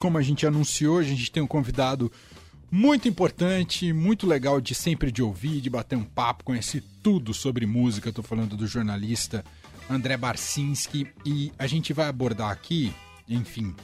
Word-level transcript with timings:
Como 0.00 0.16
a 0.16 0.22
gente 0.22 0.46
anunciou, 0.46 0.98
a 0.98 1.02
gente 1.02 1.28
tem 1.28 1.42
um 1.42 1.46
convidado 1.46 2.10
muito 2.70 3.08
importante, 3.08 3.92
muito 3.92 4.28
legal 4.28 4.60
de 4.60 4.72
sempre 4.72 5.10
de 5.10 5.24
ouvir, 5.24 5.60
de 5.60 5.68
bater 5.68 5.96
um 5.96 6.04
papo, 6.04 6.44
conhecer 6.44 6.84
tudo 7.02 7.34
sobre 7.34 7.66
música. 7.66 8.10
Estou 8.10 8.22
falando 8.22 8.56
do 8.56 8.64
jornalista 8.64 9.44
André 9.90 10.16
Barcinski 10.16 11.08
e 11.26 11.50
a 11.58 11.66
gente 11.66 11.92
vai 11.92 12.06
abordar 12.06 12.52
aqui, 12.52 12.94
enfim, 13.28 13.74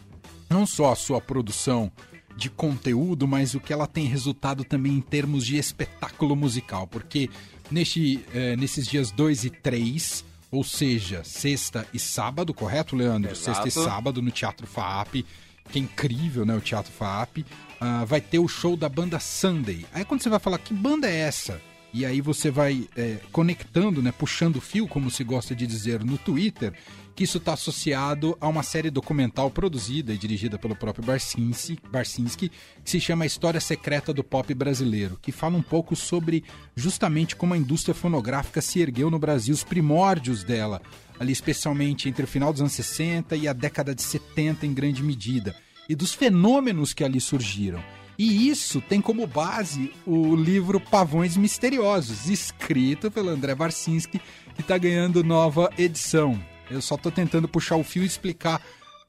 não 0.48 0.64
só 0.64 0.92
a 0.92 0.96
sua 0.96 1.20
produção 1.20 1.90
de 2.36 2.48
conteúdo, 2.48 3.26
mas 3.26 3.56
o 3.56 3.60
que 3.60 3.72
ela 3.72 3.88
tem 3.88 4.06
resultado 4.06 4.62
também 4.62 4.92
em 4.92 5.00
termos 5.00 5.44
de 5.44 5.56
espetáculo 5.56 6.36
musical, 6.36 6.86
porque 6.86 7.28
neste, 7.68 8.24
eh, 8.32 8.54
nesses 8.54 8.86
dias 8.86 9.10
2 9.10 9.46
e 9.46 9.50
3, 9.50 10.24
ou 10.52 10.62
seja, 10.62 11.24
sexta 11.24 11.84
e 11.92 11.98
sábado, 11.98 12.54
correto, 12.54 12.94
Leandro? 12.94 13.32
Exato. 13.32 13.64
Sexta 13.64 13.68
e 13.68 13.84
sábado 13.84 14.22
no 14.22 14.30
Teatro 14.30 14.64
FAAP, 14.64 15.24
que 15.70 15.78
é 15.78 15.82
incrível, 15.82 16.44
né? 16.44 16.54
O 16.54 16.60
Teatro 16.60 16.92
FAAP. 16.92 17.44
Ah, 17.80 18.04
vai 18.04 18.20
ter 18.20 18.38
o 18.38 18.48
show 18.48 18.76
da 18.76 18.88
banda 18.88 19.18
Sunday. 19.18 19.84
Aí 19.92 20.04
quando 20.04 20.22
você 20.22 20.28
vai 20.28 20.38
falar, 20.38 20.58
que 20.58 20.72
banda 20.72 21.08
é 21.08 21.16
essa? 21.16 21.60
E 21.92 22.04
aí 22.04 22.20
você 22.20 22.50
vai 22.50 22.88
é, 22.96 23.18
conectando, 23.30 24.02
né, 24.02 24.10
puxando 24.10 24.56
o 24.56 24.60
fio, 24.60 24.88
como 24.88 25.12
se 25.12 25.22
gosta 25.22 25.54
de 25.54 25.64
dizer 25.64 26.02
no 26.04 26.18
Twitter, 26.18 26.72
que 27.14 27.22
isso 27.22 27.38
está 27.38 27.52
associado 27.52 28.36
a 28.40 28.48
uma 28.48 28.64
série 28.64 28.90
documental 28.90 29.48
produzida 29.48 30.12
e 30.12 30.18
dirigida 30.18 30.58
pelo 30.58 30.74
próprio 30.74 31.04
Barcinski, 31.04 31.78
Barcinski, 31.88 32.50
que 32.82 32.90
se 32.90 33.00
chama 33.00 33.26
História 33.26 33.60
Secreta 33.60 34.12
do 34.12 34.24
Pop 34.24 34.52
Brasileiro, 34.52 35.16
que 35.22 35.30
fala 35.30 35.56
um 35.56 35.62
pouco 35.62 35.94
sobre 35.94 36.42
justamente 36.74 37.36
como 37.36 37.54
a 37.54 37.58
indústria 37.58 37.94
fonográfica 37.94 38.60
se 38.60 38.80
ergueu 38.80 39.08
no 39.08 39.18
Brasil, 39.18 39.54
os 39.54 39.62
primórdios 39.62 40.42
dela, 40.42 40.82
ali 41.18 41.32
especialmente 41.32 42.08
entre 42.08 42.24
o 42.24 42.28
final 42.28 42.52
dos 42.52 42.60
anos 42.60 42.72
60 42.72 43.36
e 43.36 43.48
a 43.48 43.52
década 43.52 43.94
de 43.94 44.02
70 44.02 44.66
em 44.66 44.74
grande 44.74 45.02
medida, 45.02 45.54
e 45.88 45.94
dos 45.94 46.14
fenômenos 46.14 46.92
que 46.92 47.04
ali 47.04 47.20
surgiram. 47.20 47.82
E 48.18 48.48
isso 48.48 48.80
tem 48.80 49.00
como 49.00 49.26
base 49.26 49.92
o 50.06 50.36
livro 50.36 50.78
Pavões 50.78 51.36
Misteriosos, 51.36 52.28
escrito 52.28 53.10
pelo 53.10 53.30
André 53.30 53.54
Barcinski, 53.54 54.20
que 54.54 54.60
está 54.60 54.78
ganhando 54.78 55.24
nova 55.24 55.68
edição. 55.76 56.40
Eu 56.70 56.80
só 56.80 56.94
estou 56.94 57.10
tentando 57.10 57.48
puxar 57.48 57.76
o 57.76 57.84
fio 57.84 58.04
e 58.04 58.06
explicar 58.06 58.62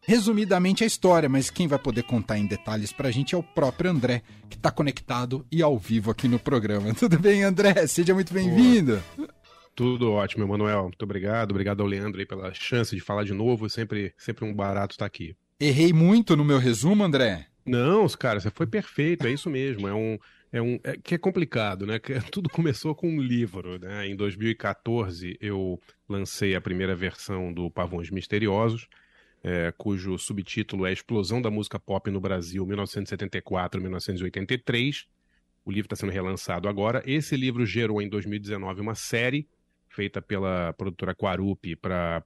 resumidamente 0.08 0.83
a 0.83 0.88
história, 0.88 1.30
mas 1.30 1.50
quem 1.50 1.67
vai 1.67 1.80
poder 1.80 2.03
contar 2.03 2.38
em 2.38 2.45
detalhes 2.45 2.92
para 2.92 3.09
a 3.09 3.11
gente 3.11 3.36
é 3.36 3.38
o 3.38 3.44
próprio 3.44 3.92
André, 3.92 4.22
que 4.50 4.56
está 4.56 4.72
conectado 4.72 5.45
e 5.52 5.61
ao 5.61 5.78
vivo 5.78 6.11
aqui 6.11 6.28
no 6.28 6.39
programa. 6.39 6.94
Tudo 6.98 7.20
bem, 7.20 7.44
André? 7.44 7.88
Seja 7.88 8.14
muito 8.14 8.33
bem-vindo. 8.33 9.02
Tudo 9.76 10.14
ótimo, 10.14 10.45
Emanuel. 10.45 10.84
Muito 10.84 11.04
obrigado. 11.04 11.52
Obrigado 11.52 11.81
ao 11.81 11.88
Leandro 11.88 12.22
aí 12.22 12.26
pela 12.26 12.54
chance 12.54 12.95
de 12.95 13.02
falar 13.02 13.26
de 13.26 13.34
novo. 13.34 13.70
Sempre, 13.70 14.14
sempre 14.17 14.45
um 14.45 14.54
barato 14.54 14.94
estar 14.94 15.06
aqui. 15.06 15.36
Errei 15.59 15.92
muito 15.92 16.38
no 16.38 16.45
meu 16.45 16.58
resumo, 16.58 17.04
André? 17.04 17.48
Não, 17.66 18.08
cara, 18.09 18.40
você 18.40 18.52
foi 18.52 18.67
perfeito, 18.67 19.28
é 19.28 19.32
isso 19.32 19.50
mesmo. 19.50 19.88
É 19.88 19.94
um. 19.94 20.17
É 20.52 20.62
um 20.62 20.80
é, 20.86 20.95
que 20.95 21.16
é 21.16 21.17
complicado, 21.17 21.86
né? 21.86 22.00
Que 22.00 22.14
tudo 22.32 22.50
começou 22.50 22.95
com 22.95 23.09
um 23.09 23.20
livro, 23.20 23.78
né? 23.78 24.08
Em 24.08 24.16
2014 24.16 25.38
eu 25.42 25.78
lancei 26.08 26.56
a 26.56 26.62
primeira 26.62 26.95
versão 26.95 27.52
do 27.52 27.70
Pavões 27.70 28.10
Misteriosos, 28.10 28.88
é, 29.44 29.73
cujo 29.78 30.17
subtítulo 30.17 30.86
é 30.86 30.94
Explosão 30.94 31.42
da 31.42 31.52
Música 31.52 31.78
Pop 31.78 32.10
no 32.10 32.22
Brasil 32.22 32.66
1974-1983. 32.66 35.08
O 35.66 35.72
livro 35.72 35.88
está 35.88 35.98
sendo 35.98 36.14
relançado 36.14 36.70
agora. 36.70 37.04
Esse 37.06 37.36
livro 37.36 37.66
gerou 37.66 38.02
em 38.02 38.08
2019 38.08 38.80
uma 38.80 38.95
série 38.95 39.45
feita 39.96 40.22
pela 40.22 40.74
produtora 40.74 41.16
Quarupi 41.16 41.74
para 41.76 42.22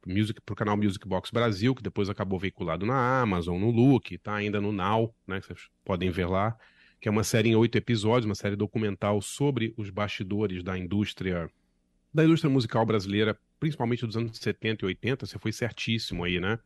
o 0.50 0.56
canal 0.56 0.75
Music 0.75 1.08
Box 1.08 1.30
Brasil, 1.31 1.75
que 1.75 1.84
depois 1.84 2.09
acabou 2.09 2.39
veiculado 2.39 2.84
na 2.84 3.22
Amazon, 3.22 3.62
no 3.62 3.70
Look, 3.70 4.17
tá 4.17 4.34
ainda 4.34 4.59
no 4.59 4.72
Now, 4.72 5.14
né, 5.28 5.39
que 5.39 5.45
vocês 5.45 5.70
podem 5.86 6.09
ver 6.09 6.25
lá, 6.25 6.58
que 7.00 7.08
é 7.08 7.12
uma 7.12 7.23
série 7.23 7.50
em 7.50 7.56
oito 7.56 7.78
episódios, 7.78 8.25
uma 8.25 8.34
série 8.34 8.56
documental 8.56 9.22
sobre 9.22 9.73
os 9.78 9.92
bastidores 9.92 10.64
da 10.64 10.78
indústria 10.78 11.47
da 12.12 12.25
indústria 12.25 12.50
musical 12.50 12.84
brasileira, 12.88 13.38
principalmente 13.59 14.03
dos 14.03 14.18
anos 14.18 14.35
70 14.40 14.84
e 14.84 14.88
80, 14.88 15.28
você 15.28 15.38
foi 15.38 15.52
certíssimo 15.52 16.24
aí, 16.24 16.40
né? 16.40 16.58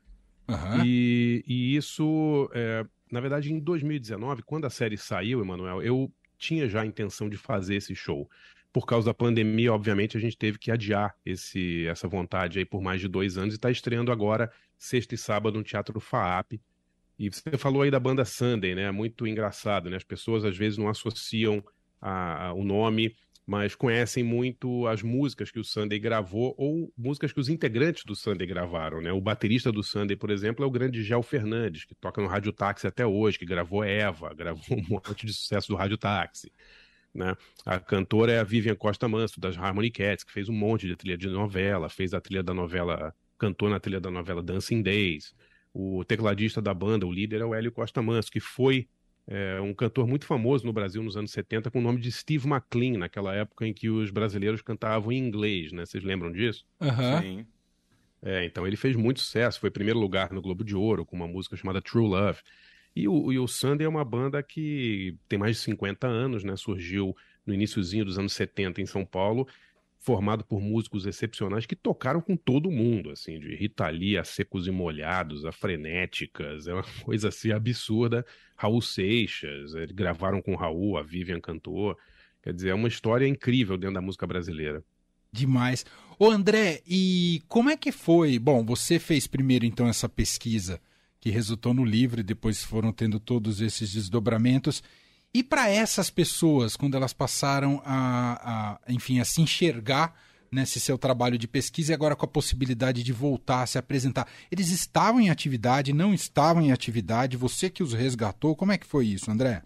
Uhum. 0.47 0.85
E, 0.85 1.43
e, 1.45 1.75
isso, 1.75 2.49
é, 2.53 2.85
na 3.11 3.19
verdade, 3.19 3.51
em 3.51 3.59
2019, 3.59 4.41
quando 4.43 4.63
a 4.63 4.69
série 4.69 4.97
saiu, 4.97 5.41
Emanuel, 5.41 5.81
eu 5.81 6.09
tinha 6.37 6.67
já 6.69 6.81
a 6.81 6.85
intenção 6.85 7.27
de 7.27 7.35
fazer 7.35 7.75
esse 7.75 7.93
show 7.93 8.29
por 8.73 8.87
causa 8.87 9.05
da 9.05 9.13
pandemia, 9.13 9.71
obviamente, 9.71 10.17
a 10.17 10.19
gente 10.19 10.35
teve 10.35 10.57
que 10.57 10.71
adiar 10.71 11.15
esse, 11.23 11.85
essa 11.85 12.07
vontade 12.07 12.57
aí 12.57 12.65
por 12.65 12.81
mais 12.81 12.99
de 12.99 13.07
dois 13.07 13.37
anos 13.37 13.53
e 13.53 13.57
está 13.57 13.69
estreando 13.69 14.11
agora, 14.11 14.51
sexta 14.75 15.13
e 15.13 15.17
sábado, 15.17 15.59
no 15.59 15.63
Teatro 15.63 15.99
FAAP. 15.99 16.59
E 17.19 17.29
você 17.29 17.55
falou 17.55 17.83
aí 17.83 17.91
da 17.91 17.99
banda 17.99 18.25
Sunday, 18.25 18.73
né? 18.73 18.89
Muito 18.89 19.27
engraçado, 19.27 19.91
né? 19.91 19.97
As 19.97 20.03
pessoas 20.03 20.43
às 20.43 20.57
vezes 20.57 20.79
não 20.79 20.89
associam 20.89 21.63
a, 22.01 22.47
a, 22.47 22.53
o 22.53 22.63
nome, 22.63 23.15
mas 23.45 23.75
conhecem 23.75 24.23
muito 24.23 24.87
as 24.87 25.03
músicas 25.03 25.51
que 25.51 25.59
o 25.59 25.63
Sunday 25.63 25.99
gravou 25.99 26.55
ou 26.57 26.91
músicas 26.97 27.31
que 27.31 27.39
os 27.39 27.49
integrantes 27.49 28.03
do 28.05 28.15
Sunday 28.15 28.47
gravaram, 28.47 29.01
né? 29.01 29.11
O 29.11 29.21
baterista 29.21 29.71
do 29.71 29.83
Sunday, 29.83 30.17
por 30.17 30.31
exemplo, 30.31 30.65
é 30.65 30.67
o 30.67 30.71
grande 30.71 31.03
Gel 31.03 31.21
Fernandes, 31.21 31.85
que 31.85 31.93
toca 31.93 32.19
no 32.19 32.27
Rádio 32.27 32.51
Táxi 32.51 32.87
até 32.87 33.05
hoje, 33.05 33.37
que 33.37 33.45
gravou 33.45 33.83
Eva, 33.83 34.33
gravou 34.33 34.63
um 34.71 34.83
monte 34.89 35.27
de 35.27 35.33
sucesso 35.33 35.67
do 35.67 35.75
Rádio 35.75 35.97
Táxi. 35.97 36.51
Né? 37.13 37.35
A 37.65 37.79
cantora 37.79 38.31
é 38.31 38.39
a 38.39 38.43
Vivian 38.43 38.75
Costa 38.75 39.07
Manso, 39.07 39.39
das 39.39 39.57
Harmony 39.57 39.91
Cats, 39.91 40.23
que 40.23 40.31
fez 40.31 40.49
um 40.49 40.53
monte 40.53 40.87
de 40.87 40.95
trilha 40.95 41.17
de 41.17 41.27
novela, 41.29 41.89
fez 41.89 42.13
a 42.13 42.19
trilha 42.19 42.41
da 42.41 42.53
novela, 42.53 43.13
cantou 43.37 43.69
na 43.69 43.79
trilha 43.79 43.99
da 43.99 44.09
novela 44.09 44.41
Dancing 44.41 44.81
Days. 44.81 45.33
O 45.73 46.03
tecladista 46.03 46.61
da 46.61 46.73
banda, 46.73 47.05
o 47.05 47.11
líder, 47.11 47.41
é 47.41 47.45
o 47.45 47.53
Hélio 47.53 47.71
Costa 47.71 48.01
Manso, 48.01 48.31
que 48.31 48.39
foi 48.39 48.87
é, 49.27 49.59
um 49.61 49.73
cantor 49.73 50.07
muito 50.07 50.25
famoso 50.25 50.65
no 50.65 50.73
Brasil 50.73 51.01
nos 51.01 51.15
anos 51.15 51.31
70 51.31 51.71
com 51.71 51.79
o 51.79 51.81
nome 51.81 51.99
de 51.99 52.11
Steve 52.11 52.47
McLean, 52.47 52.97
naquela 52.97 53.33
época 53.33 53.65
em 53.65 53.73
que 53.73 53.89
os 53.89 54.11
brasileiros 54.11 54.61
cantavam 54.61 55.11
em 55.11 55.17
inglês, 55.17 55.71
né? 55.71 55.85
Vocês 55.85 56.03
lembram 56.03 56.31
disso? 56.31 56.65
Uhum. 56.81 57.21
Sim. 57.21 57.47
É, 58.21 58.45
então 58.45 58.65
ele 58.65 58.77
fez 58.77 58.95
muito 58.95 59.19
sucesso, 59.19 59.59
foi 59.59 59.69
primeiro 59.69 59.99
lugar 59.99 60.31
no 60.31 60.41
Globo 60.41 60.63
de 60.63 60.75
Ouro 60.75 61.05
com 61.05 61.15
uma 61.15 61.27
música 61.27 61.55
chamada 61.55 61.81
True 61.81 62.07
Love. 62.07 62.39
E 62.95 63.07
o, 63.07 63.31
e 63.31 63.39
o 63.39 63.47
Sunday 63.47 63.85
é 63.85 63.89
uma 63.89 64.05
banda 64.05 64.41
que 64.43 65.17
tem 65.27 65.39
mais 65.39 65.57
de 65.57 65.63
50 65.63 66.07
anos, 66.07 66.43
né? 66.43 66.55
Surgiu 66.55 67.15
no 67.45 67.53
iníciozinho 67.53 68.05
dos 68.05 68.19
anos 68.19 68.33
70 68.33 68.81
em 68.81 68.85
São 68.85 69.03
Paulo, 69.03 69.47
formado 69.99 70.43
por 70.43 70.61
músicos 70.61 71.05
excepcionais 71.05 71.65
que 71.65 71.75
tocaram 71.75 72.21
com 72.21 72.35
todo 72.35 72.69
mundo, 72.69 73.09
assim, 73.09 73.39
de 73.39 73.55
Rita 73.55 73.87
Lee 73.89 74.17
a 74.17 74.23
Secos 74.23 74.67
e 74.67 74.71
Molhados, 74.71 75.45
a 75.45 75.51
Frenéticas, 75.51 76.67
é 76.67 76.73
uma 76.73 76.83
coisa 77.03 77.29
assim 77.29 77.51
absurda. 77.51 78.25
Raul 78.55 78.81
Seixas, 78.81 79.73
eles 79.73 79.91
gravaram 79.91 80.41
com 80.41 80.53
o 80.53 80.57
Raul, 80.57 80.97
a 80.97 81.01
Vivian 81.01 81.39
cantou. 81.39 81.97
Quer 82.43 82.53
dizer, 82.53 82.69
é 82.69 82.73
uma 82.73 82.87
história 82.87 83.27
incrível 83.27 83.77
dentro 83.77 83.95
da 83.95 84.01
música 84.01 84.27
brasileira. 84.27 84.83
Demais. 85.31 85.85
Ô 86.19 86.29
André, 86.29 86.83
e 86.85 87.41
como 87.47 87.69
é 87.69 87.75
que 87.75 87.91
foi? 87.91 88.37
Bom, 88.37 88.63
você 88.63 88.99
fez 88.99 89.25
primeiro 89.25 89.65
então 89.65 89.87
essa 89.87 90.07
pesquisa 90.07 90.79
que 91.23 91.29
resultou 91.29 91.73
no 91.73 91.85
livro 91.85 92.19
e 92.19 92.23
depois 92.23 92.65
foram 92.65 92.91
tendo 92.91 93.17
todos 93.17 93.61
esses 93.61 93.93
desdobramentos. 93.93 94.83
E 95.33 95.41
para 95.41 95.69
essas 95.69 96.09
pessoas, 96.09 96.75
quando 96.75 96.97
elas 96.97 97.13
passaram 97.13 97.81
a, 97.85 98.75
a, 98.83 98.91
enfim, 98.91 99.21
a 99.21 99.23
se 99.23 99.41
enxergar 99.41 100.13
nesse 100.51 100.81
seu 100.81 100.97
trabalho 100.97 101.37
de 101.37 101.47
pesquisa 101.47 101.93
e 101.93 101.95
agora 101.95 102.13
com 102.13 102.25
a 102.25 102.27
possibilidade 102.27 103.03
de 103.03 103.13
voltar 103.13 103.63
a 103.63 103.65
se 103.65 103.77
apresentar, 103.77 104.27
eles 104.51 104.69
estavam 104.69 105.21
em 105.21 105.29
atividade, 105.29 105.93
não 105.93 106.13
estavam 106.13 106.61
em 106.61 106.73
atividade? 106.73 107.37
Você 107.37 107.69
que 107.69 107.81
os 107.81 107.93
resgatou, 107.93 108.53
como 108.53 108.73
é 108.73 108.77
que 108.77 108.85
foi 108.85 109.07
isso, 109.07 109.31
André? 109.31 109.63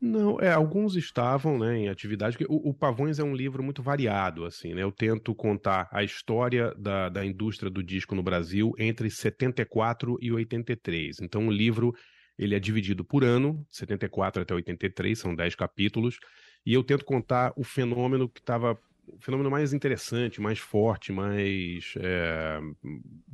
Não, 0.00 0.38
é, 0.40 0.52
alguns 0.52 0.94
estavam, 0.94 1.58
né, 1.58 1.78
em 1.78 1.88
atividade, 1.88 2.36
o, 2.48 2.68
o, 2.68 2.74
Pavões 2.74 3.18
é 3.18 3.24
um 3.24 3.34
livro 3.34 3.62
muito 3.62 3.82
variado, 3.82 4.44
assim, 4.44 4.74
né, 4.74 4.82
eu 4.82 4.92
tento 4.92 5.34
contar 5.34 5.88
a 5.90 6.04
história 6.04 6.74
da, 6.76 7.08
da 7.08 7.24
indústria 7.24 7.70
do 7.70 7.82
disco 7.82 8.14
no 8.14 8.22
Brasil 8.22 8.74
entre 8.78 9.10
74 9.10 10.18
e 10.20 10.30
83, 10.30 11.20
então 11.22 11.48
o 11.48 11.50
livro, 11.50 11.94
ele 12.38 12.54
é 12.54 12.60
dividido 12.60 13.06
por 13.06 13.24
ano, 13.24 13.66
74 13.70 14.42
até 14.42 14.54
83, 14.54 15.18
são 15.18 15.34
10 15.34 15.54
capítulos, 15.54 16.18
e 16.64 16.74
eu 16.74 16.84
tento 16.84 17.04
contar 17.04 17.54
o 17.56 17.64
fenômeno 17.64 18.28
que 18.28 18.40
estava 18.40 18.78
o 19.08 19.18
fenômeno 19.20 19.50
mais 19.50 19.72
interessante, 19.72 20.40
mais 20.40 20.58
forte, 20.58 21.12
mais 21.12 21.94
é, 21.98 22.58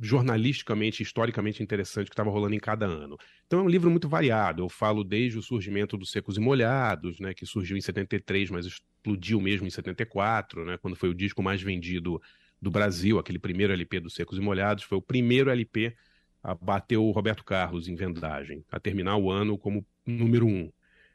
jornalisticamente, 0.01 1.01
historicamente 1.01 1.63
interessante 1.63 2.07
que 2.07 2.13
estava 2.13 2.29
rolando 2.29 2.55
em 2.55 2.59
cada 2.59 2.85
ano. 2.85 3.17
Então 3.45 3.59
é 3.59 3.63
um 3.63 3.69
livro 3.69 3.89
muito 3.89 4.07
variado. 4.07 4.63
Eu 4.63 4.69
falo 4.69 5.03
desde 5.03 5.37
o 5.37 5.41
surgimento 5.41 5.97
dos 5.97 6.11
Secos 6.11 6.37
e 6.37 6.39
Molhados, 6.39 7.19
né, 7.19 7.33
que 7.33 7.45
surgiu 7.45 7.75
em 7.77 7.81
73, 7.81 8.49
mas 8.49 8.65
explodiu 8.65 9.41
mesmo 9.41 9.67
em 9.67 9.69
74, 9.69 10.65
né, 10.65 10.77
quando 10.77 10.95
foi 10.95 11.09
o 11.09 11.13
disco 11.13 11.41
mais 11.41 11.61
vendido 11.61 12.21
do 12.61 12.71
Brasil, 12.71 13.19
aquele 13.19 13.39
primeiro 13.39 13.73
LP 13.73 13.99
dos 13.99 14.13
Secos 14.13 14.37
e 14.37 14.41
Molhados, 14.41 14.83
foi 14.83 14.97
o 14.97 15.01
primeiro 15.01 15.49
LP 15.49 15.95
a 16.41 16.53
bater 16.53 16.97
o 16.97 17.11
Roberto 17.11 17.43
Carlos 17.43 17.87
em 17.87 17.95
vendagem, 17.95 18.63
a 18.71 18.79
terminar 18.79 19.17
o 19.17 19.31
ano 19.31 19.57
como 19.57 19.85
número 20.05 20.45
um. 20.45 20.71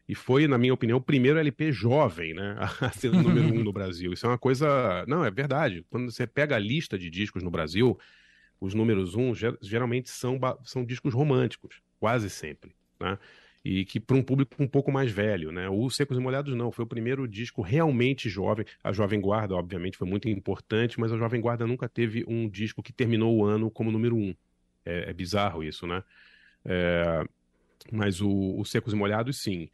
E 0.08 0.14
foi, 0.14 0.49
na 0.49 0.56
minha 0.56 0.72
opinião, 0.72 0.96
o 0.99 1.02
primeiro 1.02 1.38
LP 1.38 1.70
jovem, 1.70 2.32
né? 2.32 2.56
A 2.81 2.90
ser 2.90 3.10
o 3.10 3.22
número 3.22 3.49
um 3.49 3.60
no 3.62 3.72
Brasil. 3.72 4.12
Isso 4.12 4.25
é 4.25 4.31
uma 4.31 4.38
coisa. 4.38 5.05
Não, 5.06 5.22
é 5.25 5.31
verdade. 5.31 5.84
Quando 5.90 6.10
você 6.10 6.26
pega 6.26 6.56
a 6.56 6.58
lista 6.58 6.99
de 6.99 7.10
discos 7.10 7.43
no 7.43 7.50
Brasil, 7.50 7.99
os 8.58 8.72
números 8.72 9.14
um 9.14 9.32
geralmente 9.60 10.08
são, 10.08 10.40
são 10.64 10.84
discos 10.84 11.12
românticos, 11.12 11.82
quase 12.00 12.31
sempre. 12.31 12.75
né? 12.99 13.19
E 13.62 13.84
que 13.84 14.00
para 14.00 14.16
um 14.16 14.22
público 14.22 14.55
um 14.62 14.66
pouco 14.66 14.90
mais 14.90 15.10
velho, 15.10 15.52
né? 15.52 15.69
O 15.69 15.90
Secos 15.90 16.16
e 16.16 16.20
Molhados 16.20 16.54
não, 16.54 16.72
foi 16.72 16.84
o 16.84 16.88
primeiro 16.88 17.28
disco 17.28 17.61
realmente 17.61 18.31
jovem. 18.31 18.64
A 18.82 18.93
Jovem 18.93 19.20
Guarda, 19.20 19.54
obviamente, 19.56 19.99
foi 19.99 20.08
muito 20.08 20.26
importante, 20.28 20.99
mas 20.99 21.12
a 21.12 21.19
Jovem 21.19 21.40
Guarda 21.40 21.66
nunca 21.66 21.87
teve 21.87 22.25
um 22.26 22.49
disco 22.49 22.82
que 22.82 22.94
terminou 22.94 23.37
o 23.37 23.44
ano 23.44 23.70
como 23.70 23.93
número 23.93 24.16
um. 24.16 24.34
É, 24.87 25.11
é 25.11 25.12
bizarro 25.12 25.62
isso, 25.62 25.87
né? 25.87 26.02
É, 26.64 27.25
mas 27.93 28.20
o, 28.20 28.58
o 28.58 28.64
Secos 28.64 28.93
e 28.93 28.96
Molhados, 28.96 29.38
sim. 29.38 29.69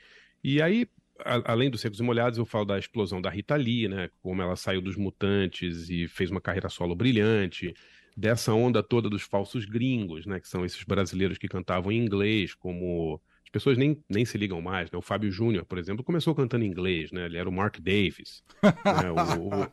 E 0.45 0.61
aí, 0.61 0.87
a, 1.21 1.53
além 1.53 1.71
dos 1.71 1.81
Secos 1.81 1.99
e 1.99 2.03
Molhados, 2.03 2.39
eu 2.39 2.45
falo 2.45 2.67
da 2.67 2.79
explosão 2.79 3.21
da 3.21 3.31
Rita 3.31 3.57
Lee, 3.57 3.89
né? 3.89 4.11
Como 4.21 4.43
ela 4.43 4.57
saiu 4.57 4.83
dos 4.83 4.95
Mutantes 4.95 5.89
e 5.89 6.07
fez 6.07 6.31
uma 6.31 6.41
carreira 6.41 6.69
solo 6.69 6.95
brilhante. 6.95 7.75
Dessa 8.15 8.53
onda 8.53 8.83
toda 8.83 9.09
dos 9.09 9.23
falsos 9.23 9.65
gringos, 9.65 10.27
né? 10.27 10.39
Que 10.39 10.47
são 10.47 10.63
esses 10.63 10.85
brasileiros 10.85 11.39
que 11.39 11.49
cantavam 11.49 11.91
em 11.91 11.97
inglês, 11.97 12.55
como 12.55 13.19
as 13.43 13.51
pessoas 13.51 13.79
nem, 13.79 13.99
nem 14.07 14.27
se 14.27 14.37
ligam 14.37 14.61
mais, 14.61 14.91
né? 14.91 14.99
O 14.99 15.03
Fábio 15.03 15.31
Júnior, 15.31 15.65
por 15.65 15.79
exemplo, 15.79 16.05
começou 16.05 16.35
cantando 16.35 16.65
em 16.65 16.69
inglês, 16.69 17.11
né? 17.11 17.25
Ele 17.25 17.39
era 17.39 17.49
o 17.49 17.53
Mark 17.53 17.79
Davis. 17.81 18.45
né? 18.63 19.11
o, 19.11 19.49
o... 19.49 19.73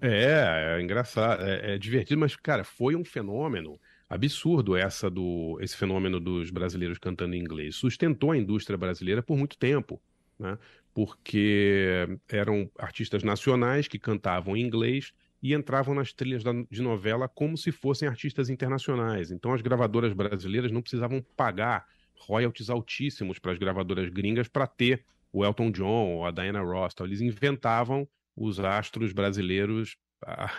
É, 0.00 0.76
é 0.78 0.82
engraçado, 0.82 1.42
é, 1.42 1.74
é, 1.74 1.78
divertido, 1.78 2.20
mas, 2.20 2.36
cara, 2.36 2.62
foi 2.62 2.94
um 2.94 3.04
fenômeno 3.04 3.80
absurdo 4.08 4.76
essa 4.76 5.10
do 5.10 5.58
esse 5.60 5.76
fenômeno 5.76 6.20
dos 6.20 6.50
brasileiros 6.50 6.98
cantando 6.98 7.34
em 7.34 7.40
inglês. 7.40 7.76
Sustentou 7.76 8.30
a 8.32 8.36
indústria 8.36 8.76
brasileira 8.76 9.22
por 9.22 9.36
muito 9.36 9.56
tempo, 9.56 10.00
né? 10.38 10.58
Porque 10.92 12.18
eram 12.28 12.70
artistas 12.78 13.22
nacionais 13.22 13.88
que 13.88 13.98
cantavam 13.98 14.56
em 14.56 14.60
inglês 14.60 15.12
e 15.42 15.52
entravam 15.52 15.94
nas 15.94 16.12
trilhas 16.12 16.42
de 16.70 16.80
novela 16.80 17.28
como 17.28 17.58
se 17.58 17.72
fossem 17.72 18.08
artistas 18.08 18.48
internacionais. 18.48 19.30
Então 19.30 19.52
as 19.52 19.60
gravadoras 19.60 20.12
brasileiras 20.12 20.70
não 20.70 20.80
precisavam 20.80 21.24
pagar 21.36 21.86
royalties 22.16 22.70
altíssimos 22.70 23.38
para 23.38 23.52
as 23.52 23.58
gravadoras 23.58 24.08
gringas 24.08 24.48
para 24.48 24.66
ter 24.66 25.04
o 25.32 25.44
Elton 25.44 25.70
John 25.70 26.14
ou 26.14 26.24
a 26.24 26.30
Diana 26.30 26.62
Ross. 26.62 26.92
Então, 26.94 27.06
eles 27.06 27.20
inventavam 27.20 28.08
os 28.36 28.60
astros 28.60 29.12
brasileiros 29.12 29.96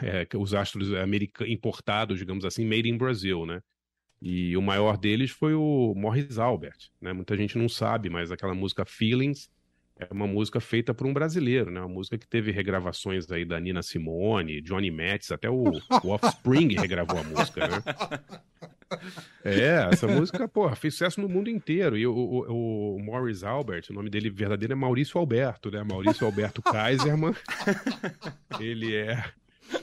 é, 0.01 0.27
os 0.38 0.53
astros 0.53 0.89
importados, 1.47 2.19
digamos 2.19 2.45
assim, 2.45 2.65
made 2.65 2.89
in 2.89 2.97
Brazil, 2.97 3.45
né? 3.45 3.62
E 4.21 4.56
o 4.56 4.62
maior 4.62 4.97
deles 4.97 5.31
foi 5.31 5.53
o 5.53 5.94
Morris 5.95 6.38
Albert, 6.39 6.89
né? 7.01 7.13
Muita 7.13 7.35
gente 7.35 7.57
não 7.57 7.69
sabe, 7.69 8.09
mas 8.09 8.31
aquela 8.31 8.56
música 8.56 8.85
Feelings 8.85 9.50
é 9.97 10.07
uma 10.12 10.27
música 10.27 10.59
feita 10.59 10.94
por 10.94 11.07
um 11.07 11.13
brasileiro, 11.13 11.71
né? 11.71 11.79
Uma 11.79 11.89
música 11.89 12.17
que 12.17 12.27
teve 12.27 12.51
regravações 12.51 13.29
aí 13.31 13.45
da 13.45 13.59
Nina 13.59 13.81
Simone, 13.81 14.62
Johnny 14.62 14.91
Metz, 14.91 15.31
até 15.31 15.50
o, 15.50 15.63
o 15.63 16.09
Offspring 16.09 16.75
regravou 16.79 17.19
a 17.19 17.23
música, 17.23 17.67
né? 17.67 17.83
É, 19.44 19.88
essa 19.91 20.07
música, 20.07 20.47
porra, 20.47 20.75
fez 20.75 20.95
sucesso 20.95 21.21
no 21.21 21.29
mundo 21.29 21.50
inteiro. 21.50 21.97
E 21.97 22.06
o, 22.06 22.13
o, 22.13 22.95
o, 22.95 23.00
Morris 23.00 23.44
Albert, 23.44 23.85
o 23.89 23.94
nome 23.94 24.09
dele 24.09 24.29
verdadeiro 24.29 24.73
é 24.73 24.75
Maurício 24.75 25.19
Alberto, 25.19 25.71
né? 25.71 25.83
Maurício 25.83 26.25
Alberto 26.25 26.62
Kaiserman. 26.63 27.33
Ele 28.59 28.95
é 28.95 29.23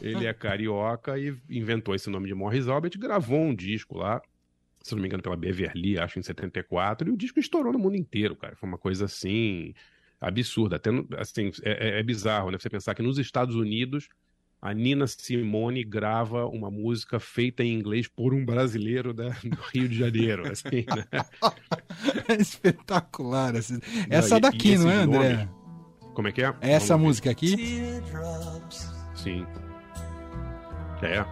ele 0.01 0.27
é 0.27 0.33
carioca 0.33 1.19
e 1.19 1.37
inventou 1.51 1.95
esse 1.95 2.09
nome 2.11 2.29
de 2.29 2.35
Morris 2.35 2.69
Albert, 2.69 2.99
gravou 2.99 3.41
um 3.41 3.55
disco 3.55 3.99
lá, 3.99 4.23
se 4.83 4.95
não 4.95 5.03
me 5.03 5.09
engano, 5.09 5.23
pela 5.23 5.37
Beverly, 5.37 5.99
acho, 5.99 6.19
em 6.19 6.23
74, 6.23 7.09
e 7.09 7.13
o 7.13 7.17
disco 7.17 7.39
estourou 7.39 7.73
no 7.73 7.79
mundo 7.79 7.97
inteiro, 7.97 8.37
cara. 8.37 8.57
Foi 8.57 8.69
uma 8.69 8.79
coisa 8.79 9.05
assim 9.05 9.75
absurda. 10.21 10.77
Até, 10.77 10.91
assim, 11.19 11.51
é, 11.63 11.97
é, 11.97 12.01
é 12.01 12.03
bizarro, 12.03 12.51
né? 12.51 12.59
Você 12.59 12.71
pensar 12.71 12.95
que 12.95 13.03
nos 13.03 13.19
Estados 13.19 13.55
Unidos 13.55 14.09
a 14.63 14.73
Nina 14.73 15.09
Simone 15.09 15.83
grava 15.83 16.47
uma 16.47 16.71
música 16.71 17.19
feita 17.19 17.65
em 17.65 17.75
inglês 17.75 18.07
por 18.07 18.33
um 18.33 18.45
brasileiro 18.45 19.13
da, 19.13 19.31
do 19.31 19.59
Rio 19.75 19.89
de 19.89 19.99
Janeiro. 19.99 20.49
Assim, 20.51 20.87
né? 20.87 21.05
é 22.29 22.41
espetacular. 22.41 23.57
Assim. 23.57 23.81
Essa 24.09 24.39
daqui, 24.39 24.79
não 24.79 24.89
é, 24.89 24.99
André? 24.99 25.33
Nomes... 25.33 25.63
Como 26.15 26.29
é 26.29 26.33
que 26.33 26.43
é? 26.43 26.55
Essa 26.61 26.95
Vamos 26.95 27.09
música 27.09 27.31
ver. 27.31 27.33
aqui? 27.33 27.57
Sim. 29.17 29.45
É. 31.03 31.25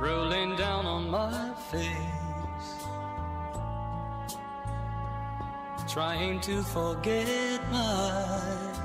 Rolling 0.00 0.56
down 0.56 0.86
on 0.86 1.08
my 1.08 1.54
face. 1.70 2.26
Trying 5.88 6.40
to 6.40 6.62
forget 6.64 7.60
my 7.70 8.76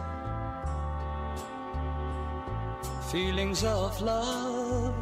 feelings 3.11 3.63
of 3.63 4.01
love. 4.01 4.93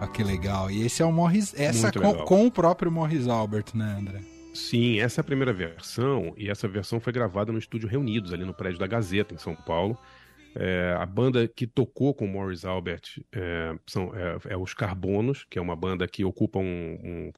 Ah, 0.00 0.06
que 0.06 0.22
legal. 0.22 0.70
E 0.70 0.84
esse 0.84 1.00
é 1.00 1.04
o 1.06 1.12
Morris. 1.12 1.54
Essa 1.56 1.90
com, 1.92 2.12
com, 2.24 2.46
o 2.46 2.50
próprio 2.50 2.90
Morris 2.90 3.26
Albert, 3.26 3.66
né, 3.74 3.96
André? 3.98 4.20
Sim, 4.52 5.00
essa 5.00 5.20
é 5.20 5.22
a 5.22 5.24
primeira 5.24 5.52
versão. 5.52 6.34
E 6.36 6.50
essa 6.50 6.68
versão 6.68 7.00
foi 7.00 7.12
gravada 7.12 7.52
no 7.52 7.58
estúdio 7.58 7.88
Reunidos, 7.88 8.32
ali 8.32 8.44
no 8.44 8.52
prédio 8.52 8.78
da 8.78 8.86
Gazeta, 8.86 9.32
em 9.32 9.38
São 9.38 9.54
Paulo. 9.54 9.96
É, 10.58 10.96
a 10.98 11.04
banda 11.04 11.46
que 11.46 11.66
tocou 11.66 12.14
com 12.14 12.26
Morris 12.26 12.64
Albert 12.64 13.22
é, 13.30 13.78
são, 13.86 14.14
é, 14.14 14.38
é, 14.50 14.56
os 14.56 14.72
Carbonos, 14.72 15.44
que 15.44 15.58
é 15.58 15.62
uma 15.62 15.76
banda 15.76 16.08
que 16.08 16.24
ocupa 16.24 16.58
um, 16.58 16.62
um, 17.02 17.32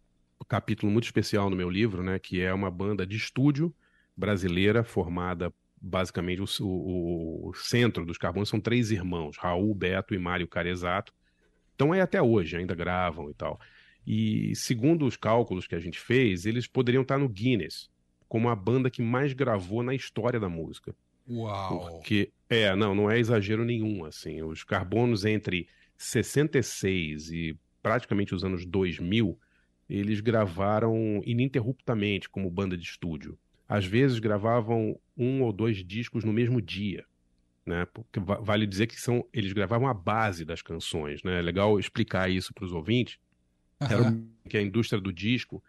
capítulo 0.49 0.91
muito 0.91 1.05
especial 1.05 1.51
no 1.51 1.57
meu 1.57 1.69
livro, 1.69 2.03
né? 2.03 2.19
Que 2.19 2.41
é 2.41 2.55
uma 2.55 2.71
banda 2.71 3.05
de 3.05 3.17
estúdio 3.17 3.75
brasileira 4.17 4.85
formada 4.85 5.53
basicamente 5.81 6.41
o, 6.61 6.67
o, 6.67 7.49
o 7.51 7.55
centro 7.55 8.05
dos 8.05 8.19
Carbonos 8.19 8.49
são 8.49 8.61
três 8.61 8.91
irmãos, 8.91 9.37
Raul, 9.37 9.75
Beto 9.75 10.15
e 10.15 10.19
Mário 10.19 10.49
Carezato. 10.49 11.13
Então 11.75 11.95
é 11.95 12.01
até 12.01 12.21
hoje, 12.21 12.57
ainda 12.57 12.75
gravam 12.75 13.31
e 13.31 13.35
tal. 13.35 13.61
E 14.07 14.55
segundo 14.57 15.07
os 15.07 15.17
cálculos 15.17 15.67
que 15.67 15.75
a 15.75 15.81
gente 15.81 15.99
fez, 15.99 16.47
eles 16.47 16.67
poderiam 16.67 17.03
estar 17.03 17.19
no 17.19 17.29
Guinness 17.29 17.91
como 18.29 18.49
a 18.49 18.57
banda 18.57 18.91
que 18.91 19.03
mais 19.03 19.33
gravou 19.33 19.83
na 19.83 19.95
história 19.95 20.39
da 20.39 20.49
música. 20.49 20.95
Uau! 21.29 21.93
Porque, 21.93 22.31
é, 22.49 22.75
não, 22.75 22.95
não 22.95 23.11
é 23.11 23.19
exagero 23.19 23.65
nenhum, 23.65 24.05
assim. 24.05 24.43
Os 24.43 24.65
carbonos 24.65 25.25
entre 25.25 25.69
66 25.97 27.31
e 27.31 27.59
praticamente 27.83 28.35
os 28.35 28.45
anos 28.45 28.65
2000, 28.65 29.39
eles 29.89 30.21
gravaram 30.21 31.23
ininterruptamente 31.25 32.29
como 32.29 32.51
banda 32.51 32.77
de 32.77 32.85
estúdio. 32.85 33.39
Às 33.69 33.85
vezes 33.85 34.19
gravavam 34.19 34.99
um 35.17 35.43
ou 35.43 35.53
dois 35.53 35.85
discos 35.85 36.25
no 36.25 36.33
mesmo 36.33 36.61
dia, 36.61 37.05
né? 37.67 37.87
Porque 37.87 38.19
vale 38.21 38.67
dizer 38.67 38.87
que 38.87 38.99
são 38.99 39.27
eles 39.33 39.53
gravavam 39.53 39.87
a 39.89 39.95
base 39.95 40.45
das 40.45 40.63
canções, 40.63 41.23
né? 41.23 41.39
É 41.39 41.43
legal 41.43 41.79
explicar 41.79 42.31
isso 42.31 42.53
para 42.55 42.65
os 42.65 42.73
ouvintes. 42.73 43.19
Uhum. 43.81 43.89
Era 43.91 44.19
que 44.49 44.57
a 44.57 44.63
indústria 44.63 45.01
do 45.01 45.13
disco 45.13 45.63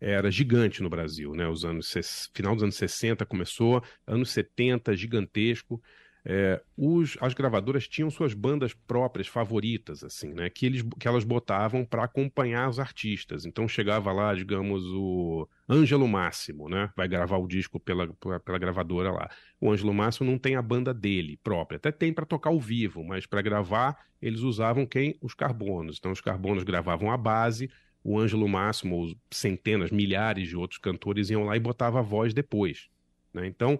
era 0.00 0.30
gigante 0.30 0.82
no 0.82 0.88
Brasil, 0.88 1.34
né? 1.34 1.46
Os 1.48 1.64
anos 1.64 1.92
final 2.32 2.54
dos 2.54 2.62
anos 2.62 2.76
60 2.76 3.26
começou, 3.26 3.82
anos 4.06 4.30
70 4.30 4.96
gigantesco. 4.96 5.82
É, 6.24 6.60
os, 6.76 7.16
as 7.20 7.32
gravadoras 7.32 7.88
tinham 7.88 8.10
suas 8.10 8.34
bandas 8.34 8.74
próprias 8.74 9.26
favoritas, 9.26 10.04
assim, 10.04 10.34
né? 10.34 10.50
Que, 10.50 10.66
eles, 10.66 10.84
que 10.98 11.08
elas 11.08 11.24
botavam 11.24 11.84
para 11.84 12.04
acompanhar 12.04 12.68
os 12.68 12.78
artistas. 12.78 13.46
Então 13.46 13.66
chegava 13.66 14.12
lá, 14.12 14.34
digamos, 14.34 14.84
o 14.86 15.48
Ângelo 15.68 16.06
Máximo, 16.06 16.68
né? 16.68 16.90
Vai 16.96 17.08
gravar 17.08 17.38
o 17.38 17.48
disco 17.48 17.80
pela, 17.80 18.06
pela, 18.44 18.58
gravadora 18.58 19.10
lá. 19.10 19.30
O 19.60 19.70
Ângelo 19.70 19.94
Máximo 19.94 20.30
não 20.30 20.38
tem 20.38 20.56
a 20.56 20.62
banda 20.62 20.92
dele 20.92 21.38
própria, 21.42 21.76
até 21.76 21.90
tem 21.90 22.12
para 22.12 22.26
tocar 22.26 22.50
ao 22.50 22.60
vivo, 22.60 23.02
mas 23.02 23.26
para 23.26 23.40
gravar 23.40 23.96
eles 24.20 24.40
usavam 24.40 24.84
quem? 24.84 25.16
Os 25.22 25.34
carbonos. 25.34 25.96
Então 25.98 26.12
os 26.12 26.20
carbonos 26.20 26.62
gravavam 26.62 27.10
a 27.10 27.16
base 27.16 27.70
o 28.02 28.18
Ângelo 28.18 28.48
Máximo, 28.48 29.14
centenas, 29.30 29.90
milhares 29.90 30.48
de 30.48 30.56
outros 30.56 30.78
cantores 30.78 31.30
iam 31.30 31.44
lá 31.44 31.56
e 31.56 31.60
botavam 31.60 32.00
a 32.00 32.02
voz 32.02 32.32
depois. 32.32 32.88
Né? 33.32 33.46
Então, 33.46 33.78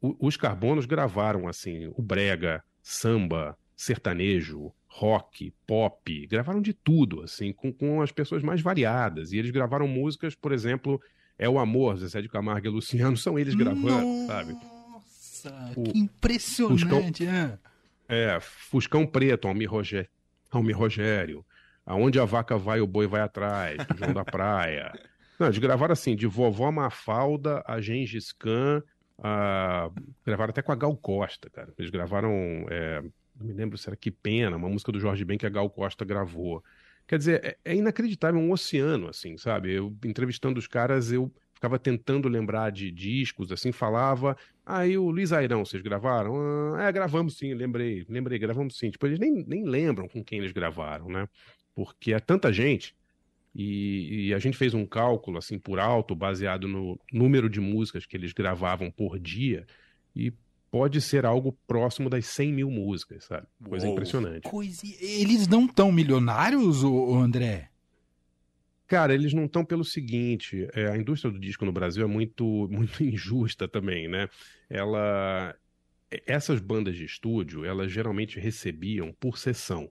os 0.00 0.36
Carbonos 0.36 0.86
gravaram 0.86 1.48
assim 1.48 1.90
o 1.96 2.02
brega, 2.02 2.62
samba, 2.82 3.56
sertanejo, 3.76 4.72
rock, 4.86 5.52
pop, 5.66 6.26
gravaram 6.26 6.60
de 6.60 6.72
tudo, 6.72 7.22
assim, 7.22 7.52
com, 7.52 7.72
com 7.72 8.02
as 8.02 8.10
pessoas 8.10 8.42
mais 8.42 8.60
variadas. 8.60 9.32
E 9.32 9.38
eles 9.38 9.50
gravaram 9.50 9.86
músicas, 9.86 10.34
por 10.34 10.52
exemplo, 10.52 11.00
É 11.38 11.48
o 11.48 11.58
Amor, 11.58 11.96
Zé 11.98 12.20
de 12.20 12.28
Camargo 12.28 12.66
e 12.66 12.70
Luciano, 12.70 13.16
são 13.16 13.38
eles 13.38 13.54
gravando, 13.54 14.04
Nossa, 14.04 14.26
sabe? 14.26 14.52
Nossa, 14.54 15.72
que 15.74 15.98
impressionante, 15.98 17.24
Fuscão, 17.24 17.58
é. 18.08 18.34
é. 18.34 18.40
Fuscão 18.40 19.06
Preto, 19.06 19.46
Almir, 19.46 19.70
Roger, 19.70 20.08
Almir 20.50 20.76
Rogério, 20.76 21.44
Aonde 21.88 22.20
a 22.20 22.26
vaca 22.26 22.58
vai, 22.58 22.82
o 22.82 22.86
boi 22.86 23.06
vai 23.06 23.22
atrás, 23.22 23.78
João 23.96 24.12
da 24.12 24.22
Praia. 24.22 24.92
Não, 25.40 25.46
eles 25.46 25.56
gravaram 25.56 25.94
assim, 25.94 26.14
de 26.14 26.26
Vovó 26.26 26.70
Mafalda 26.70 27.64
a 27.66 27.80
Gengis 27.80 28.30
Khan, 28.30 28.82
a... 29.18 29.90
gravaram 30.24 30.50
até 30.50 30.62
com 30.62 30.72
a 30.72 30.76
Gal 30.76 30.96
Costa, 30.96 31.50
cara. 31.50 31.72
Eles 31.78 31.90
gravaram, 31.90 32.32
é... 32.70 33.02
não 33.38 33.46
me 33.46 33.52
lembro 33.52 33.76
se 33.76 33.88
era 33.88 33.96
Que 33.96 34.10
Pena, 34.10 34.56
uma 34.56 34.68
música 34.68 34.92
do 34.92 35.00
Jorge 35.00 35.24
Ben 35.24 35.38
que 35.38 35.46
a 35.46 35.50
Gal 35.50 35.68
Costa 35.70 36.04
gravou. 36.04 36.62
Quer 37.06 37.18
dizer, 37.18 37.44
é, 37.44 37.72
é 37.72 37.74
inacreditável, 37.74 38.40
um 38.40 38.52
oceano, 38.52 39.08
assim, 39.08 39.36
sabe? 39.38 39.72
Eu, 39.72 39.96
entrevistando 40.04 40.58
os 40.58 40.66
caras, 40.66 41.10
eu 41.10 41.32
ficava 41.54 41.78
tentando 41.78 42.28
lembrar 42.28 42.70
de 42.70 42.90
discos, 42.90 43.50
assim, 43.50 43.72
falava, 43.72 44.36
aí 44.64 44.94
ah, 44.94 45.00
o 45.00 45.10
Luiz 45.10 45.32
Airão, 45.32 45.64
vocês 45.64 45.82
gravaram? 45.82 46.74
Ah, 46.76 46.84
é, 46.84 46.92
gravamos 46.92 47.36
sim, 47.36 47.52
lembrei, 47.54 48.06
lembrei, 48.08 48.38
gravamos 48.38 48.78
sim. 48.78 48.90
Tipo, 48.90 49.06
eles 49.06 49.18
nem, 49.18 49.44
nem 49.46 49.64
lembram 49.64 50.06
com 50.06 50.22
quem 50.22 50.38
eles 50.38 50.52
gravaram, 50.52 51.08
né? 51.08 51.28
porque 51.78 52.12
é 52.12 52.18
tanta 52.18 52.52
gente 52.52 52.96
E, 53.60 54.28
e, 54.28 54.34
a 54.34 54.38
gente 54.38 54.56
fez 54.56 54.72
um 54.72 54.86
cálculo, 54.86 55.36
assim, 55.36 55.58
por 55.58 55.80
alto, 55.80 56.14
baseado 56.14 56.68
no 56.68 56.96
número 57.12 57.50
de 57.50 57.60
músicas 57.60 58.06
que 58.06 58.16
eles 58.16 58.32
gravavam 58.32 58.88
por 58.88 59.18
dia, 59.18 59.66
e 60.14 60.32
pode 60.70 61.00
ser 61.00 61.26
algo 61.26 61.58
próximo 61.66 62.08
das 62.08 62.24
100 62.26 62.52
mil 62.52 62.70
músicas, 62.70 63.24
sabe? 63.24 63.48
Coisa 63.64 63.86
Uou, 63.86 63.94
impressionante. 63.94 64.42
Coisa... 64.48 64.82
Eles 65.00 65.48
não 65.48 65.66
tão 65.66 65.90
milionários, 65.90 66.84
o 66.84 67.16
André? 67.16 67.68
Cara, 68.86 69.12
eles 69.12 69.34
não 69.34 69.46
estão 69.46 69.64
pelo 69.64 69.84
seguinte, 69.84 70.68
é, 70.72 70.86
a 70.86 70.96
indústria 70.96 71.32
do 71.32 71.40
disco 71.40 71.64
no 71.64 71.72
Brasil 71.72 72.04
é 72.04 72.08
muito, 72.08 72.44
muito 72.70 73.02
injusta 73.02 73.66
também, 73.66 74.06
né? 74.06 74.28
Ela, 74.70 75.52
essas 76.24 76.60
bandas 76.60 76.94
de 76.94 77.04
estúdio, 77.04 77.64
elas 77.64 77.90
geralmente 77.90 78.38
recebiam 78.38 79.12
por 79.18 79.36
sessão. 79.36 79.90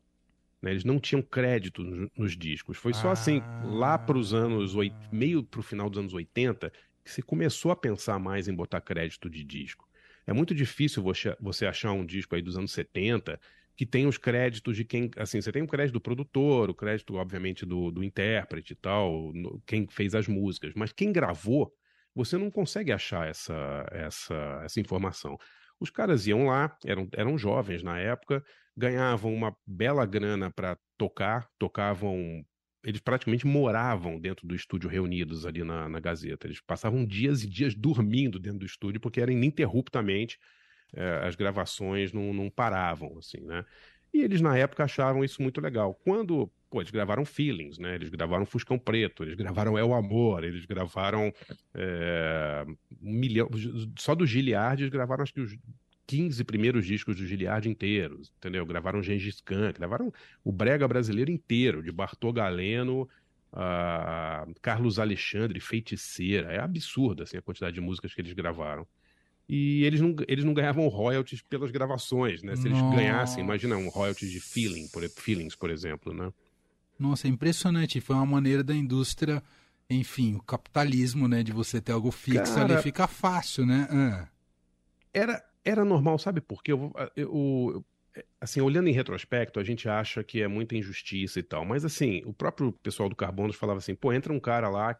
Né? 0.62 0.72
Eles 0.72 0.84
não 0.84 1.00
tinham 1.00 1.22
crédito 1.22 1.84
nos, 1.84 2.10
nos 2.18 2.38
discos. 2.38 2.78
Foi 2.78 2.94
só 2.94 3.12
assim, 3.12 3.40
ah. 3.40 3.60
assim, 3.60 3.78
lá 3.78 3.98
para 3.98 4.18
os 4.18 4.34
anos, 4.34 4.74
meio 5.12 5.44
para 5.44 5.60
o 5.60 5.64
final 5.64 5.90
dos 5.90 6.00
anos 6.00 6.14
80, 6.14 6.72
que 7.04 7.12
se 7.12 7.22
começou 7.22 7.72
a 7.72 7.76
pensar 7.76 8.20
mais 8.20 8.48
em 8.48 8.54
botar 8.54 8.82
crédito 8.82 9.30
de 9.30 9.44
disco. 9.44 9.88
É 10.26 10.34
muito 10.34 10.54
difícil 10.54 11.02
você, 11.02 11.36
você 11.40 11.66
achar 11.66 11.94
um 11.94 12.06
disco 12.06 12.36
aí 12.36 12.42
dos 12.42 12.58
anos 12.58 12.72
70 12.74 13.40
que 13.78 13.86
tem 13.86 14.08
os 14.08 14.18
créditos 14.18 14.76
de 14.76 14.84
quem. 14.84 15.12
Assim, 15.16 15.40
você 15.40 15.52
tem 15.52 15.62
o 15.62 15.68
crédito 15.68 15.94
do 15.94 16.02
produtor, 16.02 16.68
o 16.70 16.74
crédito, 16.74 17.14
obviamente, 17.14 17.64
do, 17.64 17.92
do 17.92 18.04
intérprete 18.04 18.74
e 18.74 18.76
tal, 18.76 19.32
no, 19.34 19.62
quem 19.68 19.88
fez 19.88 20.16
as 20.16 20.28
músicas, 20.28 20.74
mas 20.76 20.92
quem 20.92 21.14
gravou, 21.14 21.72
você 22.14 22.38
não 22.38 22.50
consegue 22.50 22.92
achar 22.92 23.28
essa, 23.28 23.88
essa, 23.92 24.62
essa 24.66 24.80
informação. 24.80 25.38
Os 25.80 25.90
caras 25.90 26.28
iam 26.28 26.46
lá, 26.48 26.76
eram, 26.86 27.08
eram 27.14 27.38
jovens 27.38 27.84
na 27.84 28.00
época, 28.00 28.44
ganhavam 28.76 29.34
uma 29.34 29.56
bela 29.66 30.06
grana 30.06 30.52
para 30.52 30.78
tocar, 30.98 31.48
tocavam. 31.58 32.44
Eles 32.84 33.02
praticamente 33.02 33.46
moravam 33.46 34.20
dentro 34.20 34.48
do 34.48 34.56
estúdio 34.56 34.90
reunidos 34.90 35.46
ali 35.46 35.64
na, 35.64 35.90
na 35.90 36.00
Gazeta. 36.00 36.48
Eles 36.48 36.62
passavam 36.62 37.06
dias 37.06 37.44
e 37.44 37.48
dias 37.48 37.76
dormindo 37.76 38.40
dentro 38.40 38.60
do 38.60 38.66
estúdio, 38.66 39.00
porque 39.02 39.20
era 39.20 39.32
ininterruptamente 39.32 40.38
é, 40.94 41.28
as 41.28 41.36
gravações 41.36 42.14
não, 42.14 42.34
não 42.34 42.50
paravam, 42.50 43.18
assim, 43.18 43.42
né? 43.42 43.66
E 44.18 44.24
eles, 44.24 44.42
na 44.42 44.58
época, 44.58 44.84
achavam 44.84 45.24
isso 45.24 45.44
muito 45.44 45.62
legal. 45.62 45.94
Quando, 46.04 46.52
pô, 46.72 46.82
eles 46.82 46.90
gravaram 46.90 47.24
Feelings, 47.24 47.78
né? 47.78 47.94
Eles 47.94 48.10
gravaram 48.10 48.48
Fuscão 48.48 48.80
Preto, 48.80 49.24
eles 49.24 49.36
gravaram 49.36 49.78
É 49.78 49.84
o 49.84 49.94
Amor, 49.94 50.44
eles 50.44 50.66
gravaram 50.66 51.32
é, 51.76 52.66
um 53.00 53.14
milhão... 53.14 53.48
Só 54.00 54.16
do 54.16 54.26
Giliard, 54.26 54.82
eles 54.82 54.92
gravaram, 54.92 55.22
acho 55.22 55.36
que 55.36 55.42
os 55.42 55.56
15 56.08 56.44
primeiros 56.46 56.88
discos 56.88 57.16
do 57.16 57.28
Giliard 57.28 57.70
inteiros, 57.70 58.34
entendeu? 58.40 58.66
Gravaram 58.66 59.04
Gengis 59.04 59.40
Khan, 59.40 59.72
gravaram 59.72 60.12
o 60.44 60.52
brega 60.52 60.88
brasileiro 60.88 61.30
inteiro, 61.30 61.84
de 61.84 61.92
Bartô 61.92 62.34
Galeno 62.34 63.08
a 63.54 64.48
Carlos 64.64 64.98
Alexandre, 64.98 65.60
Feiticeira. 65.60 66.52
É 66.52 66.60
absurdo, 66.60 67.22
assim, 67.22 67.38
a 67.38 67.42
quantidade 67.42 67.76
de 67.76 67.82
músicas 67.82 68.16
que 68.16 68.22
eles 68.22 68.34
gravaram 68.34 68.88
e 69.50 69.84
eles 69.86 70.02
não, 70.02 70.14
eles 70.28 70.44
não 70.44 70.54
ganhavam 70.54 70.88
royalties 70.88 71.42
pelas 71.42 71.72
gravações, 71.72 72.44
né? 72.44 72.56
Se 72.56 72.68
eles 72.68 72.80
Nossa. 72.80 72.96
ganhassem, 72.96 73.44
imagina 73.44 73.78
um 73.78 73.88
royalties 73.88 74.30
de 74.30 74.42
feeling, 74.42 74.88
por, 74.90 75.08
feelings, 75.10 75.56
por 75.56 75.70
exemplo, 75.70 76.14
né? 76.14 76.34
Nossa, 77.00 77.28
é 77.28 77.30
impressionante. 77.30 78.02
Foi 78.02 78.16
uma 78.16 78.26
maneira 78.26 78.64
da 78.64 78.76
indústria, 78.76 79.42
enfim, 79.90 80.36
o 80.36 80.42
capitalismo, 80.42 81.28
né? 81.28 81.44
De 81.44 81.54
você 81.54 81.80
ter 81.80 81.94
algo 81.94 82.12
fixo 82.12 82.56
Cara, 82.56 82.74
ali 82.74 82.84
fica 82.84 83.08
fácil, 83.08 83.66
né? 83.66 83.88
Ah. 83.90 84.28
Era, 85.14 85.44
era 85.64 85.86
normal, 85.86 86.20
sabe 86.20 86.42
por 86.42 86.62
quê? 86.62 86.74
Eu, 86.74 86.92
eu, 87.16 87.26
eu, 87.34 87.86
assim, 88.42 88.60
olhando 88.60 88.90
em 88.90 88.94
retrospecto, 88.94 89.62
a 89.62 89.64
gente 89.64 89.88
acha 89.88 90.24
que 90.26 90.42
é 90.42 90.48
muita 90.48 90.76
injustiça 90.76 91.40
e 91.40 91.44
tal. 91.44 91.64
Mas, 91.64 91.86
assim, 91.86 92.22
o 92.26 92.34
próprio 92.34 92.74
pessoal 92.84 93.08
do 93.08 93.16
Carbonos 93.16 93.56
falava 93.56 93.80
assim, 93.80 93.96
pô, 93.96 94.12
entra 94.12 94.34
um 94.34 94.40
cara 94.40 94.68
lá 94.70 94.98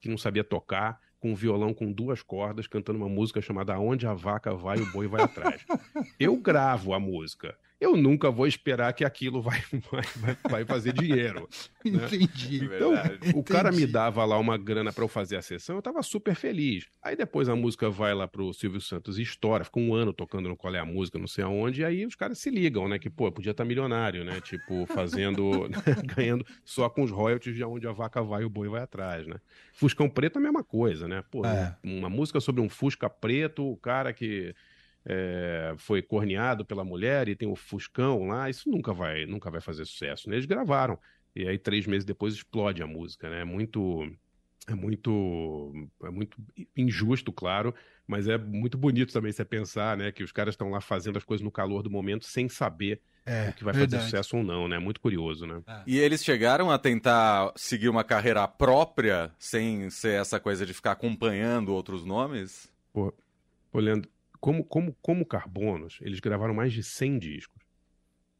que 0.00 0.08
não 0.08 0.16
sabia 0.16 0.42
tocar, 0.42 0.98
com 1.22 1.30
um 1.30 1.34
violão 1.36 1.72
com 1.72 1.92
duas 1.92 2.20
cordas, 2.20 2.66
cantando 2.66 2.98
uma 2.98 3.08
música 3.08 3.40
chamada 3.40 3.72
Aonde 3.72 4.08
a 4.08 4.12
Vaca 4.12 4.52
Vai, 4.52 4.80
o 4.80 4.90
Boi 4.90 5.06
Vai 5.06 5.22
Atrás. 5.22 5.64
Eu 6.18 6.36
gravo 6.36 6.92
a 6.92 6.98
música 6.98 7.56
eu 7.82 7.96
nunca 7.96 8.30
vou 8.30 8.46
esperar 8.46 8.92
que 8.92 9.04
aquilo 9.04 9.42
vai, 9.42 9.60
vai, 9.90 10.36
vai 10.48 10.64
fazer 10.64 10.92
dinheiro. 10.92 11.48
Né? 11.84 11.90
Entendi. 12.04 12.64
Então, 12.64 12.94
Entendi. 12.94 13.36
o 13.36 13.42
cara 13.42 13.72
me 13.72 13.84
dava 13.86 14.24
lá 14.24 14.38
uma 14.38 14.56
grana 14.56 14.92
para 14.92 15.02
eu 15.02 15.08
fazer 15.08 15.36
a 15.36 15.42
sessão, 15.42 15.74
eu 15.74 15.82
tava 15.82 16.00
super 16.02 16.36
feliz. 16.36 16.86
Aí 17.02 17.16
depois 17.16 17.48
a 17.48 17.56
música 17.56 17.90
vai 17.90 18.14
lá 18.14 18.28
pro 18.28 18.52
Silvio 18.54 18.80
Santos 18.80 19.18
e 19.18 19.22
estoura, 19.22 19.64
fica 19.64 19.80
um 19.80 19.94
ano 19.94 20.12
tocando 20.12 20.48
no 20.48 20.56
Qual 20.56 20.72
é 20.72 20.78
a 20.78 20.84
Música, 20.84 21.18
não 21.18 21.26
sei 21.26 21.42
aonde, 21.42 21.80
e 21.80 21.84
aí 21.84 22.06
os 22.06 22.14
caras 22.14 22.38
se 22.38 22.50
ligam, 22.50 22.88
né? 22.88 22.98
Que, 22.98 23.10
pô, 23.10 23.30
podia 23.32 23.50
estar 23.50 23.64
tá 23.64 23.68
milionário, 23.68 24.24
né? 24.24 24.40
Tipo, 24.40 24.86
fazendo, 24.86 25.68
ganhando 26.14 26.46
só 26.64 26.88
com 26.88 27.02
os 27.02 27.10
royalties 27.10 27.56
de 27.56 27.64
onde 27.64 27.88
a 27.88 27.92
vaca 27.92 28.22
vai, 28.22 28.44
o 28.44 28.50
boi 28.50 28.68
vai 28.68 28.82
atrás, 28.82 29.26
né? 29.26 29.36
Fuscão 29.72 30.08
Preto 30.08 30.36
é 30.36 30.40
a 30.40 30.42
mesma 30.42 30.62
coisa, 30.62 31.08
né? 31.08 31.24
Pô, 31.30 31.44
é. 31.44 31.76
uma 31.82 32.08
música 32.08 32.38
sobre 32.38 32.60
um 32.60 32.68
Fusca 32.68 33.10
preto, 33.10 33.68
o 33.68 33.76
cara 33.76 34.12
que 34.12 34.54
é, 35.04 35.74
foi 35.76 36.02
corneado 36.02 36.64
pela 36.64 36.84
mulher 36.84 37.28
e 37.28 37.36
tem 37.36 37.48
o 37.48 37.56
Fuscão 37.56 38.28
lá, 38.28 38.48
isso 38.48 38.70
nunca 38.70 38.92
vai, 38.92 39.26
nunca 39.26 39.50
vai 39.50 39.60
fazer 39.60 39.84
sucesso. 39.84 40.28
Né? 40.28 40.36
Eles 40.36 40.46
gravaram. 40.46 40.98
E 41.34 41.48
aí, 41.48 41.58
três 41.58 41.86
meses 41.86 42.04
depois, 42.04 42.34
explode 42.34 42.82
a 42.82 42.86
música, 42.86 43.28
né? 43.28 43.40
É 43.40 43.44
muito. 43.44 44.06
É 44.68 44.74
muito, 44.76 45.72
é 46.04 46.10
muito 46.10 46.36
injusto, 46.76 47.32
claro, 47.32 47.74
mas 48.06 48.28
é 48.28 48.38
muito 48.38 48.78
bonito 48.78 49.12
também 49.12 49.32
você 49.32 49.44
pensar, 49.44 49.96
né, 49.96 50.12
que 50.12 50.22
os 50.22 50.30
caras 50.30 50.52
estão 50.52 50.70
lá 50.70 50.80
fazendo 50.80 51.16
as 51.16 51.24
coisas 51.24 51.42
no 51.42 51.50
calor 51.50 51.82
do 51.82 51.90
momento 51.90 52.24
sem 52.26 52.48
saber 52.48 53.00
é, 53.24 53.48
o 53.48 53.52
que 53.52 53.64
vai 53.64 53.72
verdade. 53.72 54.02
fazer 54.02 54.04
sucesso 54.04 54.36
ou 54.36 54.44
não, 54.44 54.68
né? 54.68 54.78
Muito 54.78 55.00
curioso, 55.00 55.46
né? 55.46 55.62
É. 55.66 55.82
E 55.86 55.98
eles 55.98 56.24
chegaram 56.24 56.70
a 56.70 56.78
tentar 56.78 57.52
seguir 57.56 57.88
uma 57.88 58.04
carreira 58.04 58.46
própria 58.48 59.32
sem 59.38 59.90
ser 59.90 60.20
essa 60.20 60.40
coisa 60.40 60.66
de 60.66 60.74
ficar 60.74 60.92
acompanhando 60.92 61.72
outros 61.72 62.04
nomes? 62.04 62.70
Pô, 62.92 63.12
olhando, 63.72 64.08
como, 64.42 64.64
como, 64.64 64.92
como 65.00 65.24
Carbonos, 65.24 66.00
eles 66.02 66.18
gravaram 66.18 66.52
mais 66.52 66.72
de 66.72 66.82
100 66.82 67.20
discos, 67.20 67.62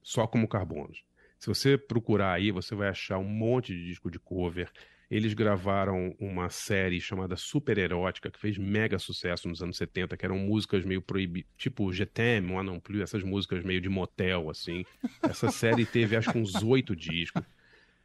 só 0.02 0.26
como 0.26 0.49
Carbonos. 0.49 1.04
Se 1.38 1.47
você 1.47 1.78
procurar 1.78 2.32
aí, 2.32 2.50
você 2.50 2.75
vai 2.75 2.88
achar 2.88 3.18
um 3.18 3.25
monte 3.25 3.73
de 3.73 3.85
disco 3.85 4.11
de 4.11 4.18
cover. 4.18 4.68
Eles 5.09 5.32
gravaram 5.32 6.12
uma 6.18 6.50
série 6.50 7.00
chamada 7.00 7.37
Super 7.37 7.78
Erótica, 7.78 8.32
que 8.32 8.40
fez 8.40 8.59
mega 8.59 8.99
sucesso 8.99 9.49
nos 9.49 9.62
anos 9.62 9.76
70, 9.76 10.16
que 10.16 10.25
eram 10.25 10.38
músicas 10.38 10.85
meio 10.85 11.00
proibidas, 11.00 11.49
tipo 11.56 11.92
GTM, 11.92 12.52
One 12.52 12.66
Non 12.66 12.80
Plus, 12.80 13.00
essas 13.00 13.23
músicas 13.23 13.62
meio 13.62 13.80
de 13.80 13.88
motel, 13.88 14.50
assim. 14.50 14.85
Essa 15.23 15.52
série 15.52 15.87
teve, 15.87 16.16
acho 16.16 16.32
que 16.32 16.38
uns 16.38 16.64
oito 16.64 16.97
discos. 16.97 17.44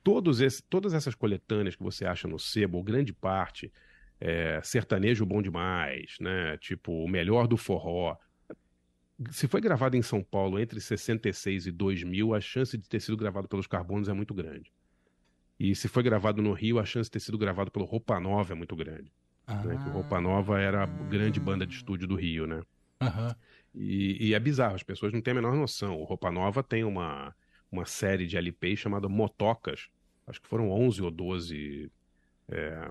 Todos 0.03 0.39
esse, 0.39 0.61
todas 0.61 0.93
essas 0.93 1.15
coletâneas 1.15 1.75
que 1.75 1.81
você 1.81 2.05
acha 2.05 2.27
no 2.27 2.37
sebo, 2.37 2.83
grande 2.83 3.11
parte, 3.11 3.71
é, 4.19 4.59
sertanejo 4.63 5.25
bom 5.25 5.41
demais, 5.41 6.15
né? 6.19 6.57
Tipo, 6.57 7.03
o 7.03 7.07
melhor 7.07 7.47
do 7.47 7.57
forró. 7.57 8.15
Se 9.31 9.47
foi 9.47 9.61
gravado 9.61 9.95
em 9.95 10.01
São 10.01 10.23
Paulo 10.23 10.59
entre 10.59 10.79
66 10.79 11.67
e 11.67 11.71
2000, 11.71 12.33
a 12.33 12.41
chance 12.41 12.77
de 12.77 12.87
ter 12.87 12.99
sido 12.99 13.17
gravado 13.17 13.47
pelos 13.47 13.67
Carbonos 13.67 14.09
é 14.09 14.13
muito 14.13 14.33
grande. 14.33 14.71
E 15.59 15.75
se 15.75 15.87
foi 15.87 16.03
gravado 16.03 16.41
no 16.41 16.53
Rio, 16.53 16.77
a 16.79 16.85
chance 16.85 17.07
de 17.07 17.11
ter 17.11 17.19
sido 17.19 17.37
gravado 17.37 17.71
pelo 17.71 17.85
Roupa 17.85 18.19
Nova 18.19 18.53
é 18.53 18.55
muito 18.55 18.75
grande. 18.75 19.11
Ah. 19.47 19.63
Né? 19.63 19.77
Que 19.77 19.89
o 19.89 19.93
Roupa 19.93 20.21
Nova 20.21 20.59
era 20.59 20.83
a 20.83 20.85
grande 20.85 21.39
banda 21.39 21.65
de 21.65 21.73
estúdio 21.73 22.07
do 22.07 22.15
Rio, 22.15 22.45
né? 22.45 22.61
Uhum. 23.01 23.35
E, 23.73 24.29
e, 24.29 24.33
é 24.33 24.39
bizarro, 24.39 24.75
as 24.75 24.83
pessoas 24.83 25.13
não 25.13 25.21
têm 25.21 25.31
a 25.31 25.35
menor 25.35 25.55
noção. 25.55 25.99
O 25.99 26.03
Roupa 26.03 26.31
Nova 26.31 26.63
tem 26.63 26.83
uma, 26.83 27.33
uma 27.71 27.85
série 27.85 28.27
de 28.27 28.37
LPs 28.37 28.79
chamada 28.79 29.07
Motocas. 29.07 29.89
Acho 30.27 30.41
que 30.41 30.47
foram 30.47 30.69
11 30.71 31.01
ou 31.03 31.11
12 31.11 31.91
é, 32.49 32.89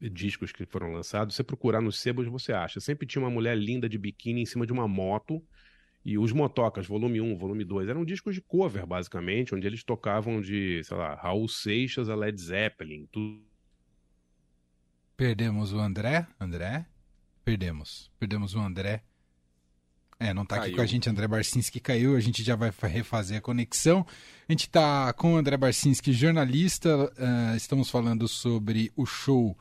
discos 0.00 0.52
que 0.52 0.66
foram 0.66 0.92
lançados, 0.92 1.34
você 1.34 1.42
procurar 1.42 1.80
nos 1.80 1.98
sebos 1.98 2.26
você 2.26 2.52
acha. 2.52 2.80
Sempre 2.80 3.06
tinha 3.06 3.22
uma 3.22 3.30
mulher 3.30 3.56
linda 3.56 3.88
de 3.88 3.98
biquíni 3.98 4.42
em 4.42 4.46
cima 4.46 4.66
de 4.66 4.72
uma 4.72 4.86
moto. 4.86 5.42
E 6.04 6.16
os 6.16 6.32
Motocas, 6.32 6.86
volume 6.86 7.20
1, 7.20 7.36
volume 7.36 7.62
2, 7.62 7.88
eram 7.88 8.04
discos 8.04 8.34
de 8.34 8.40
cover, 8.40 8.86
basicamente, 8.86 9.54
onde 9.54 9.66
eles 9.66 9.84
tocavam 9.84 10.40
de, 10.40 10.82
sei 10.82 10.96
lá, 10.96 11.14
Raul 11.14 11.46
Seixas 11.46 12.08
a 12.08 12.14
Led 12.14 12.40
Zeppelin, 12.40 13.06
tudo. 13.12 13.44
Perdemos 15.14 15.74
o 15.74 15.78
André? 15.78 16.26
André? 16.40 16.86
Perdemos. 17.44 18.10
Perdemos 18.18 18.54
o 18.54 18.60
André. 18.60 19.04
É, 20.20 20.34
não 20.34 20.44
tá 20.44 20.56
caiu. 20.56 20.66
aqui 20.66 20.76
com 20.76 20.82
a 20.82 20.86
gente, 20.86 21.08
André 21.08 21.26
Barcinski 21.26 21.80
caiu, 21.80 22.14
a 22.14 22.20
gente 22.20 22.42
já 22.42 22.54
vai 22.54 22.70
refazer 22.82 23.38
a 23.38 23.40
conexão. 23.40 24.06
A 24.46 24.52
gente 24.52 24.68
tá 24.68 25.10
com 25.14 25.32
o 25.32 25.36
André 25.38 25.56
Barcinski, 25.56 26.12
jornalista, 26.12 26.94
uh, 26.94 27.56
estamos 27.56 27.88
falando 27.88 28.28
sobre 28.28 28.92
o 28.94 29.06
show 29.06 29.56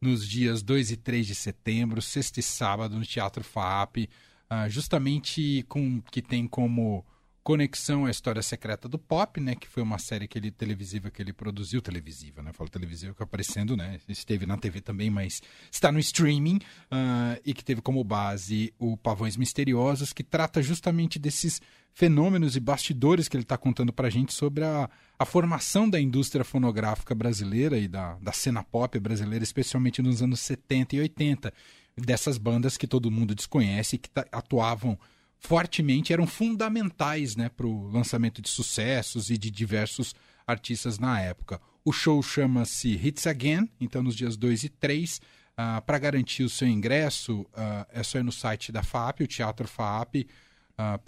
nos 0.00 0.26
dias 0.28 0.62
2 0.62 0.92
e 0.92 0.96
3 0.96 1.26
de 1.26 1.34
setembro, 1.34 2.00
sexta 2.00 2.38
e 2.38 2.44
sábado, 2.44 2.96
no 2.96 3.04
Teatro 3.04 3.42
FAP, 3.42 4.08
uh, 4.48 4.70
justamente 4.70 5.64
com 5.68 6.00
que 6.02 6.22
tem 6.22 6.46
como 6.46 7.04
Conexão 7.44 8.06
à 8.06 8.10
História 8.10 8.40
Secreta 8.40 8.88
do 8.88 8.98
Pop, 8.98 9.38
né? 9.38 9.54
Que 9.54 9.68
foi 9.68 9.82
uma 9.82 9.98
série 9.98 10.26
que 10.26 10.38
ele, 10.38 10.50
televisiva 10.50 11.10
que 11.10 11.20
ele 11.20 11.30
produziu, 11.30 11.82
televisiva, 11.82 12.40
né? 12.42 12.54
Falo 12.54 12.70
televisiva 12.70 13.12
que 13.12 13.22
aparecendo, 13.22 13.76
né? 13.76 14.00
Esteve 14.08 14.46
na 14.46 14.56
TV 14.56 14.80
também, 14.80 15.10
mas 15.10 15.42
está 15.70 15.92
no 15.92 15.98
streaming 15.98 16.56
uh, 16.56 17.38
e 17.44 17.52
que 17.52 17.62
teve 17.62 17.82
como 17.82 18.02
base 18.02 18.72
o 18.78 18.96
Pavões 18.96 19.36
Misteriosos, 19.36 20.10
que 20.10 20.24
trata 20.24 20.62
justamente 20.62 21.18
desses 21.18 21.60
fenômenos 21.92 22.56
e 22.56 22.60
bastidores 22.60 23.28
que 23.28 23.36
ele 23.36 23.44
está 23.44 23.58
contando 23.58 23.92
para 23.92 24.08
a 24.08 24.10
gente 24.10 24.32
sobre 24.32 24.64
a, 24.64 24.88
a 25.18 25.26
formação 25.26 25.88
da 25.88 26.00
indústria 26.00 26.46
fonográfica 26.46 27.14
brasileira 27.14 27.76
e 27.76 27.86
da, 27.86 28.14
da 28.22 28.32
cena 28.32 28.64
pop 28.64 28.98
brasileira, 28.98 29.44
especialmente 29.44 30.00
nos 30.00 30.22
anos 30.22 30.40
70 30.40 30.96
e 30.96 31.00
80, 31.00 31.52
dessas 31.94 32.38
bandas 32.38 32.78
que 32.78 32.86
todo 32.86 33.10
mundo 33.10 33.34
desconhece 33.34 33.96
e 33.96 33.98
que 33.98 34.08
atuavam 34.32 34.98
fortemente, 35.44 36.10
eram 36.10 36.26
fundamentais 36.26 37.36
né, 37.36 37.50
para 37.50 37.66
o 37.66 37.88
lançamento 37.88 38.40
de 38.40 38.48
sucessos 38.48 39.28
e 39.28 39.36
de 39.36 39.50
diversos 39.50 40.14
artistas 40.46 40.98
na 40.98 41.20
época. 41.20 41.60
O 41.84 41.92
show 41.92 42.22
chama-se 42.22 42.88
Hits 42.94 43.26
Again, 43.26 43.68
então 43.78 44.02
nos 44.02 44.16
dias 44.16 44.38
2 44.38 44.64
e 44.64 44.68
3. 44.70 45.18
Uh, 45.18 45.20
ah, 45.56 45.82
para 45.82 45.98
garantir 45.98 46.44
o 46.44 46.48
seu 46.48 46.66
ingresso, 46.66 47.42
uh, 47.42 47.86
é 47.90 48.02
só 48.02 48.18
ir 48.18 48.24
no 48.24 48.32
site 48.32 48.72
da 48.72 48.82
FAP, 48.82 49.20
o 49.20 49.26
Teatro 49.26 49.68
FAP, 49.68 50.26
uh, 50.78 50.98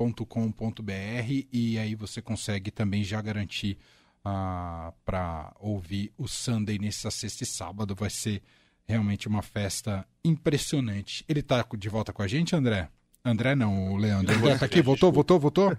e 1.50 1.78
aí 1.78 1.94
você 1.94 2.20
consegue 2.20 2.70
também 2.70 3.02
já 3.02 3.22
garantir 3.22 3.78
uh, 4.18 4.92
para 5.02 5.56
ouvir 5.58 6.12
o 6.18 6.28
Sunday 6.28 6.78
nessa 6.78 7.10
sexta 7.10 7.42
e 7.42 7.46
sábado. 7.46 7.94
Vai 7.94 8.10
ser 8.10 8.42
realmente 8.84 9.26
uma 9.26 9.40
festa 9.40 10.06
impressionante. 10.22 11.24
Ele 11.26 11.40
está 11.40 11.66
de 11.76 11.88
volta 11.88 12.12
com 12.12 12.22
a 12.22 12.28
gente, 12.28 12.54
André? 12.54 12.90
André 13.26 13.56
não, 13.56 13.92
o 13.92 13.96
Leandro. 13.96 14.36
André 14.36 14.56
tá 14.56 14.66
aqui, 14.66 14.80
voltou, 14.80 15.10
voltou, 15.10 15.40
voltou? 15.40 15.76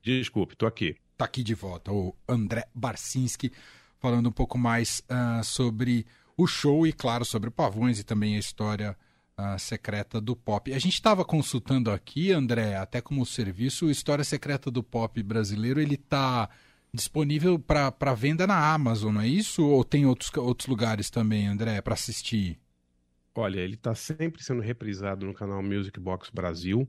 Desculpe, 0.00 0.56
tô 0.56 0.66
aqui. 0.66 0.96
Tá 1.16 1.24
aqui 1.24 1.42
de 1.42 1.52
volta, 1.52 1.92
o 1.92 2.14
André 2.28 2.64
Barcinski, 2.72 3.52
falando 3.98 4.28
um 4.28 4.32
pouco 4.32 4.56
mais 4.56 5.02
uh, 5.10 5.42
sobre 5.44 6.06
o 6.36 6.46
show 6.46 6.86
e, 6.86 6.92
claro, 6.92 7.24
sobre 7.24 7.50
Pavões 7.50 7.98
e 7.98 8.04
também 8.04 8.36
a 8.36 8.38
história 8.38 8.96
uh, 9.36 9.58
secreta 9.58 10.20
do 10.20 10.36
pop. 10.36 10.72
A 10.72 10.78
gente 10.78 10.94
estava 10.94 11.24
consultando 11.24 11.90
aqui, 11.90 12.30
André, 12.30 12.76
até 12.76 13.00
como 13.00 13.26
serviço, 13.26 13.86
o 13.86 13.90
História 13.90 14.24
Secreta 14.24 14.70
do 14.70 14.82
Pop 14.82 15.20
brasileiro, 15.22 15.80
ele 15.80 15.96
está 15.96 16.48
disponível 16.94 17.58
para 17.58 18.14
venda 18.14 18.46
na 18.46 18.72
Amazon, 18.72 19.14
não 19.14 19.20
é 19.20 19.28
isso? 19.28 19.66
Ou 19.66 19.84
tem 19.84 20.06
outros, 20.06 20.30
outros 20.36 20.68
lugares 20.68 21.10
também, 21.10 21.48
André, 21.48 21.80
para 21.82 21.94
assistir? 21.94 22.58
Olha, 23.40 23.60
ele 23.60 23.74
está 23.74 23.94
sempre 23.94 24.42
sendo 24.42 24.60
reprisado 24.60 25.26
no 25.26 25.34
canal 25.34 25.62
Music 25.62 25.98
Box 25.98 26.30
Brasil. 26.30 26.88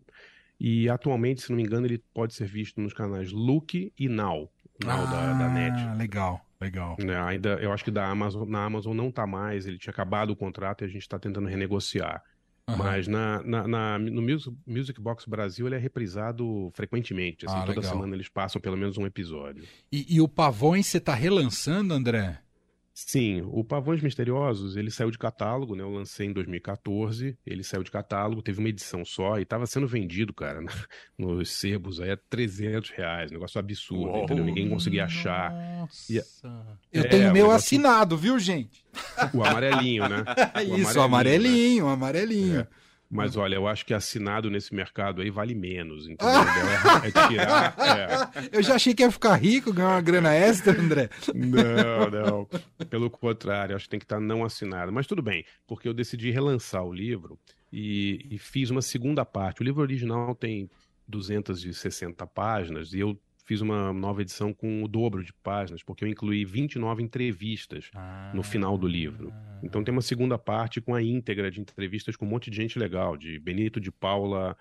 E 0.60 0.90
atualmente, 0.90 1.42
se 1.42 1.50
não 1.50 1.58
me 1.58 1.64
engano, 1.64 1.88
ele 1.88 2.04
pode 2.14 2.34
ser 2.34 2.46
visto 2.46 2.80
nos 2.80 2.94
canais 2.94 3.32
Look 3.32 3.92
e 3.98 4.08
Now. 4.08 4.52
Now 4.84 4.92
ah, 4.92 5.06
da, 5.06 5.34
da 5.34 5.50
NET. 5.50 5.98
Legal, 5.98 6.46
legal. 6.60 6.98
É, 7.00 7.16
ainda, 7.16 7.56
eu 7.56 7.72
acho 7.72 7.84
que 7.84 7.92
da 7.92 8.08
Amazon, 8.08 8.48
na 8.48 8.64
Amazon 8.66 8.96
não 8.96 9.10
está 9.10 9.26
mais, 9.26 9.66
ele 9.66 9.78
tinha 9.78 9.92
acabado 9.92 10.32
o 10.32 10.36
contrato 10.36 10.84
e 10.84 10.86
a 10.86 10.88
gente 10.88 11.02
está 11.02 11.18
tentando 11.18 11.48
renegociar. 11.48 12.22
Uhum. 12.70 12.78
Mas 12.78 13.08
na, 13.08 13.42
na, 13.44 13.68
na, 13.68 14.00
no 14.00 14.22
Music, 14.22 14.56
Music 14.68 15.02
Box 15.02 15.26
Brasil 15.26 15.66
ele 15.66 15.76
é 15.76 15.80
reprisado 15.80 16.70
frequentemente. 16.74 17.46
Assim, 17.46 17.56
ah, 17.56 17.62
toda 17.62 17.80
legal. 17.80 17.92
semana 17.92 18.16
eles 18.16 18.30
passam 18.30 18.62
pelo 18.62 18.78
menos 18.78 18.98
um 18.98 19.06
episódio. 19.06 19.64
E, 19.92 20.16
e 20.16 20.22
o 20.22 20.28
Pavões 20.28 20.88
você 20.88 20.98
está 20.98 21.14
relançando, 21.14 21.94
André? 21.94 22.40
Sim, 23.08 23.42
o 23.48 23.64
Pavões 23.64 24.02
Misteriosos, 24.02 24.76
ele 24.76 24.92
saiu 24.92 25.12
de 25.12 25.18
catálogo, 25.18 25.76
né? 25.76 25.84
Eu 25.84 25.90
lancei 25.90 26.28
em 26.28 26.34
2014, 26.34 27.38
ele 27.46 27.64
saiu 27.64 27.84
de 27.84 27.92
catálogo, 27.92 28.42
teve 28.42 28.60
uma 28.60 28.70
edição 28.70 29.04
só 29.04 29.40
e 29.40 29.44
estava 29.44 29.66
sendo 29.66 29.88
vendido, 29.88 30.34
cara, 30.34 30.62
nos 31.18 31.50
sebos 31.50 32.00
aí 32.00 32.12
a 32.12 32.18
300 32.30 32.90
reais, 32.92 33.32
negócio 33.32 33.60
absurdo, 33.60 34.10
Uou, 34.12 34.24
entendeu? 34.24 34.46
Ninguém 34.46 34.70
conseguia 34.70 35.06
achar. 35.06 35.52
Nossa. 35.52 36.14
E, 36.14 36.18
Eu 36.94 37.04
é, 37.04 37.08
tenho 37.08 37.24
meu 37.24 37.34
negócio... 37.34 37.56
assinado, 37.56 38.18
viu, 38.18 38.38
gente? 38.38 38.86
O 39.34 39.44
amarelinho, 39.44 40.08
né? 40.08 40.24
O 40.72 40.78
Isso, 40.78 41.00
o 41.00 41.02
amarelinho, 41.02 41.86
né? 41.86 41.90
o 41.90 41.94
amarelinho. 41.94 42.60
É. 42.62 42.81
Mas 43.12 43.36
olha, 43.36 43.56
eu 43.56 43.68
acho 43.68 43.86
que 43.86 43.94
assinado 43.94 44.50
nesse 44.50 44.74
mercado 44.74 45.22
aí 45.22 45.30
vale 45.30 45.54
menos, 45.54 46.08
entendeu? 46.10 46.34
é, 46.34 47.08
é 47.08 47.28
tirar, 47.28 47.76
é. 47.78 48.58
Eu 48.58 48.64
já 48.64 48.76
achei 48.76 48.94
que 48.94 49.04
ia 49.04 49.12
ficar 49.12 49.36
rico, 49.36 49.74
ganhar 49.74 49.90
uma 49.90 50.02
grana 50.02 50.34
extra, 50.34 50.80
André. 50.80 51.10
Não, 51.36 52.10
não. 52.10 52.50
Pelo 52.90 53.10
contrário, 53.10 53.76
acho 53.76 53.86
que 53.86 53.90
tem 53.90 54.00
que 54.00 54.06
estar 54.06 54.20
não 54.20 54.46
assinado. 54.46 54.94
Mas 54.94 55.06
tudo 55.06 55.22
bem, 55.22 55.46
porque 55.68 55.88
eu 55.88 55.94
decidi 55.94 56.32
relançar 56.32 56.84
o 56.84 56.94
livro 56.94 57.38
e, 57.72 58.26
e 58.32 58.38
fiz 58.38 58.70
uma 58.70 58.82
segunda 58.82 59.26
parte. 59.26 59.62
O 59.62 59.66
livro 59.66 59.82
original 59.82 60.34
tem 60.34 60.70
260 61.08 62.26
páginas 62.28 62.94
e 62.94 63.00
eu 63.00 63.20
fiz 63.52 63.60
uma 63.60 63.92
nova 63.92 64.22
edição 64.22 64.54
com 64.54 64.82
o 64.82 64.88
dobro 64.88 65.22
de 65.22 65.34
páginas, 65.34 65.84
porque 65.84 66.06
eu 66.06 66.08
incluí 66.08 66.46
29 66.46 67.04
entrevistas 67.04 67.92
ah, 67.94 68.32
no 68.34 68.44
final 68.44 68.78
do 68.78 68.88
livro. 68.88 69.34
Então 69.62 69.84
tem 69.84 69.92
uma 69.92 70.02
segunda 70.02 70.38
parte 70.38 70.80
com 70.80 70.96
a 70.96 71.04
íntegra 71.04 71.52
de 71.52 71.60
entrevistas 71.60 72.16
com 72.16 72.26
um 72.26 72.30
monte 72.30 72.50
de 72.50 72.56
gente 72.56 72.80
legal, 72.80 73.18
de 73.18 73.38
Benito 73.40 73.82
de 73.82 73.92
Paula, 73.92 74.56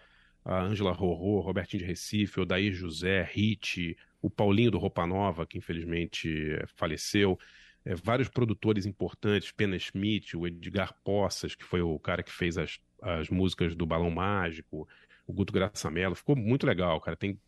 a 0.45 0.61
Ângela 0.61 0.91
Rorô, 0.91 1.39
Robertinho 1.39 1.85
de 1.85 1.87
Recife, 1.87 2.41
Odair 2.41 2.73
José, 2.73 3.23
Hit, 3.33 3.97
o 4.21 4.29
Paulinho 4.29 4.73
do 4.73 4.79
Roupa 4.79 5.07
Nova, 5.07 5.47
que 5.47 5.57
infelizmente 5.57 6.59
faleceu. 6.75 7.39
É, 7.85 7.95
vários 7.95 8.29
produtores 8.29 8.87
importantes, 8.87 9.53
Pena 9.53 9.79
Schmidt, 9.79 10.37
o 10.37 10.49
Edgar 10.49 10.93
Poças, 11.05 11.55
que 11.55 11.63
foi 11.63 11.81
o 11.81 11.97
cara 12.01 12.25
que 12.25 12.33
fez 12.33 12.59
as, 12.59 12.81
as 13.01 13.29
músicas 13.31 13.77
do 13.77 13.87
Balão 13.87 14.11
Mágico, 14.11 14.89
o 15.29 15.33
Guto 15.33 15.53
Graçamelo. 15.53 16.17
Ficou 16.17 16.35
muito 16.35 16.67
legal, 16.67 17.01
cara. 17.01 17.17
Tem 17.17 17.39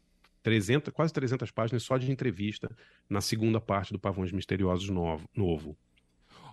300, 0.42 0.92
quase 0.92 1.12
300 1.12 1.50
páginas 1.50 1.82
só 1.82 1.96
de 1.96 2.10
entrevista 2.10 2.70
na 3.08 3.20
segunda 3.20 3.60
parte 3.60 3.92
do 3.92 3.98
Pavões 3.98 4.32
Misteriosos 4.32 4.88
novo. 4.88 5.28
novo. 5.34 5.76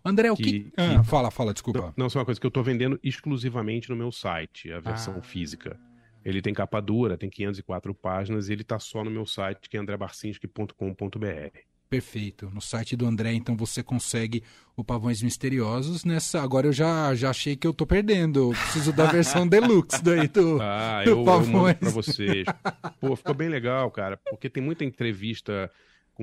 André, 0.03 0.31
o 0.31 0.35
que. 0.35 0.43
que... 0.43 0.73
Ah, 0.77 1.03
fala, 1.03 1.29
fala, 1.29 1.53
desculpa. 1.53 1.79
Não, 1.79 1.93
não, 1.97 2.09
só 2.09 2.19
uma 2.19 2.25
coisa 2.25 2.39
que 2.39 2.45
eu 2.45 2.49
estou 2.49 2.63
vendendo 2.63 2.99
exclusivamente 3.03 3.89
no 3.89 3.95
meu 3.95 4.11
site, 4.11 4.71
a 4.71 4.79
versão 4.79 5.15
ah. 5.17 5.21
física. 5.21 5.79
Ele 6.23 6.41
tem 6.41 6.53
capa 6.53 6.81
dura, 6.81 7.17
tem 7.17 7.29
504 7.29 7.93
páginas 7.93 8.49
e 8.49 8.53
ele 8.53 8.61
está 8.61 8.77
só 8.79 9.03
no 9.03 9.11
meu 9.11 9.25
site, 9.25 9.69
que 9.69 9.77
é 9.77 9.79
andrebarcinski.com.br. 9.79 11.68
Perfeito. 11.89 12.51
No 12.53 12.61
site 12.61 12.95
do 12.95 13.07
André, 13.07 13.33
então 13.33 13.57
você 13.57 13.81
consegue 13.81 14.43
o 14.77 14.83
Pavões 14.83 15.23
Misteriosos. 15.23 16.05
Nessa, 16.05 16.39
agora 16.39 16.67
eu 16.67 16.73
já, 16.73 17.15
já 17.15 17.31
achei 17.31 17.55
que 17.55 17.65
eu 17.65 17.73
tô 17.73 17.85
perdendo. 17.85 18.51
Eu 18.51 18.51
preciso 18.51 18.93
da 18.93 19.05
versão 19.07 19.47
deluxe 19.49 20.03
daí 20.03 20.27
do, 20.27 20.61
ah, 20.61 21.01
do 21.03 21.09
eu, 21.09 21.23
Pavões. 21.23 21.73
Eu 21.73 21.79
para 21.79 21.89
vocês. 21.89 22.45
Pô, 23.01 23.15
ficou 23.15 23.33
bem 23.33 23.49
legal, 23.49 23.89
cara, 23.89 24.17
porque 24.29 24.49
tem 24.49 24.61
muita 24.61 24.85
entrevista. 24.85 25.71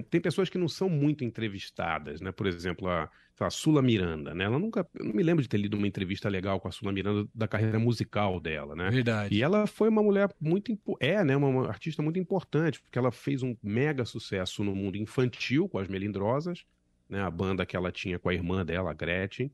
Tem 0.08 0.20
pessoas 0.20 0.48
que 0.48 0.58
não 0.58 0.68
são 0.68 0.88
muito 0.88 1.24
entrevistadas, 1.24 2.20
né? 2.20 2.30
Por 2.30 2.46
exemplo, 2.46 2.88
a 2.88 3.10
a 3.44 3.50
Sula 3.50 3.82
Miranda, 3.82 4.34
né? 4.34 4.44
Ela 4.44 4.58
nunca, 4.58 4.86
eu 4.94 5.04
não 5.04 5.12
me 5.12 5.22
lembro 5.22 5.42
de 5.42 5.48
ter 5.48 5.58
lido 5.58 5.76
uma 5.76 5.86
entrevista 5.86 6.28
legal 6.28 6.58
com 6.58 6.68
a 6.68 6.70
Sula 6.70 6.92
Miranda 6.92 7.28
da 7.34 7.46
carreira 7.46 7.78
musical 7.78 8.40
dela, 8.40 8.74
né? 8.74 8.90
Verdade. 8.90 9.34
E 9.34 9.42
ela 9.42 9.66
foi 9.66 9.88
uma 9.88 10.02
mulher 10.02 10.30
muito 10.40 10.78
é, 10.98 11.22
né, 11.22 11.36
uma, 11.36 11.48
uma 11.48 11.68
artista 11.68 12.02
muito 12.02 12.18
importante, 12.18 12.80
porque 12.80 12.98
ela 12.98 13.12
fez 13.12 13.42
um 13.42 13.56
mega 13.62 14.04
sucesso 14.04 14.64
no 14.64 14.74
mundo 14.74 14.96
infantil 14.96 15.68
com 15.68 15.78
as 15.78 15.88
Melindrosas, 15.88 16.64
né? 17.08 17.22
A 17.22 17.30
banda 17.30 17.66
que 17.66 17.76
ela 17.76 17.92
tinha 17.92 18.18
com 18.18 18.28
a 18.28 18.34
irmã 18.34 18.64
dela, 18.64 18.90
a 18.90 18.94
Gretchen. 18.94 19.52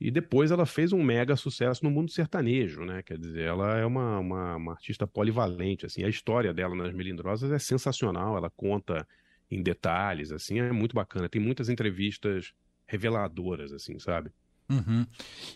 E 0.00 0.10
depois 0.10 0.50
ela 0.50 0.64
fez 0.64 0.92
um 0.92 1.02
mega 1.02 1.36
sucesso 1.36 1.84
no 1.84 1.90
mundo 1.90 2.10
sertanejo, 2.10 2.84
né? 2.84 3.02
Quer 3.02 3.18
dizer, 3.18 3.42
ela 3.42 3.76
é 3.76 3.84
uma, 3.84 4.18
uma, 4.18 4.56
uma 4.56 4.72
artista 4.72 5.06
polivalente, 5.06 5.84
assim. 5.84 6.02
A 6.02 6.08
história 6.08 6.54
dela 6.54 6.74
nas 6.74 6.92
Melindrosas 6.92 7.52
é 7.52 7.58
sensacional, 7.58 8.36
ela 8.36 8.48
conta 8.48 9.06
em 9.50 9.62
detalhes, 9.62 10.32
assim, 10.32 10.60
é 10.60 10.72
muito 10.72 10.94
bacana. 10.94 11.28
Tem 11.28 11.40
muitas 11.40 11.68
entrevistas 11.68 12.54
reveladoras, 12.90 13.72
assim, 13.72 13.98
sabe? 14.00 14.30
Uhum. 14.68 15.06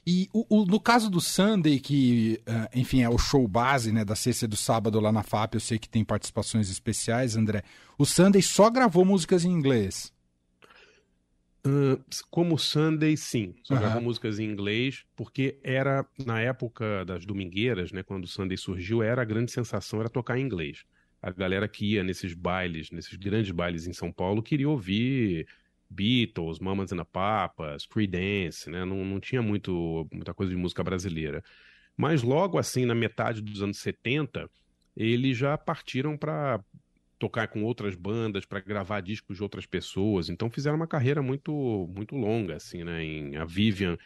E 0.06 0.28
o, 0.32 0.62
o, 0.62 0.64
no 0.64 0.80
caso 0.80 1.08
do 1.10 1.20
Sunday, 1.20 1.78
que, 1.78 2.40
uh, 2.48 2.78
enfim, 2.78 3.02
é 3.02 3.08
o 3.08 3.18
show 3.18 3.46
base 3.46 3.92
né, 3.92 4.04
da 4.04 4.16
sexta 4.16 4.44
e 4.44 4.48
do 4.48 4.56
sábado 4.56 4.98
lá 5.00 5.12
na 5.12 5.22
FAP, 5.22 5.54
eu 5.54 5.60
sei 5.60 5.78
que 5.78 5.88
tem 5.88 6.04
participações 6.04 6.70
especiais, 6.70 7.36
André. 7.36 7.62
O 7.98 8.04
Sunday 8.04 8.42
só 8.42 8.70
gravou 8.70 9.04
músicas 9.04 9.44
em 9.44 9.50
inglês? 9.50 10.12
Uh, 11.66 12.02
como 12.28 12.58
Sunday, 12.58 13.16
sim. 13.16 13.54
Só 13.62 13.74
uhum. 13.74 13.80
gravou 13.80 14.02
músicas 14.02 14.38
em 14.38 14.44
inglês, 14.44 15.04
porque 15.16 15.58
era, 15.62 16.04
na 16.24 16.40
época 16.40 17.04
das 17.04 17.24
domingueiras, 17.24 17.92
né, 17.92 18.02
quando 18.02 18.24
o 18.24 18.28
Sunday 18.28 18.56
surgiu, 18.56 19.02
era 19.02 19.22
a 19.22 19.24
grande 19.24 19.52
sensação, 19.52 20.00
era 20.00 20.08
tocar 20.08 20.38
em 20.38 20.42
inglês. 20.42 20.84
A 21.22 21.30
galera 21.30 21.68
que 21.68 21.92
ia 21.92 22.02
nesses 22.02 22.34
bailes, 22.34 22.90
nesses 22.90 23.16
grandes 23.16 23.52
bailes 23.52 23.86
em 23.86 23.92
São 23.92 24.12
Paulo, 24.12 24.42
queria 24.42 24.68
ouvir 24.68 25.46
Beatles, 25.88 26.58
Mamas 26.58 26.92
and 26.92 26.98
the 26.98 27.04
Papas, 27.04 27.86
Creedence, 27.86 28.68
né? 28.70 28.84
Não, 28.84 29.04
não 29.04 29.20
tinha 29.20 29.42
muito, 29.42 30.06
muita 30.12 30.34
coisa 30.34 30.50
de 30.50 30.58
música 30.58 30.82
brasileira. 30.82 31.42
Mas 31.96 32.22
logo 32.22 32.58
assim, 32.58 32.84
na 32.84 32.94
metade 32.94 33.40
dos 33.40 33.62
anos 33.62 33.78
70, 33.78 34.50
eles 34.96 35.36
já 35.36 35.56
partiram 35.56 36.16
para 36.16 36.62
tocar 37.18 37.48
com 37.48 37.62
outras 37.62 37.94
bandas, 37.94 38.44
para 38.44 38.60
gravar 38.60 39.00
discos 39.00 39.36
de 39.36 39.42
outras 39.42 39.66
pessoas. 39.66 40.28
Então 40.28 40.50
fizeram 40.50 40.76
uma 40.76 40.86
carreira 40.86 41.22
muito 41.22 41.88
muito 41.94 42.16
longa, 42.16 42.56
assim, 42.56 42.84
né? 42.84 43.02
Em, 43.02 43.36
a 43.36 43.44
Vivian, 43.44 43.96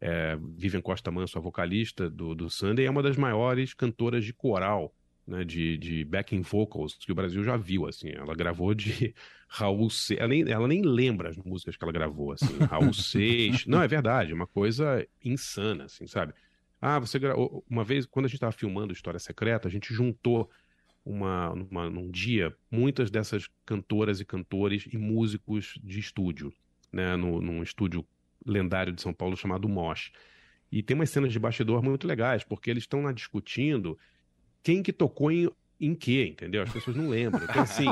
é, 0.00 0.36
Vivian 0.56 0.82
Costa 0.82 1.10
Manso, 1.10 1.38
a 1.38 1.40
vocalista 1.40 2.10
do, 2.10 2.34
do 2.34 2.50
Sunday, 2.50 2.86
é 2.86 2.90
uma 2.90 3.02
das 3.02 3.16
maiores 3.16 3.72
cantoras 3.74 4.24
de 4.24 4.32
coral 4.32 4.92
né, 5.26 5.44
de, 5.44 5.76
de 5.76 6.04
backing 6.04 6.40
vocals 6.40 6.94
que 6.94 7.10
o 7.10 7.14
Brasil 7.14 7.42
já 7.42 7.56
viu, 7.56 7.86
assim. 7.86 8.10
Ela 8.10 8.34
gravou 8.34 8.74
de 8.74 9.14
Raul 9.48 9.88
Seixas, 9.90 10.22
ela 10.22 10.28
nem, 10.28 10.50
ela 10.50 10.68
nem 10.68 10.82
lembra 10.82 11.28
as 11.28 11.36
músicas 11.36 11.76
que 11.76 11.84
ela 11.84 11.92
gravou, 11.92 12.32
assim. 12.32 12.58
Raul 12.70 12.92
Seixas, 12.94 13.66
não, 13.66 13.82
é 13.82 13.88
verdade, 13.88 14.32
é 14.32 14.34
uma 14.34 14.46
coisa 14.46 15.06
insana, 15.24 15.84
assim, 15.84 16.06
sabe? 16.06 16.34
Ah, 16.80 16.98
você 16.98 17.18
gravou, 17.18 17.64
uma 17.68 17.84
vez, 17.84 18.06
quando 18.06 18.26
a 18.26 18.28
gente 18.28 18.36
estava 18.36 18.52
filmando 18.52 18.92
História 18.92 19.18
Secreta, 19.20 19.68
a 19.68 19.70
gente 19.70 19.94
juntou 19.94 20.50
uma, 21.04 21.52
uma, 21.52 21.88
num 21.88 22.10
dia 22.10 22.54
muitas 22.70 23.10
dessas 23.10 23.48
cantoras 23.64 24.20
e 24.20 24.24
cantores 24.24 24.88
e 24.92 24.98
músicos 24.98 25.78
de 25.82 26.00
estúdio, 26.00 26.52
né, 26.92 27.14
no, 27.14 27.40
num 27.40 27.62
estúdio 27.62 28.04
lendário 28.44 28.92
de 28.92 29.00
São 29.00 29.14
Paulo 29.14 29.36
chamado 29.36 29.68
Mosh. 29.68 30.12
E 30.70 30.82
tem 30.82 30.96
umas 30.96 31.10
cenas 31.10 31.32
de 31.32 31.38
bastidor 31.38 31.82
muito 31.82 32.06
legais, 32.08 32.42
porque 32.42 32.70
eles 32.70 32.82
estão 32.82 33.02
lá 33.02 33.12
discutindo 33.12 33.96
quem 34.62 34.82
que 34.82 34.92
tocou 34.92 35.30
em, 35.30 35.48
em 35.80 35.94
quê, 35.94 36.26
entendeu? 36.26 36.62
As 36.62 36.72
pessoas 36.72 36.96
não 36.96 37.08
lembram. 37.08 37.44
Então, 37.44 37.62
assim, 37.62 37.86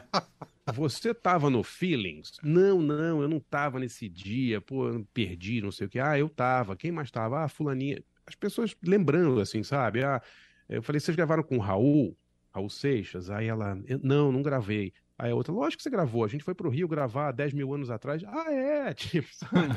você 0.74 1.12
tava 1.14 1.50
no 1.50 1.62
Feelings? 1.62 2.38
Não, 2.42 2.80
não, 2.80 3.22
eu 3.22 3.28
não 3.28 3.40
tava 3.40 3.78
nesse 3.78 4.08
dia, 4.08 4.60
pô, 4.60 4.88
eu 4.88 5.06
perdi, 5.12 5.60
não 5.60 5.72
sei 5.72 5.86
o 5.86 5.90
que. 5.90 5.98
Ah, 5.98 6.18
eu 6.18 6.28
tava. 6.28 6.76
Quem 6.76 6.90
mais 6.92 7.10
tava? 7.10 7.44
Ah, 7.44 7.48
fulaninha. 7.48 8.02
As 8.26 8.34
pessoas 8.34 8.76
lembrando, 8.82 9.40
assim, 9.40 9.62
sabe? 9.62 10.04
Ah, 10.04 10.22
eu 10.68 10.82
falei, 10.82 11.00
vocês 11.00 11.16
gravaram 11.16 11.42
com 11.42 11.56
o 11.56 11.60
Raul? 11.60 12.16
Raul 12.52 12.70
Seixas? 12.70 13.30
Aí 13.30 13.46
ela, 13.46 13.78
não, 14.02 14.30
não 14.32 14.42
gravei. 14.42 14.92
Aí 15.20 15.32
a 15.32 15.34
outra, 15.34 15.52
lógico 15.52 15.76
que 15.76 15.82
você 15.82 15.90
gravou. 15.90 16.24
A 16.24 16.28
gente 16.28 16.42
foi 16.42 16.54
pro 16.54 16.70
Rio 16.70 16.88
gravar 16.88 17.30
10 17.32 17.52
mil 17.52 17.74
anos 17.74 17.90
atrás. 17.90 18.24
Ah, 18.24 18.50
é? 18.50 18.92
Tipo, 18.94 19.28
sabe? 19.34 19.74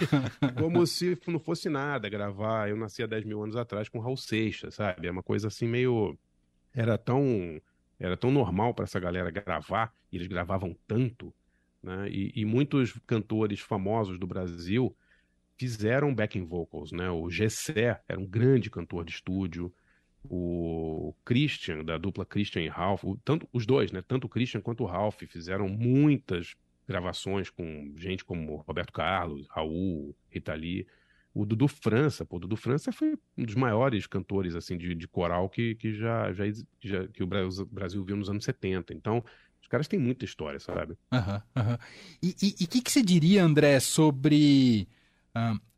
Como 0.57 0.87
se 0.87 1.19
não 1.27 1.37
fosse 1.37 1.67
nada 1.67 2.07
gravar. 2.07 2.69
Eu 2.69 2.77
nasci 2.77 3.03
há 3.03 3.07
10 3.07 3.25
mil 3.25 3.43
anos 3.43 3.57
atrás 3.57 3.89
com 3.89 3.99
Raul 3.99 4.15
Seixas, 4.15 4.75
sabe? 4.75 5.05
É 5.05 5.11
uma 5.11 5.21
coisa 5.21 5.49
assim 5.49 5.67
meio. 5.67 6.17
Era 6.73 6.97
tão. 6.97 7.61
Era 7.99 8.17
tão 8.17 8.31
normal 8.31 8.73
para 8.73 8.83
essa 8.83 8.99
galera 8.99 9.31
gravar, 9.31 9.93
e 10.11 10.17
eles 10.17 10.27
gravavam 10.27 10.75
tanto, 10.87 11.33
né? 11.81 12.09
E, 12.09 12.33
e, 12.35 12.43
muitos 12.43 12.99
cantores 13.07 13.59
famosos 13.59 14.19
do 14.19 14.27
Brasil 14.27 14.93
fizeram 15.57 16.13
backing 16.13 16.43
vocals, 16.43 16.91
né? 16.91 17.09
O 17.09 17.29
Gessé 17.29 18.01
era 18.07 18.19
um 18.19 18.25
grande 18.25 18.69
cantor 18.69 19.05
de 19.05 19.11
estúdio 19.11 19.71
o 20.29 21.13
Christian, 21.25 21.83
da 21.83 21.97
dupla 21.97 22.25
Christian 22.25 22.61
e 22.61 22.67
Ralph, 22.67 23.03
o, 23.03 23.17
tanto, 23.17 23.47
os 23.51 23.65
dois, 23.65 23.91
né? 23.91 24.01
Tanto 24.01 24.25
o 24.25 24.29
Christian 24.29 24.61
quanto 24.61 24.83
o 24.83 24.87
Ralph 24.87 25.21
fizeram 25.27 25.67
muitas 25.67 26.55
gravações 26.87 27.49
com 27.49 27.93
gente 27.97 28.23
como 28.23 28.57
Roberto 28.57 28.93
Carlos, 28.93 29.47
Raul, 29.49 30.15
Rita 30.29 30.53
Lee. 30.53 30.87
O 31.33 31.45
Dudu 31.45 31.67
França, 31.67 32.23
pô, 32.23 32.37
o 32.37 32.39
Dudu 32.39 32.55
França 32.55 32.91
foi 32.91 33.17
um 33.37 33.43
dos 33.43 33.55
maiores 33.55 34.05
cantores 34.05 34.55
assim 34.55 34.77
de, 34.77 34.93
de 34.93 35.07
coral 35.07 35.49
que, 35.49 35.75
que 35.75 35.95
já, 35.95 36.31
já, 36.31 36.43
já 36.79 37.07
que 37.07 37.23
o 37.23 37.27
Brasil, 37.27 37.65
Brasil 37.65 38.03
viu 38.03 38.15
nos 38.15 38.29
anos 38.29 38.45
70. 38.45 38.93
Então, 38.93 39.23
os 39.61 39.67
caras 39.67 39.87
têm 39.87 39.99
muita 39.99 40.25
história, 40.25 40.59
sabe? 40.59 40.95
Uhum. 41.11 41.41
Uhum. 41.55 41.77
E 42.21 42.65
o 42.65 42.67
que, 42.67 42.81
que 42.81 42.91
você 42.91 43.01
diria, 43.01 43.43
André, 43.43 43.79
sobre 43.79 44.87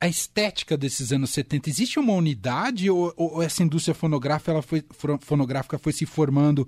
a 0.02 0.08
estética 0.08 0.76
desses 0.76 1.14
anos 1.14 1.30
70, 1.30 1.70
existe 1.70 1.98
uma 1.98 2.14
unidade 2.14 2.90
ou, 2.90 3.14
ou 3.16 3.42
essa 3.42 3.64
indústria 3.64 3.96
fonográfica, 3.96 4.52
ela 4.52 4.62
foi, 4.62 4.84
fonográfica 5.22 5.78
foi 5.78 5.94
se 5.94 6.06
formando 6.06 6.68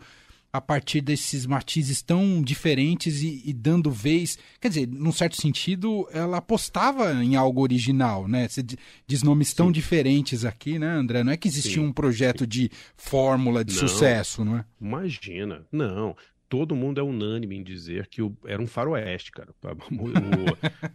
a 0.52 0.62
partir 0.62 1.02
desses 1.02 1.46
matizes 1.46 2.02
tão 2.02 2.42
diferentes 2.42 3.22
e, 3.22 3.42
e, 3.46 3.54
dando 3.54 3.92
vez. 3.92 4.38
Quer 4.60 4.70
dizer, 4.70 4.88
num 4.88 5.12
certo 5.12 5.40
sentido, 5.40 6.08
ela 6.12 6.38
apostava 6.38 7.14
em 7.24 7.36
algo 7.36 7.62
original, 7.62 8.28
né? 8.28 8.48
Você 8.48 8.64
diz 9.06 9.24
nomes 9.24 9.54
tão 9.54 9.72
diferentes 9.72 10.46
aqui, 10.46 10.80
né, 10.80 10.88
André? 10.88 11.24
Não 11.24 11.32
é 11.32 11.38
que 11.38 11.48
existia 11.48 11.82
Sim. 11.82 11.88
um 11.88 11.94
projeto 11.94 12.48
de 12.48 12.70
fórmula 12.96 13.64
de 13.64 13.74
não, 13.74 13.88
sucesso, 13.88 14.44
não 14.44 14.58
é? 14.58 14.66
Imagina, 14.80 15.66
não 15.72 16.16
todo 16.50 16.76
mundo 16.76 17.00
é 17.00 17.04
unânime 17.04 17.58
em 17.58 17.64
dizer 17.64 18.08
que 18.08 18.22
o, 18.22 18.36
era 18.46 18.62
um 18.62 18.68
faroeste, 18.68 19.32
cara. 19.32 19.54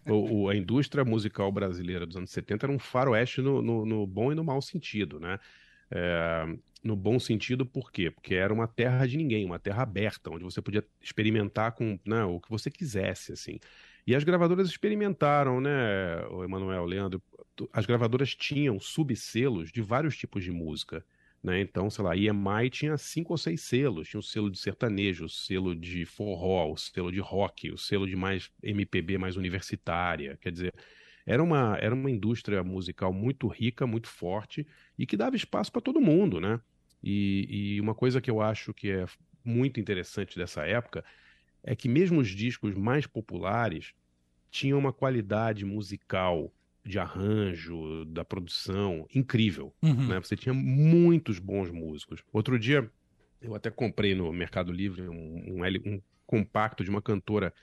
O, 0.06 0.42
o, 0.42 0.48
a 0.48 0.56
indústria 0.56 1.04
musical 1.04 1.50
brasileira 1.52 2.04
dos 2.04 2.16
anos 2.16 2.30
70 2.30 2.66
era 2.66 2.72
um 2.72 2.78
faroeste 2.78 3.40
no, 3.40 3.62
no, 3.62 3.86
no 3.86 4.06
bom 4.06 4.32
e 4.32 4.34
no 4.34 4.42
mau 4.42 4.60
sentido, 4.60 5.20
né? 5.20 5.38
É, 5.90 6.46
no 6.82 6.96
bom 6.96 7.18
sentido, 7.18 7.64
por 7.64 7.92
quê? 7.92 8.10
Porque 8.10 8.34
era 8.34 8.52
uma 8.52 8.66
terra 8.66 9.06
de 9.06 9.16
ninguém, 9.16 9.44
uma 9.44 9.58
terra 9.58 9.82
aberta, 9.82 10.30
onde 10.30 10.42
você 10.42 10.60
podia 10.60 10.84
experimentar 11.00 11.72
com 11.72 11.98
né, 12.04 12.24
o 12.24 12.40
que 12.40 12.50
você 12.50 12.70
quisesse, 12.70 13.32
assim. 13.32 13.58
E 14.06 14.16
as 14.16 14.24
gravadoras 14.24 14.68
experimentaram, 14.68 15.60
né, 15.60 16.26
o 16.30 16.42
Emanuel, 16.42 16.84
Leandro? 16.84 17.22
As 17.72 17.86
gravadoras 17.86 18.34
tinham 18.34 18.80
subselos 18.80 19.70
de 19.70 19.80
vários 19.80 20.16
tipos 20.16 20.42
de 20.42 20.50
música. 20.50 21.04
Né? 21.42 21.60
Então, 21.60 21.88
sei 21.88 22.04
lá, 22.04 22.16
EMI 22.16 22.70
tinha 22.70 22.96
cinco 22.96 23.32
ou 23.32 23.38
seis 23.38 23.60
selos. 23.62 24.08
Tinha 24.08 24.20
o 24.20 24.22
selo 24.22 24.50
de 24.50 24.58
sertanejo, 24.58 25.26
o 25.26 25.28
selo 25.28 25.74
de 25.74 26.04
forró, 26.04 26.72
o 26.72 26.76
selo 26.76 27.12
de 27.12 27.20
rock, 27.20 27.70
o 27.70 27.78
selo 27.78 28.06
de 28.06 28.16
mais 28.16 28.50
MPB, 28.62 29.18
mais 29.18 29.36
universitária. 29.36 30.36
Quer 30.40 30.50
dizer, 30.50 30.74
era 31.24 31.42
uma, 31.42 31.76
era 31.80 31.94
uma 31.94 32.10
indústria 32.10 32.62
musical 32.64 33.12
muito 33.12 33.46
rica, 33.46 33.86
muito 33.86 34.08
forte 34.08 34.66
e 34.98 35.06
que 35.06 35.16
dava 35.16 35.36
espaço 35.36 35.70
para 35.70 35.80
todo 35.80 36.00
mundo, 36.00 36.40
né? 36.40 36.60
E, 37.02 37.74
e 37.76 37.80
uma 37.80 37.94
coisa 37.94 38.20
que 38.20 38.30
eu 38.30 38.40
acho 38.40 38.72
que 38.72 38.90
é 38.90 39.06
muito 39.44 39.80
interessante 39.80 40.38
dessa 40.38 40.66
época 40.66 41.04
é 41.62 41.74
que 41.74 41.88
mesmo 41.88 42.20
os 42.20 42.28
discos 42.28 42.74
mais 42.74 43.06
populares 43.06 43.92
tinham 44.50 44.78
uma 44.78 44.92
qualidade 44.92 45.64
musical 45.64 46.52
de 46.84 46.98
arranjo, 46.98 48.04
da 48.06 48.24
produção, 48.24 49.06
incrível. 49.14 49.72
Uhum. 49.82 50.08
Né? 50.08 50.20
Você 50.20 50.36
tinha 50.36 50.52
muitos 50.52 51.38
bons 51.38 51.70
músicos. 51.70 52.22
Outro 52.32 52.58
dia, 52.58 52.90
eu 53.40 53.54
até 53.54 53.70
comprei 53.70 54.14
no 54.14 54.32
Mercado 54.32 54.72
Livre 54.72 55.08
um, 55.08 55.62
um, 55.62 55.64
um 55.86 56.02
compacto 56.26 56.82
de 56.82 56.90
uma 56.90 57.00
cantora, 57.00 57.54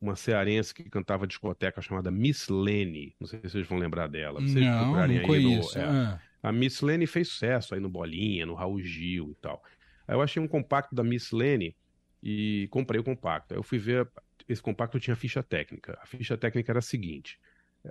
uma 0.00 0.14
cearense 0.14 0.74
que 0.74 0.84
cantava 0.90 1.26
discoteca 1.26 1.80
chamada 1.80 2.10
Miss 2.10 2.48
Lenny. 2.48 3.14
Não 3.18 3.26
sei 3.26 3.40
se 3.40 3.50
vocês 3.50 3.66
vão 3.66 3.78
lembrar 3.78 4.08
dela. 4.08 4.40
Vocês 4.40 4.64
não, 4.64 4.92
não 4.92 4.96
aí 4.96 5.20
conheço. 5.22 5.78
No, 5.78 5.84
é, 5.84 5.88
ah. 5.88 6.20
A 6.46 6.52
Miss 6.52 6.80
Lenny 6.80 7.08
fez 7.08 7.26
sucesso 7.26 7.74
aí 7.74 7.80
no 7.80 7.88
Bolinha, 7.88 8.46
no 8.46 8.54
Raul 8.54 8.80
Gil 8.80 9.32
e 9.32 9.34
tal. 9.42 9.60
Aí 10.06 10.14
eu 10.14 10.22
achei 10.22 10.40
um 10.40 10.46
compacto 10.46 10.94
da 10.94 11.02
Miss 11.02 11.32
Lenny 11.32 11.74
e 12.22 12.68
comprei 12.70 13.00
o 13.00 13.02
compacto. 13.02 13.52
Aí 13.52 13.58
eu 13.58 13.64
fui 13.64 13.78
ver, 13.78 14.08
esse 14.48 14.62
compacto 14.62 15.00
tinha 15.00 15.16
ficha 15.16 15.42
técnica. 15.42 15.98
A 16.00 16.06
ficha 16.06 16.36
técnica 16.36 16.70
era 16.70 16.78
a 16.78 16.82
seguinte: 16.82 17.36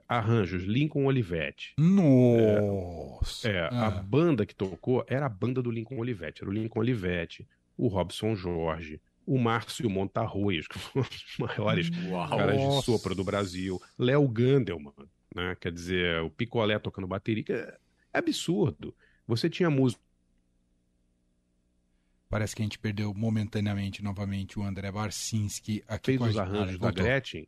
arranjos 0.07 0.63
Lincoln 0.63 1.03
Olivetti. 1.03 1.73
Nossa! 1.77 3.49
É, 3.49 3.57
é 3.57 3.69
ah. 3.73 3.87
a 3.87 3.89
banda 3.91 4.45
que 4.45 4.55
tocou 4.55 5.03
era 5.05 5.25
a 5.25 5.29
banda 5.29 5.61
do 5.61 5.69
Lincoln 5.69 5.97
Olivetti. 5.97 6.41
Era 6.41 6.49
o 6.49 6.53
Lincoln 6.53 6.79
Olivetti, 6.79 7.45
o 7.77 7.89
Robson 7.89 8.37
Jorge, 8.37 9.01
o 9.25 9.37
Márcio 9.37 9.89
Montarroios, 9.89 10.65
que 10.65 10.79
foram 10.79 11.09
os 11.11 11.37
maiores 11.37 11.91
Uau. 12.07 12.29
caras 12.29 12.57
de 12.57 12.85
sopro 12.85 13.13
do 13.13 13.25
Brasil, 13.25 13.81
Léo 13.99 14.25
Gandelman, 14.29 14.93
né? 15.35 15.57
Quer 15.59 15.73
dizer, 15.73 16.21
o 16.21 16.29
Picolé 16.29 16.79
tocando 16.79 17.05
bateria, 17.05 17.77
absurdo. 18.17 18.95
Você 19.27 19.49
tinha 19.49 19.69
música. 19.69 20.01
Parece 22.29 22.55
que 22.55 22.61
a 22.61 22.65
gente 22.65 22.79
perdeu 22.79 23.13
momentaneamente 23.13 24.03
novamente 24.03 24.59
o 24.59 24.63
André 24.63 24.91
Barcinski 24.91 25.83
aqui 25.87 26.17
Fez 26.17 26.19
com 26.19 26.25
os 26.25 26.37
arranjos 26.37 26.79
da 26.79 26.91
Gretchen 26.91 27.47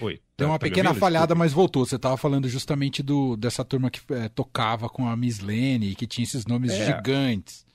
Oi. 0.00 0.20
Deu 0.36 0.48
uma 0.48 0.58
tá 0.58 0.64
pequena 0.64 0.94
falhada, 0.94 1.34
mas 1.34 1.52
voltou. 1.52 1.84
Você 1.84 1.96
estava 1.96 2.16
falando 2.16 2.48
justamente 2.48 3.02
do, 3.02 3.36
dessa 3.36 3.64
turma 3.64 3.90
que 3.90 4.00
é, 4.14 4.28
tocava 4.28 4.88
com 4.88 5.08
a 5.08 5.16
Miss 5.16 5.40
Lene, 5.40 5.94
que 5.94 6.06
tinha 6.06 6.22
esses 6.22 6.46
nomes 6.46 6.72
é. 6.72 6.86
gigantes. 6.86 7.66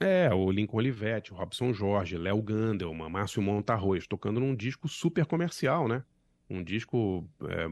É, 0.00 0.32
o 0.34 0.50
Lincoln 0.50 0.78
Olivetti, 0.78 1.32
o 1.32 1.36
Robson 1.36 1.72
Jorge, 1.72 2.16
Léo 2.16 2.42
Gandelman, 2.42 3.08
Márcio 3.08 3.40
Montarroz, 3.40 4.06
tocando 4.06 4.40
num 4.40 4.54
disco 4.54 4.88
super 4.88 5.24
comercial, 5.24 5.86
né? 5.86 6.02
Um 6.52 6.62
disco 6.62 7.28
é, 7.48 7.66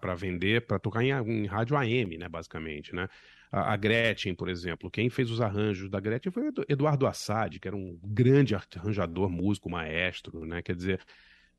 para 0.00 0.12
uhum. 0.12 0.16
vender, 0.16 0.66
para 0.66 0.78
tocar 0.78 1.04
em, 1.04 1.10
em, 1.10 1.46
rádio 1.46 1.76
AM, 1.76 2.18
né, 2.18 2.28
basicamente, 2.28 2.94
né? 2.94 3.08
A, 3.50 3.72
a, 3.72 3.76
Gretchen, 3.76 4.34
por 4.34 4.48
exemplo, 4.48 4.90
quem 4.90 5.08
fez 5.08 5.30
os 5.30 5.40
arranjos 5.40 5.88
da 5.88 6.00
Gretchen 6.00 6.32
foi 6.32 6.50
Eduardo 6.68 7.06
Assad, 7.06 7.58
que 7.60 7.68
era 7.68 7.76
um 7.76 7.98
grande 8.02 8.54
arranjador, 8.54 9.30
músico, 9.30 9.70
maestro, 9.70 10.44
né? 10.44 10.62
Quer 10.62 10.74
dizer, 10.74 11.00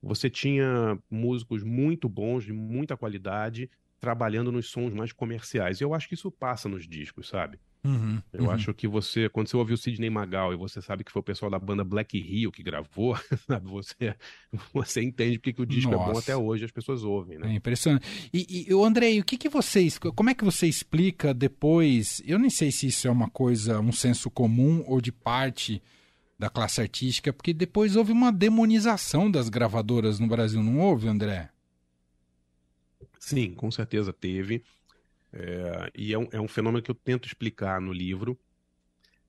você 0.01 0.29
tinha 0.29 0.97
músicos 1.09 1.63
muito 1.63 2.09
bons, 2.09 2.43
de 2.43 2.51
muita 2.51 2.97
qualidade, 2.97 3.69
trabalhando 4.03 4.51
nos 4.51 4.69
sons 4.69 4.93
mais 4.93 5.13
comerciais. 5.13 5.79
E 5.79 5.83
eu 5.85 5.93
acho 5.93 6.09
que 6.09 6.13
isso 6.13 6.29
passa 6.29 6.67
nos 6.67 6.85
discos, 6.85 7.29
sabe? 7.29 7.57
Uhum, 7.85 8.21
eu 8.33 8.43
uhum. 8.43 8.51
acho 8.51 8.73
que 8.73 8.85
você, 8.85 9.29
quando 9.29 9.47
você 9.47 9.55
ouve 9.55 9.73
o 9.73 9.77
Sidney 9.77 10.09
Magal 10.09 10.51
e 10.51 10.57
você 10.57 10.81
sabe 10.81 11.05
que 11.05 11.11
foi 11.11 11.21
o 11.21 11.23
pessoal 11.23 11.49
da 11.49 11.57
banda 11.57 11.85
Black 11.85 12.19
Rio 12.19 12.51
que 12.51 12.61
gravou, 12.61 13.17
sabe? 13.47 13.65
Você, 13.69 14.13
você 14.73 15.01
entende 15.01 15.39
porque 15.39 15.53
que 15.53 15.61
o 15.61 15.65
disco 15.65 15.91
Nossa. 15.91 16.09
é 16.09 16.13
bom 16.13 16.19
até 16.19 16.35
hoje, 16.35 16.65
as 16.65 16.71
pessoas 16.71 17.01
ouvem, 17.05 17.39
né? 17.39 17.53
É 17.53 17.55
impressionante. 17.55 18.05
E, 18.33 18.65
e 18.67 18.73
o 18.73 18.83
Andrei, 18.83 19.21
o 19.21 19.23
que, 19.23 19.37
que 19.37 19.47
vocês, 19.47 19.97
como 19.97 20.29
é 20.29 20.33
que 20.33 20.43
você 20.43 20.67
explica 20.67 21.33
depois? 21.33 22.21
Eu 22.25 22.37
nem 22.37 22.49
sei 22.49 22.73
se 22.73 22.87
isso 22.87 23.07
é 23.07 23.11
uma 23.11 23.29
coisa, 23.29 23.79
um 23.79 23.93
senso 23.93 24.29
comum 24.29 24.83
ou 24.85 24.99
de 24.99 25.13
parte 25.13 25.81
da 26.37 26.49
classe 26.49 26.81
artística, 26.81 27.31
porque 27.31 27.53
depois 27.53 27.95
houve 27.95 28.11
uma 28.11 28.33
demonização 28.33 29.31
das 29.31 29.47
gravadoras 29.47 30.19
no 30.19 30.27
Brasil, 30.27 30.61
não 30.61 30.79
houve, 30.79 31.07
André? 31.07 31.52
Sim, 33.23 33.53
com 33.53 33.71
certeza 33.71 34.11
teve. 34.11 34.65
É, 35.31 35.89
e 35.95 36.13
é 36.13 36.19
um, 36.19 36.27
é 36.29 36.41
um, 36.41 36.47
fenômeno 36.47 36.83
que 36.83 36.91
eu 36.91 36.95
tento 36.95 37.25
explicar 37.25 37.79
no 37.79 37.93
livro. 37.93 38.37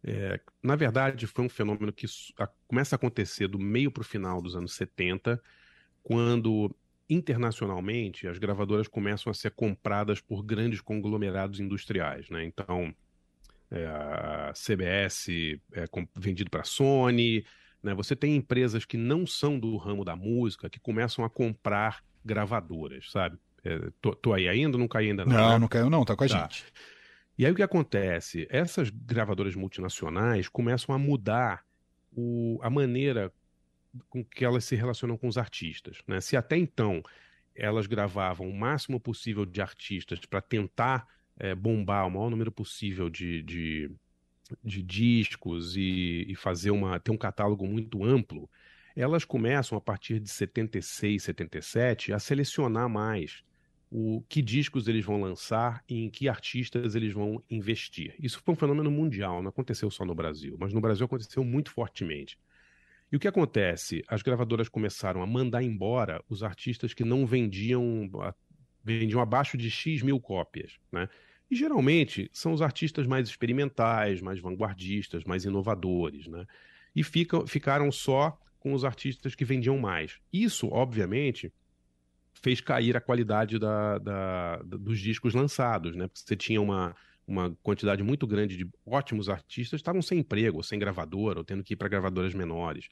É, 0.03 0.41
na 0.61 0.75
verdade, 0.75 1.29
foi 1.29 1.45
um 1.45 1.49
fenômeno 1.49 1.93
que 1.93 2.05
a, 2.37 2.49
começa 2.67 2.97
a 2.97 2.99
acontecer 2.99 3.47
do 3.47 3.57
meio 3.57 3.93
para 3.93 4.01
o 4.01 4.05
final 4.05 4.43
dos 4.43 4.57
anos 4.57 4.75
70, 4.75 5.41
quando 6.03 6.75
internacionalmente 7.09 8.27
as 8.27 8.37
gravadoras 8.37 8.89
começam 8.89 9.31
a 9.31 9.35
ser 9.35 9.53
compradas 9.53 10.21
por 10.21 10.43
grandes 10.43 10.81
conglomerados 10.81 11.61
industriais. 11.61 12.29
Né? 12.31 12.45
Então, 12.45 12.93
é, 13.71 13.87
a 13.87 14.53
CBS 14.57 15.29
é 15.73 15.85
vendido 16.17 16.51
para 16.51 16.63
a 16.63 16.65
Sony. 16.65 17.47
Né? 17.81 17.95
Você 17.95 18.17
tem 18.17 18.35
empresas 18.35 18.85
que 18.85 18.97
não 18.97 19.25
são 19.25 19.57
do 19.57 19.77
ramo 19.77 20.05
da 20.05 20.17
música 20.17 20.69
que 20.69 20.81
começam 20.81 21.25
a 21.25 21.31
comprar 21.31 22.03
gravadoras, 22.25 23.09
sabe? 23.13 23.39
É, 23.65 23.91
tô, 24.01 24.15
tô, 24.15 24.33
aí 24.35 24.49
ainda 24.49 24.77
ou 24.77 24.81
não 24.81 24.89
caí 24.89 25.09
ainda 25.09 25.25
não? 25.25 25.33
Não, 25.33 25.53
né? 25.53 25.59
não 25.59 25.69
caiu 25.69 25.89
não, 25.89 26.05
tá 26.05 26.15
com 26.15 26.25
a 26.25 26.29
tá. 26.29 26.39
gente. 26.43 26.65
E 27.37 27.45
aí 27.45 27.51
o 27.51 27.55
que 27.55 27.63
acontece? 27.63 28.47
Essas 28.51 28.91
gravadoras 28.91 29.57
multinacionais 29.57 30.49
começam 30.49 30.95
a 30.95 30.99
mudar 30.99 31.65
o, 32.17 32.61
a 32.63 32.71
maneira 32.71 33.33
com 34.09 34.25
que 34.25 34.45
elas 34.45 34.65
se 34.65 34.77
relacionam 34.77 35.17
com 35.17 35.27
os 35.27 35.39
artistas. 35.39 35.99
Né? 36.07 36.21
Se 36.21 36.37
até 36.37 36.57
então 36.57 37.03
elas 37.55 37.87
gravavam 37.87 38.49
o 38.49 38.55
máximo 38.55 39.01
possível 39.01 39.45
de 39.47 39.61
artistas 39.61 40.19
para 40.21 40.41
tentar 40.41 41.07
é, 41.39 41.55
bombar 41.55 42.07
o 42.07 42.11
maior 42.11 42.31
número 42.31 42.53
possível 42.53 43.09
de, 43.09 43.43
de, 43.43 43.91
de 44.63 44.83
discos 44.83 45.77
e, 45.77 46.27
e, 46.29 46.35
fazer 46.35 46.71
uma 46.71 46.99
ter 46.99 47.11
um 47.11 47.17
catálogo 47.17 47.67
muito 47.67 48.05
amplo, 48.05 48.49
elas 48.97 49.25
começam 49.25 49.77
a 49.77 49.81
partir 49.81 50.21
de 50.21 50.29
76, 50.29 51.23
77 51.23 52.13
a 52.13 52.19
selecionar 52.19 52.89
mais 52.89 53.43
o 53.91 54.25
que 54.29 54.43
discos 54.43 54.89
eles 54.89 55.05
vão 55.05 55.21
lançar 55.21 55.83
e 55.89 56.05
em 56.05 56.11
que 56.11 56.29
artistas 56.29 56.95
eles 56.95 57.13
vão 57.13 57.43
investir. 57.49 58.15
Isso 58.19 58.41
foi 58.45 58.55
um 58.55 58.57
fenômeno 58.57 58.91
mundial, 58.91 59.43
não 59.43 59.51
aconteceu 59.51 59.91
só 59.91 60.05
no 60.05 60.15
Brasil, 60.15 60.57
mas 60.59 60.73
no 60.73 60.81
Brasil 60.81 61.07
aconteceu 61.07 61.45
muito 61.45 61.71
fortemente. 61.71 62.39
E 63.13 63.17
o 63.17 63.21
que 63.21 63.29
acontece? 63.29 64.03
As 64.09 64.23
gravadoras 64.23 64.69
começaram 64.69 65.23
a 65.23 65.27
mandar 65.27 65.63
embora 65.63 66.23
os 66.29 66.43
artistas 66.43 66.93
que 66.93 67.05
não 67.05 67.25
vendiam 67.25 68.11
vendiam 68.83 69.21
abaixo 69.21 69.57
de 69.57 69.71
X 69.71 70.03
mil 70.03 70.21
cópias, 70.21 70.79
né? 70.93 71.09
E 71.51 71.57
geralmente 71.57 72.29
são 72.33 72.53
os 72.53 72.61
artistas 72.61 73.07
mais 73.07 73.29
experimentais, 73.29 74.21
mais 74.21 74.41
vanguardistas, 74.41 75.25
mais 75.25 75.45
inovadores, 75.45 76.27
né? 76.27 76.45
E 76.95 77.03
ficam, 77.05 77.47
ficaram 77.47 77.93
só 77.93 78.39
com 78.59 78.73
os 78.73 78.85
artistas 78.85 79.35
que 79.35 79.45
vendiam 79.45 79.79
mais. 79.79 80.19
Isso, 80.33 80.69
obviamente, 80.69 81.53
fez 82.43 82.61
cair 82.61 82.97
a 82.97 83.01
qualidade 83.01 83.59
da, 83.59 83.99
da, 83.99 84.57
dos 84.63 85.01
discos 85.01 85.35
lançados, 85.35 85.97
né? 85.97 86.07
Porque 86.07 86.21
você 86.21 86.37
tinha 86.37 86.61
uma, 86.61 86.95
uma 87.27 87.57
quantidade 87.63 88.03
muito 88.03 88.27
grande 88.27 88.57
de 88.57 88.69
ótimos 88.85 89.29
artistas 89.29 89.79
estavam 89.79 90.03
sem 90.03 90.19
emprego, 90.19 90.63
sem 90.63 90.79
gravadora, 90.79 91.39
ou 91.39 91.45
tendo 91.45 91.63
que 91.63 91.75
ir 91.75 91.77
para 91.77 91.89
gravadoras 91.89 92.35
menores. 92.35 92.89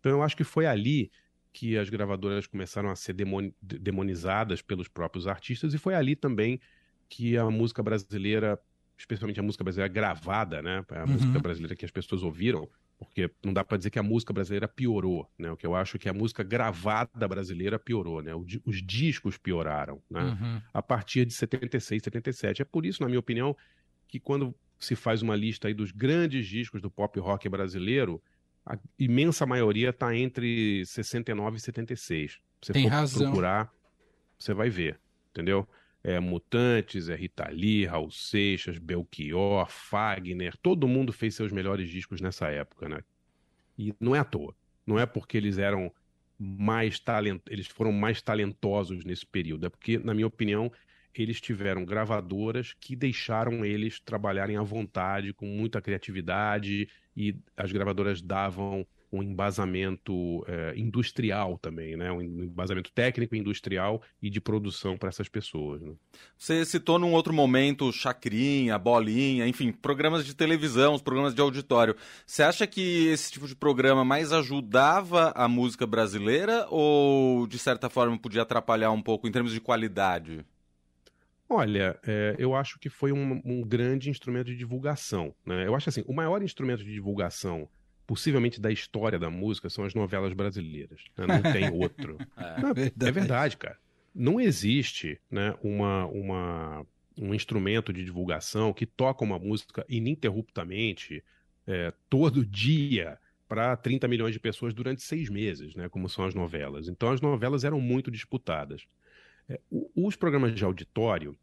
Então 0.00 0.12
eu 0.12 0.22
acho 0.22 0.36
que 0.36 0.44
foi 0.44 0.66
ali 0.66 1.10
que 1.52 1.76
as 1.76 1.88
gravadoras 1.88 2.46
começaram 2.46 2.90
a 2.90 2.96
ser 2.96 3.14
demonizadas 3.60 4.60
pelos 4.60 4.88
próprios 4.88 5.26
artistas 5.26 5.72
e 5.72 5.78
foi 5.78 5.94
ali 5.94 6.14
também 6.14 6.60
que 7.08 7.36
a 7.36 7.48
música 7.50 7.82
brasileira, 7.82 8.58
especialmente 8.98 9.40
a 9.40 9.42
música 9.42 9.64
brasileira 9.64 9.92
gravada, 9.92 10.60
né, 10.60 10.84
a 10.90 11.04
uhum. 11.04 11.12
música 11.12 11.38
brasileira 11.38 11.74
que 11.74 11.84
as 11.84 11.90
pessoas 11.90 12.22
ouviram, 12.22 12.68
porque 12.98 13.30
não 13.44 13.52
dá 13.52 13.62
para 13.62 13.76
dizer 13.76 13.90
que 13.90 13.98
a 13.98 14.02
música 14.02 14.32
brasileira 14.32 14.66
piorou, 14.66 15.30
né? 15.38 15.50
O 15.50 15.56
que 15.56 15.66
eu 15.66 15.74
acho 15.74 15.96
é 15.96 16.00
que 16.00 16.08
a 16.08 16.14
música 16.14 16.42
gravada 16.42 17.28
brasileira 17.28 17.78
piorou, 17.78 18.22
né? 18.22 18.32
Os 18.34 18.82
discos 18.82 19.36
pioraram, 19.36 20.02
né? 20.10 20.22
Uhum. 20.22 20.62
A 20.72 20.82
partir 20.82 21.26
de 21.26 21.34
76, 21.34 22.02
77. 22.02 22.62
É 22.62 22.64
por 22.64 22.86
isso, 22.86 23.02
na 23.02 23.08
minha 23.08 23.20
opinião, 23.20 23.54
que 24.08 24.18
quando 24.18 24.54
se 24.78 24.96
faz 24.96 25.22
uma 25.22 25.36
lista 25.36 25.68
aí 25.68 25.74
dos 25.74 25.90
grandes 25.90 26.46
discos 26.46 26.80
do 26.80 26.90
pop 26.90 27.18
rock 27.20 27.48
brasileiro, 27.48 28.22
a 28.64 28.78
imensa 28.98 29.44
maioria 29.46 29.90
está 29.90 30.14
entre 30.16 30.84
69 30.86 31.56
e 31.56 31.60
76. 31.60 32.38
Você 32.62 32.72
Tem 32.72 32.86
razão. 32.86 33.24
procurar, 33.24 33.70
você 34.38 34.54
vai 34.54 34.70
ver, 34.70 34.98
entendeu? 35.30 35.68
É 36.08 36.20
Mutantes, 36.20 37.08
é 37.08 37.16
Rita 37.16 37.48
Lee, 37.50 37.84
Raul 37.84 38.12
Seixas, 38.12 38.78
Belchior, 38.78 39.68
Fagner, 39.68 40.56
todo 40.58 40.86
mundo 40.86 41.12
fez 41.12 41.34
seus 41.34 41.50
melhores 41.50 41.90
discos 41.90 42.20
nessa 42.20 42.46
época, 42.46 42.88
né? 42.88 43.00
E 43.76 43.92
não 43.98 44.14
é 44.14 44.20
à 44.20 44.24
toa. 44.24 44.54
Não 44.86 45.00
é 45.00 45.04
porque 45.04 45.36
eles 45.36 45.58
eram 45.58 45.92
mais 46.38 47.00
talent... 47.00 47.42
eles 47.50 47.66
foram 47.66 47.90
mais 47.90 48.22
talentosos 48.22 49.04
nesse 49.04 49.26
período, 49.26 49.66
é 49.66 49.68
porque, 49.68 49.98
na 49.98 50.14
minha 50.14 50.28
opinião, 50.28 50.70
eles 51.12 51.40
tiveram 51.40 51.84
gravadoras 51.84 52.72
que 52.78 52.94
deixaram 52.94 53.64
eles 53.64 53.98
trabalharem 53.98 54.56
à 54.56 54.62
vontade, 54.62 55.32
com 55.32 55.46
muita 55.46 55.82
criatividade, 55.82 56.88
e 57.16 57.34
as 57.56 57.72
gravadoras 57.72 58.22
davam 58.22 58.86
um 59.12 59.22
embasamento 59.22 60.44
é, 60.48 60.74
industrial 60.76 61.58
também, 61.58 61.96
né? 61.96 62.10
Um 62.10 62.20
embasamento 62.20 62.90
técnico, 62.92 63.36
industrial 63.36 64.02
e 64.20 64.28
de 64.28 64.40
produção 64.40 64.96
para 64.96 65.08
essas 65.08 65.28
pessoas. 65.28 65.80
Né? 65.80 65.92
Você 66.36 66.64
citou 66.64 66.98
num 66.98 67.12
outro 67.12 67.32
momento 67.32 67.92
Chacrinha, 67.92 68.78
Bolinha, 68.78 69.46
enfim, 69.46 69.72
programas 69.72 70.24
de 70.24 70.34
televisão, 70.34 70.94
os 70.94 71.02
programas 71.02 71.34
de 71.34 71.40
auditório. 71.40 71.96
Você 72.26 72.42
acha 72.42 72.66
que 72.66 73.06
esse 73.08 73.32
tipo 73.32 73.46
de 73.46 73.54
programa 73.54 74.04
mais 74.04 74.32
ajudava 74.32 75.32
a 75.34 75.48
música 75.48 75.86
brasileira 75.86 76.66
ou, 76.70 77.46
de 77.46 77.58
certa 77.58 77.88
forma, 77.88 78.18
podia 78.18 78.42
atrapalhar 78.42 78.90
um 78.90 79.02
pouco 79.02 79.28
em 79.28 79.32
termos 79.32 79.52
de 79.52 79.60
qualidade? 79.60 80.44
Olha, 81.48 81.98
é, 82.04 82.34
eu 82.38 82.56
acho 82.56 82.78
que 82.78 82.88
foi 82.88 83.12
um, 83.12 83.40
um, 83.44 83.62
grande 83.62 84.10
instrumento 84.10 84.46
de 84.46 84.56
divulgação. 84.56 85.32
Né? 85.44 85.66
Eu 85.66 85.76
acho 85.76 85.88
assim, 85.88 86.02
o 86.06 86.12
maior 86.12 86.42
instrumento 86.42 86.82
de 86.82 86.92
divulgação, 86.92 87.68
possivelmente 88.06 88.60
da 88.60 88.70
história 88.70 89.18
da 89.18 89.28
música, 89.28 89.68
são 89.68 89.84
as 89.84 89.94
novelas 89.94 90.32
brasileiras. 90.32 91.02
Né? 91.16 91.26
Não 91.26 91.42
tem 91.52 91.70
outro. 91.74 92.16
é, 92.36 92.60
Não, 92.60 92.72
verdade. 92.72 93.08
é, 93.08 93.12
verdade. 93.12 93.56
cara. 93.56 93.78
Não 94.14 94.40
existe 94.40 95.20
né, 95.30 95.54
uma, 95.62 96.06
uma, 96.06 96.86
um 97.18 97.34
instrumento 97.34 97.92
de 97.92 98.04
divulgação 98.04 98.72
que 98.72 98.86
toca 98.86 99.24
uma 99.24 99.38
música 99.38 99.84
ininterruptamente, 99.88 101.22
é, 101.66 101.92
todo 102.08 102.46
dia, 102.46 103.18
para 103.48 103.76
30 103.76 104.08
milhões 104.08 104.32
de 104.32 104.40
pessoas 104.40 104.72
durante 104.72 105.02
seis 105.02 105.28
meses, 105.28 105.74
né, 105.74 105.88
como 105.88 106.08
são 106.08 106.24
as 106.24 106.34
novelas. 106.34 106.88
Então 106.88 107.10
as 107.10 107.20
novelas 107.20 107.64
eram 107.64 107.80
muito 107.80 108.10
disputadas. 108.10 108.86
É, 109.48 109.60
os 109.94 110.16
programas 110.16 110.54
de 110.54 110.64
auditório, 110.64 111.36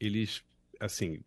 eles, 0.00 0.42
assim, 0.80 1.20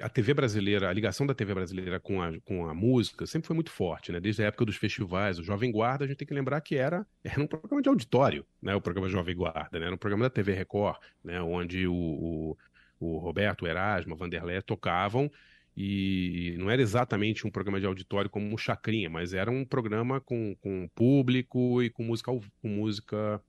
a 0.00 0.08
TV 0.08 0.34
brasileira, 0.34 0.88
a 0.88 0.92
ligação 0.92 1.26
da 1.26 1.34
TV 1.34 1.54
brasileira 1.54 2.00
com 2.00 2.22
a, 2.22 2.32
com 2.40 2.66
a 2.68 2.74
música 2.74 3.26
sempre 3.26 3.46
foi 3.46 3.54
muito 3.54 3.70
forte, 3.70 4.12
né? 4.12 4.20
Desde 4.20 4.42
a 4.42 4.46
época 4.46 4.64
dos 4.64 4.76
festivais, 4.76 5.38
o 5.38 5.42
Jovem 5.42 5.70
Guarda, 5.70 6.04
a 6.04 6.08
gente 6.08 6.16
tem 6.16 6.28
que 6.28 6.34
lembrar 6.34 6.60
que 6.60 6.76
era, 6.76 7.06
era 7.22 7.40
um 7.40 7.46
programa 7.46 7.82
de 7.82 7.88
auditório, 7.88 8.46
né? 8.62 8.74
O 8.74 8.80
programa 8.80 9.08
Jovem 9.08 9.36
Guarda, 9.36 9.78
né? 9.78 9.86
Era 9.86 9.94
um 9.94 9.98
programa 9.98 10.24
da 10.24 10.30
TV 10.30 10.52
Record, 10.52 10.96
né? 11.22 11.40
Onde 11.42 11.86
o, 11.86 11.94
o, 11.94 12.56
o 13.00 13.18
Roberto, 13.18 13.62
o 13.62 13.68
Erasmo, 13.68 14.16
Vanderlei 14.16 14.62
tocavam 14.62 15.30
e 15.76 16.54
não 16.58 16.70
era 16.70 16.80
exatamente 16.80 17.46
um 17.46 17.50
programa 17.50 17.80
de 17.80 17.86
auditório 17.86 18.30
como 18.30 18.54
o 18.54 18.58
Chacrinha, 18.58 19.10
mas 19.10 19.34
era 19.34 19.50
um 19.50 19.64
programa 19.64 20.20
com, 20.20 20.54
com 20.60 20.88
público 20.94 21.82
e 21.82 21.90
com 21.90 22.04
música, 22.04 22.30
com 22.32 22.68
música 22.68 23.42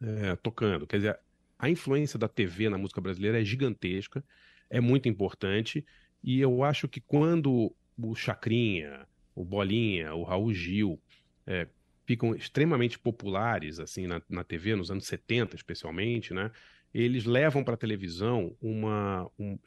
é, 0.00 0.36
tocando. 0.36 0.86
Quer 0.86 0.96
dizer, 0.98 1.20
a 1.58 1.70
influência 1.70 2.18
da 2.18 2.28
TV 2.28 2.68
na 2.68 2.78
música 2.78 3.00
brasileira 3.00 3.40
é 3.40 3.44
gigantesca, 3.44 4.24
é 4.68 4.80
muito 4.80 5.08
importante, 5.08 5.84
e 6.22 6.40
eu 6.40 6.62
acho 6.62 6.88
que 6.88 7.00
quando 7.00 7.72
o 7.96 8.14
Chacrinha, 8.14 9.06
o 9.34 9.44
Bolinha, 9.44 10.14
o 10.14 10.22
Raul 10.22 10.52
Gil 10.52 11.00
é, 11.46 11.66
ficam 12.04 12.34
extremamente 12.34 12.98
populares 12.98 13.78
assim 13.80 14.06
na, 14.06 14.20
na 14.28 14.44
TV, 14.44 14.74
nos 14.76 14.90
anos 14.90 15.06
70 15.06 15.56
especialmente, 15.56 16.32
né? 16.32 16.50
Eles 16.94 17.24
levam 17.24 17.62
para 17.62 17.74
a 17.74 17.76
televisão 17.76 18.56
uma, 18.60 19.30
um, 19.38 19.58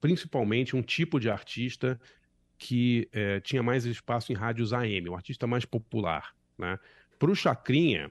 principalmente 0.00 0.74
um 0.74 0.82
tipo 0.82 1.20
de 1.20 1.28
artista 1.28 2.00
que 2.56 3.08
é, 3.12 3.40
tinha 3.40 3.62
mais 3.62 3.84
espaço 3.84 4.32
em 4.32 4.34
rádios 4.34 4.72
AM, 4.72 5.08
o 5.08 5.14
artista 5.14 5.46
mais 5.46 5.64
popular, 5.64 6.34
né? 6.58 6.78
Para 7.18 7.30
o 7.30 7.34
Chacrinha, 7.34 8.10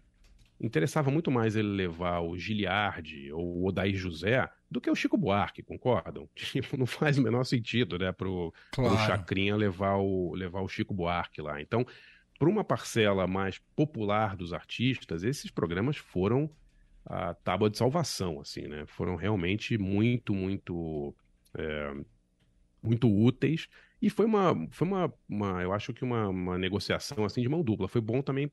interessava 0.59 1.09
muito 1.09 1.31
mais 1.31 1.55
ele 1.55 1.69
levar 1.69 2.19
o 2.19 2.37
Giliardi 2.37 3.31
ou 3.31 3.57
o 3.57 3.67
Odair 3.67 3.95
José 3.95 4.49
do 4.69 4.81
que 4.81 4.89
o 4.89 4.95
Chico 4.95 5.17
Buarque, 5.17 5.63
concordam? 5.63 6.29
Tipo, 6.35 6.77
não 6.77 6.85
faz 6.85 7.17
o 7.17 7.21
menor 7.21 7.43
sentido, 7.43 7.97
né, 7.97 8.11
pro, 8.11 8.53
claro. 8.71 8.95
pro 8.95 9.05
Chacrinha 9.05 9.55
levar 9.55 9.95
o, 9.97 10.33
levar 10.35 10.61
o 10.61 10.67
Chico 10.67 10.93
Buarque 10.93 11.41
lá. 11.41 11.61
Então, 11.61 11.85
para 12.37 12.49
uma 12.49 12.63
parcela 12.63 13.25
mais 13.27 13.59
popular 13.75 14.35
dos 14.35 14.53
artistas, 14.53 15.23
esses 15.23 15.49
programas 15.49 15.97
foram 15.97 16.49
a 17.05 17.33
tábua 17.33 17.69
de 17.69 17.77
salvação, 17.77 18.39
assim, 18.39 18.67
né? 18.67 18.85
Foram 18.85 19.15
realmente 19.15 19.77
muito, 19.77 20.33
muito, 20.33 21.15
é, 21.57 21.93
muito 22.83 23.09
úteis. 23.09 23.67
E 24.01 24.09
foi 24.09 24.25
uma, 24.25 24.55
foi 24.71 24.87
uma, 24.87 25.13
uma 25.27 25.61
eu 25.61 25.73
acho 25.73 25.93
que 25.93 26.03
uma, 26.03 26.29
uma 26.29 26.57
negociação 26.57 27.25
assim 27.25 27.41
de 27.41 27.49
mão 27.49 27.63
dupla. 27.63 27.87
Foi 27.87 27.99
bom 27.99 28.21
também 28.21 28.49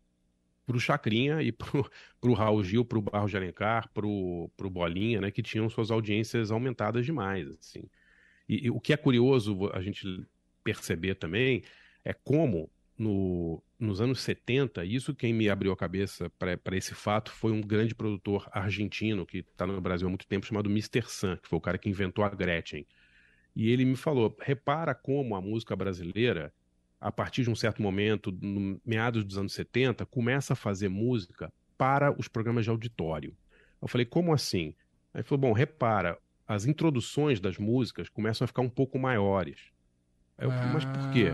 pro 0.66 0.80
Chacrinha 0.80 1.40
e 1.40 1.52
pro, 1.52 1.88
pro 2.20 2.32
Raul 2.34 2.62
Gil, 2.64 2.84
pro 2.84 3.00
Barro 3.00 3.28
de 3.28 3.36
Alencar, 3.36 3.88
pro, 3.94 4.50
pro 4.56 4.68
Bolinha, 4.68 5.20
né, 5.20 5.30
que 5.30 5.42
tinham 5.42 5.70
suas 5.70 5.90
audiências 5.90 6.50
aumentadas 6.50 7.06
demais, 7.06 7.48
assim. 7.48 7.84
E, 8.48 8.66
e, 8.66 8.70
o 8.70 8.80
que 8.80 8.92
é 8.92 8.96
curioso 8.96 9.70
a 9.72 9.80
gente 9.80 10.26
perceber 10.62 11.14
também 11.14 11.62
é 12.04 12.12
como 12.12 12.70
no, 12.98 13.62
nos 13.78 14.00
anos 14.00 14.20
70, 14.20 14.84
isso 14.84 15.14
quem 15.14 15.32
me 15.32 15.48
abriu 15.48 15.72
a 15.72 15.76
cabeça 15.76 16.30
para 16.30 16.76
esse 16.76 16.94
fato 16.94 17.30
foi 17.30 17.52
um 17.52 17.60
grande 17.60 17.94
produtor 17.94 18.48
argentino 18.50 19.26
que 19.26 19.38
está 19.38 19.66
no 19.66 19.80
Brasil 19.80 20.06
há 20.06 20.10
muito 20.10 20.26
tempo, 20.26 20.46
chamado 20.46 20.70
Mr. 20.70 21.02
Sun, 21.06 21.36
que 21.36 21.48
foi 21.48 21.58
o 21.58 21.60
cara 21.60 21.78
que 21.78 21.88
inventou 21.88 22.24
a 22.24 22.28
Gretchen. 22.28 22.86
E 23.54 23.70
ele 23.70 23.84
me 23.84 23.96
falou: 23.96 24.36
repara 24.40 24.94
como 24.94 25.34
a 25.34 25.40
música 25.40 25.74
brasileira, 25.74 26.52
a 27.00 27.12
partir 27.12 27.42
de 27.42 27.50
um 27.50 27.54
certo 27.54 27.82
momento, 27.82 28.32
no 28.40 28.80
meados 28.84 29.24
dos 29.24 29.38
anos 29.38 29.52
70, 29.52 30.04
começa 30.06 30.52
a 30.54 30.56
fazer 30.56 30.88
música 30.88 31.52
para 31.76 32.10
os 32.18 32.28
programas 32.28 32.64
de 32.64 32.70
auditório. 32.70 33.36
Eu 33.80 33.88
falei: 33.88 34.06
como 34.06 34.32
assim? 34.32 34.74
Aí 35.12 35.20
ele 35.20 35.24
falou: 35.24 35.40
bom, 35.40 35.52
repara, 35.52 36.18
as 36.46 36.66
introduções 36.66 37.40
das 37.40 37.58
músicas 37.58 38.08
começam 38.08 38.44
a 38.44 38.48
ficar 38.48 38.62
um 38.62 38.70
pouco 38.70 38.98
maiores. 38.98 39.70
Aí 40.38 40.46
eu 40.46 40.50
falei: 40.50 40.72
mas 40.72 40.84
por 40.84 41.10
quê? 41.12 41.32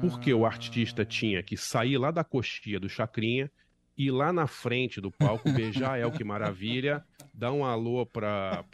Porque 0.00 0.32
o 0.32 0.46
artista 0.46 1.04
tinha 1.04 1.42
que 1.42 1.56
sair 1.56 1.98
lá 1.98 2.10
da 2.10 2.22
coxia 2.22 2.78
do 2.78 2.88
Chacrinha 2.88 3.50
ir 3.96 4.10
lá 4.10 4.32
na 4.32 4.46
frente 4.46 5.00
do 5.00 5.10
palco, 5.10 5.50
beijar 5.50 5.98
El 5.98 6.12
Que 6.12 6.22
Maravilha, 6.22 7.04
dar 7.32 7.52
um 7.52 7.64
alô 7.64 8.04
para 8.04 8.64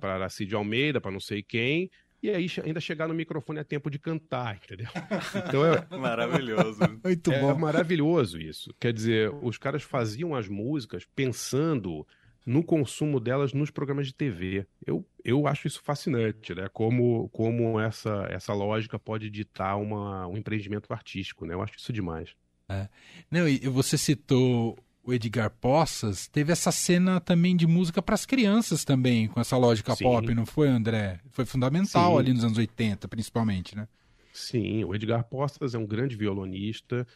Aracide 0.00 0.54
Almeida, 0.54 1.00
para 1.00 1.10
não 1.10 1.20
sei 1.20 1.42
quem, 1.42 1.90
e 2.22 2.30
aí 2.30 2.46
ainda 2.64 2.80
chegar 2.80 3.08
no 3.08 3.14
microfone 3.14 3.58
a 3.58 3.64
tempo 3.64 3.90
de 3.90 3.98
cantar, 3.98 4.56
entendeu? 4.56 4.88
Então 5.34 5.64
é 5.66 5.86
maravilhoso. 5.98 6.78
Muito 7.02 7.32
é, 7.32 7.40
bom. 7.40 7.50
É 7.50 7.54
maravilhoso 7.54 8.38
isso. 8.38 8.72
Quer 8.78 8.92
dizer, 8.92 9.32
os 9.42 9.58
caras 9.58 9.82
faziam 9.82 10.34
as 10.34 10.46
músicas 10.46 11.04
pensando 11.16 12.06
no 12.46 12.62
consumo 12.62 13.18
delas 13.18 13.52
nos 13.52 13.70
programas 13.70 14.06
de 14.06 14.14
TV. 14.14 14.66
Eu, 14.86 15.04
eu 15.24 15.46
acho 15.46 15.66
isso 15.66 15.82
fascinante, 15.82 16.54
né? 16.54 16.68
Como, 16.72 17.28
como 17.30 17.80
essa, 17.80 18.26
essa 18.30 18.52
lógica 18.52 18.98
pode 18.98 19.28
ditar 19.28 19.76
uma, 19.76 20.26
um 20.26 20.36
empreendimento 20.36 20.92
artístico, 20.92 21.44
né? 21.44 21.54
Eu 21.54 21.62
acho 21.62 21.76
isso 21.76 21.92
demais. 21.92 22.34
É. 22.68 22.88
Não, 23.30 23.48
e 23.48 23.58
você 23.68 23.98
citou 23.98 24.78
o 25.04 25.12
Edgar 25.12 25.50
Poças, 25.50 26.28
teve 26.28 26.52
essa 26.52 26.70
cena 26.70 27.20
também 27.20 27.56
de 27.56 27.66
música 27.66 28.00
para 28.00 28.14
as 28.14 28.24
crianças 28.24 28.84
também, 28.84 29.26
com 29.26 29.40
essa 29.40 29.56
lógica 29.56 29.94
Sim. 29.96 30.04
pop, 30.04 30.34
não 30.34 30.46
foi, 30.46 30.68
André? 30.68 31.20
Foi 31.30 31.44
fundamental 31.44 32.12
Sim. 32.12 32.18
ali 32.18 32.32
nos 32.32 32.44
anos 32.44 32.58
80, 32.58 33.08
principalmente, 33.08 33.76
né? 33.76 33.88
Sim, 34.32 34.84
o 34.84 34.94
Edgar 34.94 35.24
Postas 35.24 35.74
é 35.74 35.78
um 35.78 35.86
grande 35.86 36.16
violonista, 36.16 37.06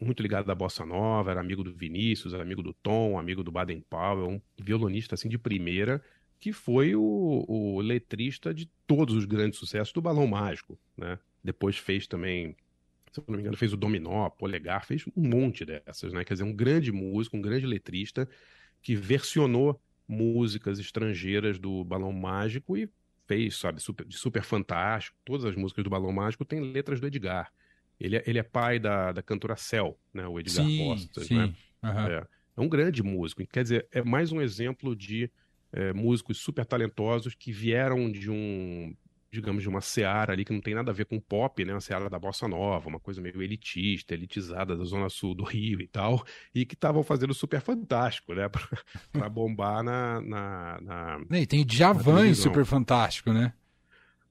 muito 0.00 0.22
ligado 0.22 0.50
à 0.50 0.54
bossa 0.54 0.84
nova, 0.84 1.30
era 1.30 1.40
amigo 1.40 1.62
do 1.62 1.72
Vinícius, 1.72 2.34
era 2.34 2.42
amigo 2.42 2.62
do 2.62 2.72
Tom, 2.72 3.18
amigo 3.18 3.44
do 3.44 3.52
Baden 3.52 3.82
Powell, 3.88 4.28
um 4.28 4.40
violonista 4.58 5.14
assim 5.14 5.28
de 5.28 5.38
primeira, 5.38 6.02
que 6.38 6.52
foi 6.52 6.94
o, 6.96 7.44
o 7.46 7.80
letrista 7.80 8.52
de 8.52 8.66
todos 8.86 9.14
os 9.14 9.24
grandes 9.24 9.58
sucessos 9.58 9.92
do 9.92 10.02
Balão 10.02 10.26
Mágico, 10.26 10.78
né? 10.96 11.18
Depois 11.44 11.76
fez 11.76 12.06
também 12.06 12.56
se 13.10 13.20
eu 13.20 13.24
não 13.26 13.34
me 13.36 13.40
engano, 13.40 13.56
fez 13.56 13.72
o 13.72 13.76
Dominó, 13.76 14.28
Polegar, 14.30 14.86
fez 14.86 15.04
um 15.16 15.28
monte 15.28 15.64
dessas, 15.64 16.12
né? 16.12 16.24
Quer 16.24 16.34
dizer, 16.34 16.44
um 16.44 16.54
grande 16.54 16.92
músico, 16.92 17.36
um 17.36 17.42
grande 17.42 17.66
letrista 17.66 18.28
que 18.80 18.94
versionou 18.94 19.80
músicas 20.06 20.78
estrangeiras 20.78 21.58
do 21.58 21.84
Balão 21.84 22.12
Mágico 22.12 22.76
e 22.76 22.88
fez, 23.26 23.56
sabe, 23.56 23.80
super, 23.80 24.06
de 24.06 24.16
super 24.16 24.42
fantástico. 24.42 25.16
Todas 25.24 25.44
as 25.44 25.54
músicas 25.54 25.84
do 25.84 25.90
Balão 25.90 26.12
Mágico 26.12 26.44
têm 26.44 26.60
letras 26.60 27.00
do 27.00 27.06
Edgar. 27.06 27.50
Ele 27.98 28.16
é, 28.16 28.24
ele 28.26 28.38
é 28.38 28.42
pai 28.42 28.78
da, 28.78 29.12
da 29.12 29.22
cantora 29.22 29.56
Cel, 29.56 29.98
né? 30.12 30.26
O 30.26 30.38
Edgar 30.40 30.64
sim, 30.64 30.78
Costas, 30.78 31.26
sim. 31.26 31.36
né? 31.36 31.54
Uhum. 31.82 31.90
É, 31.90 32.26
é, 32.56 32.60
um 32.60 32.68
grande 32.68 33.02
músico. 33.02 33.46
Quer 33.46 33.62
dizer, 33.62 33.88
é 33.92 34.02
mais 34.02 34.32
um 34.32 34.40
exemplo 34.40 34.96
de 34.96 35.30
é, 35.72 35.92
músicos 35.92 36.38
super 36.38 36.64
talentosos 36.64 37.34
que 37.34 37.52
vieram 37.52 38.10
de 38.10 38.30
um 38.30 38.94
digamos, 39.32 39.62
de 39.62 39.68
uma 39.68 39.80
seara 39.80 40.32
ali 40.32 40.44
que 40.44 40.52
não 40.52 40.60
tem 40.60 40.74
nada 40.74 40.90
a 40.90 40.94
ver 40.94 41.04
com 41.04 41.20
pop, 41.20 41.64
né? 41.64 41.72
Uma 41.72 41.80
seara 41.80 42.10
da 42.10 42.18
bossa 42.18 42.48
nova, 42.48 42.88
uma 42.88 42.98
coisa 42.98 43.20
meio 43.20 43.40
elitista, 43.40 44.14
elitizada 44.14 44.76
da 44.76 44.84
zona 44.84 45.08
sul 45.08 45.34
do 45.34 45.44
Rio 45.44 45.80
e 45.80 45.86
tal, 45.86 46.24
e 46.54 46.66
que 46.66 46.74
estavam 46.74 47.02
fazendo 47.02 47.32
super 47.32 47.60
fantástico, 47.60 48.34
né? 48.34 48.48
Pra, 48.50 48.68
pra 49.12 49.28
bombar 49.28 49.82
na, 49.82 50.20
na, 50.20 50.80
na. 50.80 51.38
E 51.38 51.46
tem 51.46 51.64
Djavan 51.64 52.28
em 52.28 52.34
super 52.34 52.64
fantástico, 52.64 53.32
né? 53.32 53.52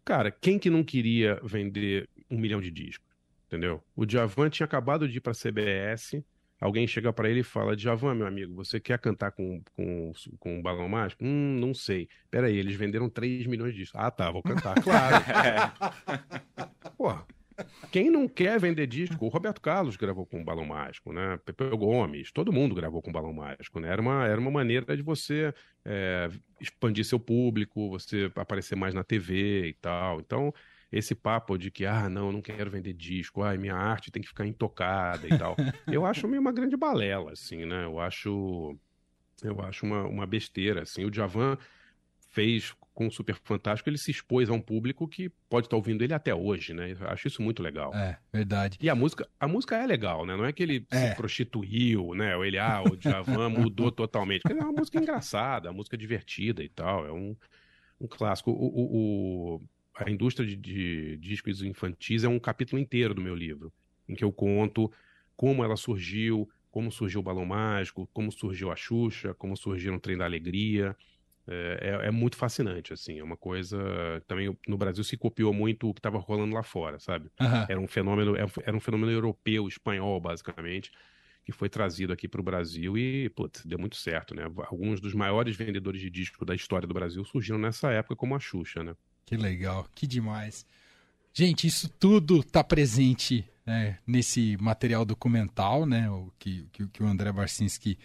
Cara, 0.03 0.31
quem 0.31 0.59
que 0.59 0.69
não 0.69 0.83
queria 0.83 1.39
vender 1.43 2.07
um 2.29 2.37
milhão 2.37 2.59
de 2.59 2.71
discos? 2.71 3.07
Entendeu? 3.47 3.83
O 3.95 4.05
Djavan 4.05 4.49
tinha 4.49 4.65
acabado 4.65 5.07
de 5.07 5.17
ir 5.17 5.21
pra 5.21 5.33
CBS 5.33 6.21
alguém 6.59 6.87
chega 6.87 7.11
para 7.13 7.29
ele 7.29 7.41
e 7.41 7.43
fala: 7.43 7.77
Javan, 7.77 8.15
meu 8.15 8.27
amigo, 8.27 8.53
você 8.53 8.79
quer 8.79 8.99
cantar 8.99 9.31
com, 9.31 9.61
com, 9.75 10.11
com 10.39 10.59
um 10.59 10.61
balão 10.61 10.87
mágico? 10.87 11.23
Hum, 11.23 11.57
não 11.59 11.73
sei. 11.73 12.07
Peraí, 12.29 12.57
eles 12.57 12.75
venderam 12.75 13.09
3 13.09 13.45
milhões 13.47 13.73
disso. 13.73 13.93
Ah, 13.95 14.11
tá, 14.11 14.29
vou 14.31 14.43
cantar, 14.43 14.75
claro. 14.83 15.23
Pô, 16.97 17.13
quem 17.91 18.09
não 18.09 18.27
quer 18.27 18.59
vender 18.59 18.87
disco? 18.87 19.25
O 19.25 19.29
Roberto 19.29 19.61
Carlos 19.61 19.95
gravou 19.95 20.25
com 20.25 20.39
um 20.39 20.43
balão 20.43 20.65
mágico, 20.65 21.11
né? 21.11 21.39
Pepe 21.45 21.69
Gomes, 21.75 22.31
todo 22.31 22.53
mundo 22.53 22.75
gravou 22.75 23.01
com 23.01 23.09
um 23.09 23.13
balão 23.13 23.33
mágico, 23.33 23.79
né? 23.79 23.89
Era 23.89 24.01
uma, 24.01 24.27
era 24.27 24.39
uma 24.39 24.51
maneira 24.51 24.95
de 24.95 25.01
você 25.01 25.53
é, 25.83 26.29
expandir 26.61 27.05
seu 27.05 27.19
público, 27.19 27.89
você 27.89 28.31
aparecer 28.35 28.75
mais 28.75 28.93
na 28.93 29.03
TV 29.03 29.67
e 29.69 29.73
tal. 29.73 30.19
Então, 30.19 30.53
esse 30.91 31.13
papo 31.13 31.57
de 31.57 31.69
que, 31.69 31.85
ah, 31.85 32.09
não, 32.09 32.27
eu 32.27 32.31
não 32.31 32.41
quero 32.41 32.71
vender 32.71 32.93
disco, 32.93 33.43
ah, 33.43 33.55
minha 33.55 33.75
arte 33.75 34.11
tem 34.11 34.21
que 34.21 34.27
ficar 34.27 34.45
intocada 34.45 35.27
e 35.27 35.37
tal. 35.37 35.55
eu 35.87 36.05
acho 36.05 36.27
meio 36.27 36.41
uma 36.41 36.51
grande 36.51 36.75
balela, 36.75 37.31
assim, 37.31 37.65
né? 37.65 37.85
Eu 37.85 37.99
acho. 37.99 38.77
Eu 39.41 39.61
acho 39.61 39.85
uma, 39.85 40.03
uma 40.03 40.25
besteira, 40.25 40.81
assim. 40.81 41.05
O 41.05 41.13
Javan 41.13 41.57
fez 42.29 42.73
com 42.99 43.07
o 43.07 43.11
Super 43.11 43.35
Fantástico, 43.35 43.89
ele 43.89 43.97
se 43.97 44.11
expôs 44.11 44.49
a 44.49 44.53
um 44.53 44.59
público 44.59 45.07
que 45.07 45.29
pode 45.49 45.67
estar 45.67 45.77
ouvindo 45.77 46.03
ele 46.03 46.13
até 46.13 46.35
hoje, 46.35 46.73
né? 46.73 46.91
Eu 46.91 47.07
acho 47.07 47.29
isso 47.29 47.41
muito 47.41 47.63
legal. 47.63 47.95
É, 47.95 48.17
verdade. 48.31 48.77
E 48.81 48.89
a 48.89 48.95
música, 48.95 49.25
a 49.39 49.47
música 49.47 49.77
é 49.77 49.87
legal, 49.87 50.25
né? 50.25 50.35
Não 50.35 50.43
é 50.43 50.51
que 50.51 50.61
ele 50.61 50.85
é. 50.91 51.09
se 51.11 51.15
prostituiu, 51.15 52.13
né? 52.13 52.35
Ou 52.35 52.43
ele, 52.43 52.57
ah, 52.57 52.83
o 52.83 52.99
Javan 52.99 53.47
mudou 53.71 53.89
totalmente. 53.89 54.41
É 54.49 54.53
uma 54.53 54.73
música 54.73 54.99
engraçada, 54.99 55.69
uma 55.69 55.77
música 55.77 55.97
divertida 55.97 56.61
e 56.61 56.67
tal. 56.67 57.05
É 57.07 57.11
um, 57.13 57.37
um 58.01 58.05
clássico. 58.05 58.51
O, 58.51 58.65
o, 58.65 59.55
o, 59.55 59.61
a 60.05 60.09
indústria 60.09 60.47
de, 60.47 60.55
de 60.55 61.17
discos 61.17 61.61
infantis 61.61 62.23
é 62.23 62.27
um 62.27 62.39
capítulo 62.39 62.81
inteiro 62.81 63.13
do 63.13 63.21
meu 63.21 63.35
livro, 63.35 63.71
em 64.07 64.15
que 64.15 64.23
eu 64.23 64.31
conto 64.31 64.91
como 65.35 65.63
ela 65.63 65.75
surgiu, 65.75 66.49
como 66.71 66.91
surgiu 66.91 67.21
o 67.21 67.23
Balão 67.23 67.45
Mágico, 67.45 68.09
como 68.13 68.31
surgiu 68.31 68.71
a 68.71 68.75
Xuxa, 68.75 69.33
como 69.33 69.55
surgiu 69.55 69.93
o 69.93 69.99
Trem 69.99 70.17
da 70.17 70.25
Alegria. 70.25 70.95
É, 71.47 71.99
é, 72.03 72.07
é, 72.07 72.11
muito 72.11 72.35
fascinante, 72.35 72.93
assim, 72.93 73.19
é 73.19 73.23
uma 73.23 73.37
coisa. 73.37 73.77
Também 74.27 74.55
no 74.67 74.77
Brasil 74.77 75.03
se 75.03 75.17
copiou 75.17 75.51
muito 75.51 75.89
o 75.89 75.93
que 75.93 75.99
estava 75.99 76.19
rolando 76.19 76.53
lá 76.53 76.61
fora, 76.61 76.99
sabe? 76.99 77.31
Uhum. 77.41 77.65
Era 77.67 77.79
um 77.79 77.87
fenômeno, 77.87 78.35
era 78.35 78.77
um 78.77 78.79
fenômeno 78.79 79.11
europeu, 79.11 79.67
espanhol, 79.67 80.21
basicamente, 80.21 80.91
que 81.43 81.51
foi 81.51 81.67
trazido 81.67 82.13
aqui 82.13 82.27
para 82.27 82.39
o 82.39 82.43
Brasil 82.43 82.95
e, 82.95 83.29
putz, 83.29 83.65
deu 83.65 83.79
muito 83.79 83.95
certo, 83.95 84.35
né? 84.35 84.43
Alguns 84.67 85.01
dos 85.01 85.15
maiores 85.15 85.55
vendedores 85.55 85.99
de 86.01 86.09
disco 86.09 86.45
da 86.45 86.53
história 86.53 86.87
do 86.87 86.93
Brasil 86.93 87.23
surgiram 87.25 87.57
nessa 87.57 87.91
época, 87.91 88.15
como 88.15 88.35
a 88.35 88.39
Xuxa, 88.39 88.83
né? 88.83 88.95
Que 89.29 89.37
legal, 89.37 89.87
que 89.93 90.07
demais. 90.07 90.65
Gente, 91.31 91.67
isso 91.67 91.87
tudo 91.87 92.39
está 92.39 92.63
presente 92.63 93.47
né, 93.63 93.99
nesse 94.07 94.57
material 94.59 95.05
documental, 95.05 95.85
né? 95.85 96.09
O 96.09 96.33
que, 96.39 96.67
que, 96.71 96.87
que 96.87 97.03
o 97.03 97.05
André 97.05 97.31
Barcinski, 97.31 97.95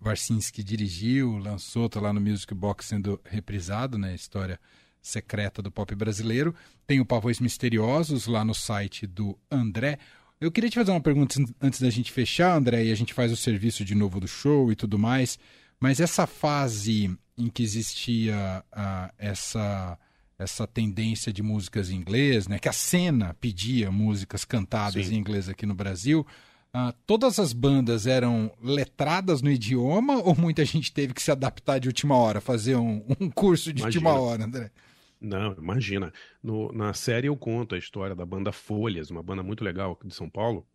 Barcinski 0.00 0.64
dirigiu, 0.64 1.36
lançou, 1.36 1.90
tá 1.90 2.00
lá 2.00 2.10
no 2.10 2.22
Music 2.22 2.54
Box 2.54 2.86
sendo 2.86 3.20
reprisado, 3.26 3.98
né? 3.98 4.14
História 4.14 4.58
secreta 5.02 5.60
do 5.60 5.70
pop 5.70 5.94
brasileiro. 5.94 6.54
Tem 6.86 7.00
o 7.00 7.04
Pavões 7.04 7.38
Misteriosos 7.38 8.26
lá 8.26 8.42
no 8.42 8.54
site 8.54 9.06
do 9.06 9.38
André. 9.50 9.98
Eu 10.40 10.50
queria 10.50 10.70
te 10.70 10.76
fazer 10.76 10.90
uma 10.90 11.02
pergunta 11.02 11.34
antes 11.60 11.82
da 11.82 11.90
gente 11.90 12.10
fechar, 12.10 12.56
André, 12.56 12.86
e 12.86 12.92
a 12.92 12.96
gente 12.96 13.12
faz 13.12 13.30
o 13.30 13.36
serviço 13.36 13.84
de 13.84 13.94
novo 13.94 14.20
do 14.20 14.26
show 14.26 14.72
e 14.72 14.74
tudo 14.74 14.98
mais. 14.98 15.38
Mas 15.78 16.00
essa 16.00 16.26
fase 16.26 17.14
em 17.36 17.50
que 17.50 17.62
existia 17.62 18.64
uh, 18.72 19.12
essa 19.18 19.98
essa 20.38 20.66
tendência 20.66 21.32
de 21.32 21.42
músicas 21.42 21.90
em 21.90 21.96
inglês, 21.96 22.46
né? 22.46 22.58
Que 22.58 22.68
a 22.68 22.72
cena 22.72 23.34
pedia 23.40 23.90
músicas 23.90 24.44
cantadas 24.44 25.06
Sim. 25.06 25.14
em 25.14 25.18
inglês 25.18 25.48
aqui 25.48 25.64
no 25.64 25.74
Brasil. 25.74 26.26
Uh, 26.74 26.92
todas 27.06 27.38
as 27.38 27.54
bandas 27.54 28.06
eram 28.06 28.52
letradas 28.62 29.40
no 29.40 29.50
idioma 29.50 30.18
ou 30.18 30.36
muita 30.36 30.62
gente 30.64 30.92
teve 30.92 31.14
que 31.14 31.22
se 31.22 31.30
adaptar 31.30 31.78
de 31.78 31.88
última 31.88 32.16
hora, 32.16 32.40
fazer 32.40 32.76
um, 32.76 33.02
um 33.18 33.30
curso 33.30 33.72
de 33.72 33.80
imagina. 33.80 34.10
última 34.10 34.20
hora, 34.20 34.44
André? 34.44 34.70
Não, 35.18 35.54
imagina. 35.54 36.12
No, 36.42 36.70
na 36.72 36.92
série 36.92 37.28
eu 37.28 37.36
conto 37.36 37.74
a 37.74 37.78
história 37.78 38.14
da 38.14 38.26
banda 38.26 38.52
Folhas, 38.52 39.10
uma 39.10 39.22
banda 39.22 39.42
muito 39.42 39.64
legal 39.64 39.92
aqui 39.92 40.06
de 40.06 40.14
São 40.14 40.28
Paulo, 40.28 40.66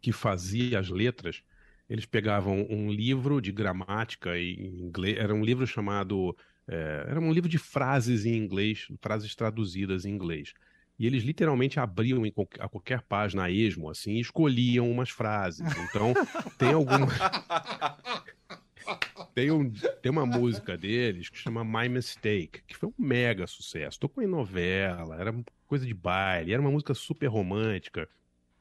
que 0.00 0.12
fazia 0.12 0.78
as 0.78 0.88
letras. 0.88 1.42
Eles 1.90 2.06
pegavam 2.06 2.66
um 2.70 2.90
livro 2.90 3.42
de 3.42 3.52
gramática 3.52 4.38
em 4.38 4.80
inglês, 4.80 5.18
era 5.18 5.34
um 5.34 5.44
livro 5.44 5.66
chamado 5.66 6.34
é, 6.68 7.06
era 7.08 7.20
um 7.20 7.32
livro 7.32 7.48
de 7.48 7.58
frases 7.58 8.24
em 8.24 8.36
inglês, 8.36 8.86
frases 9.00 9.34
traduzidas 9.34 10.04
em 10.04 10.10
inglês. 10.10 10.52
E 10.98 11.06
eles 11.06 11.24
literalmente 11.24 11.80
abriam 11.80 12.22
a 12.60 12.68
qualquer 12.68 13.02
página 13.02 13.44
a 13.44 13.50
esmo, 13.50 13.90
assim, 13.90 14.12
e 14.12 14.20
escolhiam 14.20 14.90
umas 14.90 15.10
frases. 15.10 15.66
Então, 15.88 16.14
tem 16.56 16.72
alguma. 16.72 17.08
tem, 19.34 19.50
um, 19.50 19.70
tem 20.00 20.12
uma 20.12 20.24
música 20.24 20.76
deles 20.76 21.28
que 21.28 21.36
chama 21.36 21.64
My 21.64 21.88
Mistake, 21.88 22.62
que 22.66 22.76
foi 22.76 22.88
um 22.88 22.94
mega 22.96 23.46
sucesso. 23.46 23.98
Tocou 23.98 24.22
em 24.22 24.28
novela, 24.28 25.20
era 25.20 25.34
coisa 25.66 25.84
de 25.84 25.94
baile, 25.94 26.52
era 26.52 26.62
uma 26.62 26.70
música 26.70 26.94
super 26.94 27.26
romântica, 27.26 28.08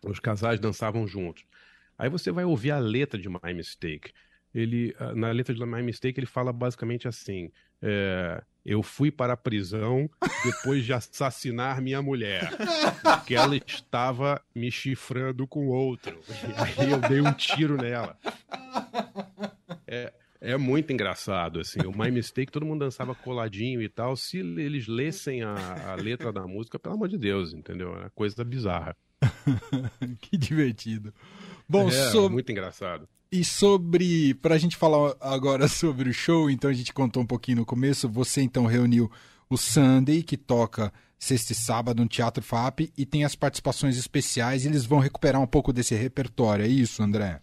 os 0.04 0.20
casais 0.20 0.60
dançavam 0.60 1.08
juntos. 1.08 1.45
Aí 1.97 2.10
você 2.10 2.32
vai 2.32 2.43
ouvir 2.43 2.72
a 2.72 2.80
letra 2.80 3.20
de 3.20 3.30
My 3.30 3.54
Mistake. 3.54 4.12
Ele, 4.54 4.95
ah, 4.99 5.14
na 5.14 5.32
letra 5.32 5.54
de 5.54 5.66
My 5.66 5.84
Mistake, 5.84 6.20
ele 6.20 6.28
fala 6.28 6.51
basicamente 6.51 7.08
assim: 7.08 7.51
é, 7.84 8.42
Eu 8.66 8.82
fui 8.82 9.12
para 9.12 9.34
a 9.34 9.38
prisão 9.38 10.10
depois 10.46 10.86
de 10.86 10.94
assassinar 10.94 11.82
minha 11.82 12.02
mulher, 12.02 12.50
porque 13.04 13.36
ela 13.36 13.58
estava 13.58 14.42
me 14.56 14.72
chifrando 14.72 15.46
com 15.46 15.68
outro. 15.68 16.18
E 16.30 16.82
aí 16.82 16.92
eu 16.92 17.00
dei 17.02 17.20
um 17.20 17.34
tiro 17.34 17.76
nela. 17.76 18.18
É, 19.86 20.14
é 20.40 20.58
muito 20.58 20.92
engraçado, 20.94 21.60
assim. 21.60 21.80
O 21.82 21.92
My 21.92 22.10
Mistake, 22.10 22.52
todo 22.52 22.66
mundo 22.66 22.86
dançava 22.86 23.14
coladinho 23.14 23.82
e 23.82 23.90
tal. 23.90 24.16
Se 24.16 24.40
eles 24.40 24.88
lessem 24.88 25.44
a, 25.44 25.92
a 25.92 25.96
letra 25.96 26.32
da 26.32 26.48
música, 26.48 26.80
pelo 26.80 26.96
amor 26.96 27.10
de 27.10 27.18
Deus, 27.18 27.54
entendeu? 27.54 27.96
É 28.02 28.10
coisa 28.16 28.44
bizarra. 28.44 28.96
que 30.22 30.38
divertido. 30.38 31.14
Bom, 31.68 31.88
é, 31.88 32.12
so... 32.12 32.30
muito 32.30 32.52
engraçado. 32.52 33.08
E 33.36 33.44
sobre, 33.44 34.36
para 34.36 34.54
a 34.54 34.58
gente 34.60 34.78
falar 34.78 35.16
agora 35.20 35.66
sobre 35.68 36.08
o 36.08 36.14
show, 36.14 36.52
então 36.52 36.70
a 36.70 36.74
gente 36.74 36.94
contou 36.94 37.24
um 37.24 37.26
pouquinho 37.26 37.58
no 37.58 37.66
começo, 37.66 38.08
você 38.08 38.44
então 38.44 38.68
reuniu 38.68 39.12
o 39.50 39.58
Sunday, 39.58 40.22
que 40.22 40.38
toca 40.38 40.94
sexta 41.18 41.52
e 41.52 41.56
sábado 41.56 42.04
no 42.04 42.08
Teatro 42.08 42.44
FAP, 42.44 42.92
e 42.96 43.08
tem 43.08 43.24
as 43.26 43.36
participações 43.36 43.98
especiais, 43.98 44.64
e 44.64 44.68
eles 44.68 44.86
vão 44.86 45.00
recuperar 45.00 45.42
um 45.42 45.48
pouco 45.48 45.74
desse 45.74 45.96
repertório, 45.96 46.64
é 46.64 46.68
isso, 46.68 47.02
André? 47.02 47.42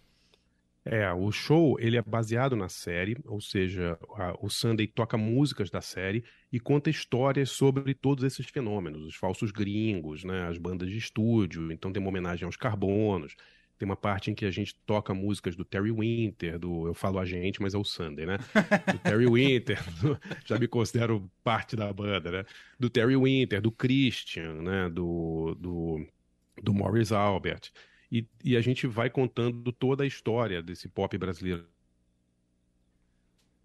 É, 0.84 1.12
o 1.12 1.32
show 1.32 1.76
ele 1.80 1.97
é 1.97 2.03
baseado 2.03 2.55
na 2.55 2.68
série, 2.68 3.16
ou 3.24 3.41
seja, 3.41 3.99
a, 4.14 4.36
o 4.41 4.49
Sunday 4.49 4.86
toca 4.86 5.18
músicas 5.18 5.70
da 5.70 5.80
série 5.80 6.22
e 6.53 6.61
conta 6.61 6.88
histórias 6.88 7.51
sobre 7.51 7.95
todos 7.95 8.22
esses 8.22 8.47
fenômenos, 8.47 9.05
os 9.05 9.16
falsos 9.16 9.51
gringos, 9.51 10.22
né, 10.22 10.47
as 10.47 10.57
bandas 10.57 10.88
de 10.88 10.99
estúdio, 10.99 11.72
então 11.72 11.93
tem 11.93 12.01
uma 12.01 12.11
homenagem 12.11 12.47
aos 12.47 12.57
carbonos, 12.57 13.34
tem 13.80 13.88
uma 13.88 13.96
parte 13.96 14.30
em 14.30 14.34
que 14.34 14.44
a 14.44 14.50
gente 14.50 14.74
toca 14.84 15.14
músicas 15.14 15.56
do 15.56 15.64
Terry 15.64 15.90
Winter, 15.90 16.58
do 16.58 16.86
eu 16.86 16.92
falo 16.92 17.18
a 17.18 17.24
gente, 17.24 17.62
mas 17.62 17.72
é 17.72 17.78
o 17.78 17.84
Sunday, 17.84 18.26
né? 18.26 18.36
Do 18.92 18.98
Terry 18.98 19.24
Winter, 19.32 19.82
do, 20.02 20.20
já 20.44 20.58
me 20.58 20.68
considero 20.68 21.30
parte 21.42 21.74
da 21.74 21.90
banda, 21.90 22.30
né? 22.30 22.44
Do 22.78 22.90
Terry 22.90 23.16
Winter, 23.16 23.62
do 23.62 23.72
Christian, 23.72 24.60
né? 24.60 24.90
Do, 24.90 25.56
do, 25.58 26.06
do 26.62 26.74
Morris 26.74 27.10
Albert 27.10 27.72
e, 28.12 28.28
e 28.44 28.54
a 28.54 28.60
gente 28.60 28.86
vai 28.86 29.08
contando 29.08 29.72
toda 29.72 30.04
a 30.04 30.06
história 30.06 30.62
desse 30.62 30.86
pop 30.86 31.16
brasileiro. 31.16 31.66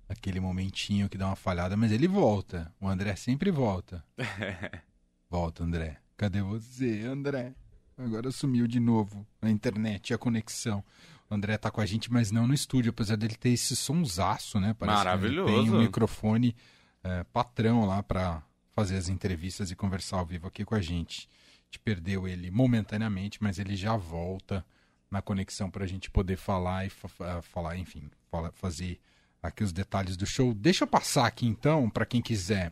Aquele 0.08 0.40
momentinho 0.40 1.10
que 1.10 1.18
dá 1.18 1.28
uma 1.28 1.36
falhada, 1.36 1.76
mas 1.76 1.92
ele 1.92 2.08
volta. 2.08 2.74
O 2.80 2.88
André 2.88 3.18
sempre 3.18 3.52
volta. 3.52 4.02
volta, 5.30 5.62
André. 5.62 6.00
Cadê 6.16 6.42
você, 6.42 7.02
André? 7.02 7.54
Agora 7.98 8.32
sumiu 8.32 8.68
de 8.68 8.80
novo 8.80 9.26
a 9.42 9.50
internet, 9.50 10.14
a 10.14 10.18
conexão. 10.18 10.84
O 11.30 11.34
André 11.34 11.58
tá 11.58 11.72
com 11.72 11.82
a 11.82 11.86
gente, 11.86 12.12
mas 12.12 12.32
não 12.32 12.46
no 12.46 12.54
estúdio, 12.54 12.90
apesar 12.90 13.16
dele 13.16 13.36
ter 13.36 13.50
esse 13.50 13.76
sonsaço, 13.76 14.60
né? 14.60 14.76
Parece 14.78 14.98
Maravilhoso. 14.98 15.54
Que 15.54 15.60
tem 15.60 15.72
um 15.72 15.80
microfone 15.80 16.56
é, 17.04 17.24
patrão 17.26 17.86
lá 17.86 18.04
para 18.04 18.44
fazer 18.74 18.98
as 18.98 19.10
entrevistas 19.10 19.72
e 19.72 19.76
conversar 19.76 20.18
ao 20.18 20.26
vivo 20.26 20.48
aqui 20.48 20.66
com 20.66 20.76
a 20.76 20.82
gente 20.82 21.28
gente 21.76 21.80
perdeu 21.80 22.28
ele 22.28 22.50
momentaneamente, 22.50 23.42
mas 23.42 23.60
ele 23.60 23.76
já 23.76 23.96
volta 23.96 24.66
na 25.12 25.22
conexão 25.22 25.70
para 25.70 25.84
a 25.84 25.88
gente 25.88 26.10
poder 26.10 26.38
falar 26.38 26.86
e 26.86 26.90
fa 26.90 27.42
falar, 27.42 27.78
enfim, 27.78 28.10
fala, 28.32 28.52
fazer 28.54 29.00
aqui 29.44 29.64
os 29.64 29.72
detalhes 29.72 30.18
do 30.18 30.26
show. 30.26 30.54
Deixa 30.54 30.84
eu 30.84 30.88
passar 30.88 31.26
aqui 31.26 31.46
então, 31.46 31.90
para 31.90 32.06
quem 32.06 32.22
quiser 32.22 32.72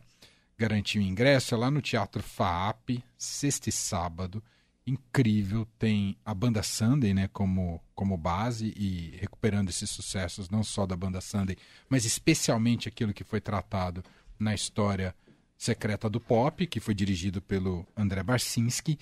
garantir 0.56 0.98
o 0.98 1.02
ingresso, 1.02 1.54
é 1.54 1.58
lá 1.58 1.70
no 1.70 1.82
Teatro 1.82 2.22
FAAP, 2.22 3.02
sexta 3.16 3.68
e 3.68 3.72
sábado. 3.72 4.42
Incrível, 4.86 5.66
tem 5.78 6.16
a 6.24 6.34
banda 6.34 6.62
Sunday 6.62 7.14
né, 7.14 7.28
como, 7.32 7.82
como 7.94 8.18
base 8.18 8.74
e 8.76 9.16
recuperando 9.18 9.70
esses 9.70 9.88
sucessos, 9.88 10.50
não 10.50 10.62
só 10.62 10.84
da 10.84 10.94
banda 10.94 11.22
Sunday, 11.22 11.56
mas 11.88 12.04
especialmente 12.04 12.86
aquilo 12.86 13.14
que 13.14 13.24
foi 13.24 13.40
tratado 13.40 14.04
na 14.38 14.54
história 14.54 15.14
Secreta 15.56 16.10
do 16.10 16.20
Pop, 16.20 16.66
que 16.66 16.80
foi 16.80 16.94
dirigido 16.94 17.40
pelo 17.40 17.86
André 17.96 18.22
Barcinski, 18.22 18.98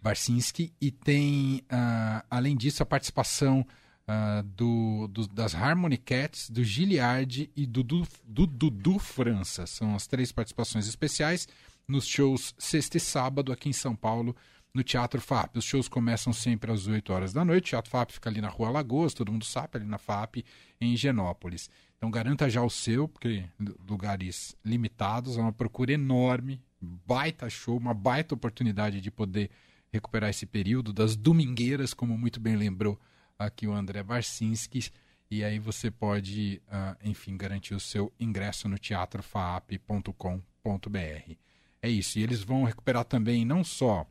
Barcinski 0.00 0.72
e 0.80 0.90
tem, 0.90 1.62
uh, 1.64 2.24
além 2.30 2.56
disso, 2.56 2.82
a 2.82 2.86
participação 2.86 3.66
uh, 4.08 4.42
do, 4.42 5.08
do, 5.08 5.26
das 5.26 5.54
Harmony 5.54 5.98
Cats, 5.98 6.48
do 6.48 6.64
Giliard 6.64 7.50
e 7.54 7.66
do 7.66 7.82
Dudu 7.82 8.98
França. 8.98 9.66
São 9.66 9.94
as 9.94 10.06
três 10.06 10.32
participações 10.32 10.86
especiais 10.86 11.48
nos 11.88 12.06
shows 12.06 12.54
sexta 12.58 12.96
e 12.96 13.00
sábado 13.00 13.52
aqui 13.52 13.68
em 13.68 13.72
São 13.72 13.94
Paulo, 13.94 14.34
no 14.76 14.84
Teatro 14.84 15.20
FAP. 15.20 15.56
Os 15.56 15.64
shows 15.64 15.88
começam 15.88 16.32
sempre 16.34 16.70
às 16.70 16.86
8 16.86 17.12
horas 17.12 17.32
da 17.32 17.44
noite. 17.44 17.68
O 17.68 17.70
Teatro 17.70 17.90
FAP 17.90 18.12
fica 18.12 18.28
ali 18.28 18.42
na 18.42 18.48
Rua 18.48 18.68
Lagoas, 18.68 19.14
todo 19.14 19.32
mundo 19.32 19.44
sabe, 19.44 19.78
ali 19.78 19.86
na 19.86 19.96
FAP, 19.96 20.44
em 20.78 20.92
Higienópolis. 20.92 21.70
Então 21.96 22.10
garanta 22.10 22.50
já 22.50 22.62
o 22.62 22.68
seu, 22.68 23.08
porque 23.08 23.44
lugares 23.88 24.54
limitados, 24.62 25.38
é 25.38 25.40
uma 25.40 25.52
procura 25.52 25.92
enorme, 25.92 26.62
baita 26.80 27.48
show, 27.48 27.78
uma 27.78 27.94
baita 27.94 28.34
oportunidade 28.34 29.00
de 29.00 29.10
poder 29.10 29.50
recuperar 29.90 30.28
esse 30.28 30.44
período 30.44 30.92
das 30.92 31.16
domingueiras, 31.16 31.94
como 31.94 32.18
muito 32.18 32.38
bem 32.38 32.54
lembrou 32.54 33.00
aqui 33.38 33.66
o 33.66 33.72
André 33.72 34.02
Barcinski. 34.02 34.90
E 35.30 35.42
aí 35.42 35.58
você 35.58 35.90
pode, 35.90 36.60
uh, 36.68 36.96
enfim, 37.02 37.34
garantir 37.36 37.74
o 37.74 37.80
seu 37.80 38.12
ingresso 38.20 38.68
no 38.68 38.78
teatrofaap.com.br. 38.78 41.34
É 41.82 41.88
isso. 41.88 42.18
E 42.18 42.22
eles 42.22 42.42
vão 42.42 42.64
recuperar 42.64 43.04
também 43.04 43.44
não 43.44 43.64
só 43.64 44.06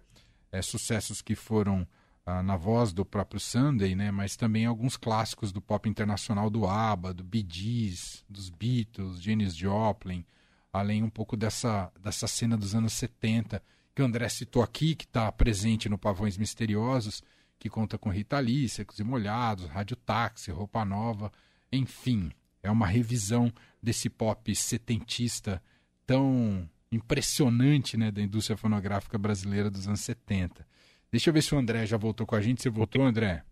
é, 0.55 0.61
sucessos 0.61 1.21
que 1.21 1.35
foram 1.35 1.87
ah, 2.25 2.41
na 2.41 2.55
voz 2.55 2.93
do 2.93 3.05
próprio 3.05 3.39
Sunday, 3.39 3.95
né? 3.95 4.09
Mas 4.11 4.35
também 4.35 4.65
alguns 4.65 4.97
clássicos 4.97 5.51
do 5.51 5.61
pop 5.61 5.87
internacional 5.87 6.49
do 6.49 6.65
ABBA, 6.65 7.13
do 7.13 7.23
Bee 7.23 7.45
Gees, 7.47 8.23
dos 8.29 8.49
Beatles, 8.49 9.21
Janis 9.21 9.55
Joplin, 9.55 10.25
além 10.71 11.03
um 11.03 11.09
pouco 11.09 11.35
dessa, 11.35 11.91
dessa 12.01 12.27
cena 12.27 12.57
dos 12.57 12.73
anos 12.73 12.93
70 12.93 13.61
que 13.93 14.01
o 14.01 14.05
André 14.05 14.27
citou 14.27 14.61
aqui, 14.61 14.93
que 14.93 15.05
está 15.05 15.31
presente 15.31 15.87
no 15.87 15.97
Pavões 15.97 16.37
Misteriosos, 16.37 17.23
que 17.57 17.69
conta 17.69 17.97
com 17.97 18.09
Rita 18.09 18.37
Lee, 18.39 18.67
Secos 18.67 18.99
e 18.99 19.03
Molhados, 19.03 19.67
Rádio 19.67 19.95
Táxi, 19.95 20.51
Roupa 20.51 20.83
Nova, 20.83 21.31
enfim, 21.71 22.29
é 22.61 22.69
uma 22.69 22.85
revisão 22.85 23.53
desse 23.81 24.09
pop 24.09 24.53
setentista 24.53 25.63
tão 26.05 26.69
impressionante 26.95 27.97
né, 27.97 28.11
da 28.11 28.21
indústria 28.21 28.57
fonográfica 28.57 29.17
brasileira 29.17 29.69
dos 29.69 29.87
anos 29.87 30.01
70. 30.01 30.65
Deixa 31.11 31.29
eu 31.29 31.33
ver 31.33 31.41
se 31.41 31.53
o 31.53 31.57
André 31.57 31.85
já 31.85 31.97
voltou 31.97 32.25
com 32.25 32.35
a 32.35 32.41
gente. 32.41 32.61
Você 32.61 32.69
voltou, 32.69 33.03
André? 33.03 33.43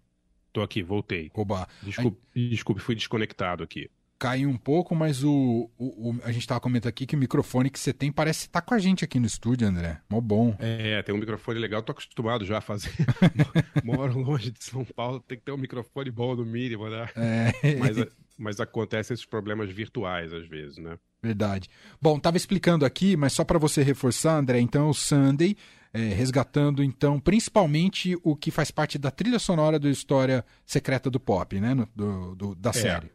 Tô 0.51 0.61
aqui, 0.61 0.83
voltei. 0.83 1.31
Oba. 1.33 1.67
Desculpe, 1.81 2.19
desculpe 2.35 2.81
fui 2.81 2.95
desconectado 2.95 3.63
aqui. 3.63 3.89
Caiu 4.23 4.49
um 4.49 4.55
pouco, 4.55 4.95
mas 4.95 5.21
o, 5.21 5.69
o, 5.77 6.11
o 6.11 6.19
a 6.23 6.31
gente 6.31 6.43
estava 6.43 6.57
comentando 6.57 6.87
aqui 6.87 7.05
que 7.05 7.13
o 7.13 7.19
microfone 7.19 7.69
que 7.69 7.77
você 7.77 7.91
tem 7.91 8.09
parece 8.09 8.45
estar 8.45 8.61
tá 8.61 8.65
com 8.65 8.73
a 8.73 8.79
gente 8.79 9.03
aqui 9.03 9.19
no 9.19 9.25
estúdio, 9.25 9.67
André. 9.67 9.99
Mó 10.09 10.21
bom. 10.21 10.55
É, 10.59 11.01
tem 11.01 11.13
um 11.13 11.17
microfone 11.17 11.59
legal. 11.59 11.81
Tô 11.81 11.91
acostumado 11.91 12.45
já 12.45 12.59
a 12.59 12.61
fazer. 12.61 12.89
Moro 13.83 14.17
longe 14.17 14.49
de 14.49 14.63
São 14.63 14.85
Paulo, 14.85 15.19
tem 15.19 15.37
que 15.37 15.43
ter 15.43 15.51
um 15.51 15.57
microfone 15.57 16.09
bom 16.09 16.37
no 16.37 16.45
mínimo, 16.45 16.89
né? 16.89 17.09
É. 17.17 17.75
Mas, 17.75 17.97
mas 18.37 18.59
acontecem 18.61 19.13
esses 19.13 19.25
problemas 19.25 19.69
virtuais 19.69 20.31
às 20.31 20.47
vezes, 20.47 20.77
né? 20.77 20.97
Verdade. 21.21 21.69
Bom, 22.01 22.17
tava 22.17 22.37
explicando 22.37 22.85
aqui, 22.85 23.17
mas 23.17 23.33
só 23.33 23.43
para 23.43 23.59
você 23.59 23.83
reforçar, 23.83 24.37
André, 24.37 24.61
então 24.61 24.87
o 24.87 24.93
Sunday 24.93 25.57
é, 25.93 25.99
resgatando 25.99 26.81
então 26.81 27.19
principalmente 27.19 28.17
o 28.23 28.37
que 28.37 28.51
faz 28.51 28.71
parte 28.71 28.97
da 28.97 29.11
trilha 29.11 29.37
sonora 29.37 29.77
do 29.77 29.89
História 29.89 30.45
Secreta 30.65 31.09
do 31.09 31.19
Pop, 31.19 31.59
né? 31.59 31.73
No, 31.73 31.89
do, 31.93 32.35
do, 32.35 32.55
da 32.55 32.69
é, 32.69 32.73
série. 32.73 33.11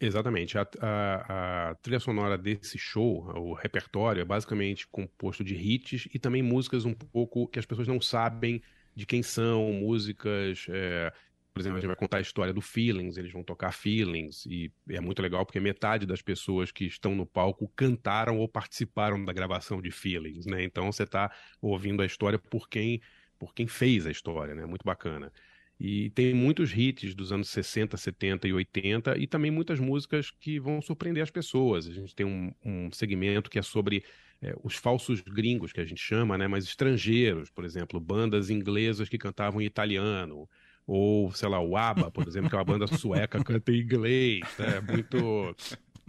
Exatamente. 0.00 0.56
A, 0.56 0.68
a, 0.80 1.70
a, 1.70 1.74
trilha 1.76 1.98
sonora 1.98 2.38
desse 2.38 2.78
show, 2.78 3.24
o 3.36 3.52
repertório, 3.52 4.20
é 4.20 4.24
basicamente 4.24 4.86
composto 4.86 5.42
de 5.42 5.54
hits 5.54 6.08
e 6.14 6.18
também 6.18 6.42
músicas 6.42 6.84
um 6.84 6.94
pouco 6.94 7.48
que 7.48 7.58
as 7.58 7.66
pessoas 7.66 7.88
não 7.88 8.00
sabem 8.00 8.62
de 8.94 9.04
quem 9.04 9.22
são, 9.22 9.72
músicas 9.72 10.66
é, 10.68 11.12
por 11.58 11.62
exemplo, 11.62 11.78
a 11.78 11.80
gente 11.80 11.88
vai 11.88 11.96
contar 11.96 12.18
a 12.18 12.20
história 12.20 12.52
do 12.52 12.60
Feelings, 12.60 13.16
eles 13.16 13.32
vão 13.32 13.42
tocar 13.42 13.72
Feelings, 13.72 14.46
e 14.46 14.72
é 14.88 15.00
muito 15.00 15.20
legal 15.20 15.44
porque 15.44 15.58
metade 15.58 16.06
das 16.06 16.22
pessoas 16.22 16.70
que 16.70 16.84
estão 16.84 17.16
no 17.16 17.26
palco 17.26 17.68
cantaram 17.74 18.38
ou 18.38 18.48
participaram 18.48 19.24
da 19.24 19.32
gravação 19.32 19.82
de 19.82 19.90
Feelings, 19.90 20.46
né? 20.46 20.62
Então 20.62 20.92
você 20.92 21.02
está 21.02 21.32
ouvindo 21.60 22.00
a 22.00 22.06
história 22.06 22.38
por 22.38 22.68
quem, 22.68 23.02
por 23.40 23.52
quem 23.52 23.66
fez 23.66 24.06
a 24.06 24.10
história, 24.12 24.54
né? 24.54 24.66
Muito 24.66 24.84
bacana. 24.84 25.32
E 25.80 26.10
tem 26.10 26.34
muitos 26.34 26.76
hits 26.76 27.14
dos 27.14 27.30
anos 27.30 27.48
60, 27.50 27.96
70 27.96 28.48
e 28.48 28.52
80 28.52 29.16
e 29.16 29.26
também 29.28 29.50
muitas 29.50 29.78
músicas 29.78 30.30
que 30.30 30.58
vão 30.58 30.82
surpreender 30.82 31.22
as 31.22 31.30
pessoas. 31.30 31.86
A 31.86 31.92
gente 31.92 32.14
tem 32.16 32.26
um, 32.26 32.52
um 32.64 32.90
segmento 32.90 33.48
que 33.48 33.60
é 33.60 33.62
sobre 33.62 34.02
é, 34.42 34.56
os 34.64 34.74
falsos 34.74 35.20
gringos, 35.20 35.72
que 35.72 35.80
a 35.80 35.84
gente 35.84 36.00
chama, 36.00 36.36
né? 36.36 36.48
Mas 36.48 36.64
estrangeiros, 36.64 37.48
por 37.50 37.64
exemplo, 37.64 38.00
bandas 38.00 38.50
inglesas 38.50 39.08
que 39.08 39.18
cantavam 39.18 39.60
em 39.60 39.66
italiano 39.66 40.48
ou, 40.84 41.30
sei 41.32 41.48
lá, 41.48 41.60
o 41.60 41.76
ABBA, 41.76 42.10
por 42.10 42.26
exemplo, 42.26 42.48
que 42.48 42.56
é 42.56 42.58
uma 42.58 42.64
banda 42.64 42.86
sueca, 42.96 43.44
canta 43.44 43.70
em 43.70 43.80
inglês, 43.80 44.40
né? 44.58 44.78
é 44.78 44.80
muito, 44.80 45.56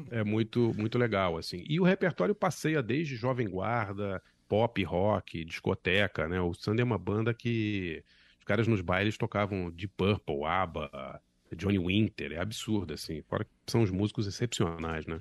é 0.10 0.24
muito, 0.24 0.74
muito 0.76 0.98
legal, 0.98 1.38
assim. 1.38 1.64
E 1.68 1.80
o 1.80 1.84
repertório 1.84 2.34
passeia 2.34 2.82
desde 2.82 3.16
Jovem 3.16 3.48
Guarda, 3.48 4.22
pop, 4.48 4.82
rock, 4.84 5.44
discoteca, 5.44 6.28
né? 6.28 6.42
O 6.42 6.54
Sunday 6.54 6.82
é 6.82 6.86
uma 6.86 6.98
banda 6.98 7.34
que 7.34 8.04
caras 8.50 8.68
nos 8.68 8.82
bailes 8.82 9.16
tocavam 9.16 9.70
Deep 9.70 9.94
Purple, 9.96 10.44
ABBA, 10.44 11.22
Johnny 11.56 11.78
Winter, 11.78 12.32
é 12.32 12.40
absurdo, 12.40 12.96
assim. 12.96 13.22
Fora 13.30 13.44
que 13.44 13.52
são 13.68 13.84
os 13.84 13.92
músicos 13.92 14.26
excepcionais, 14.26 15.06
né? 15.06 15.20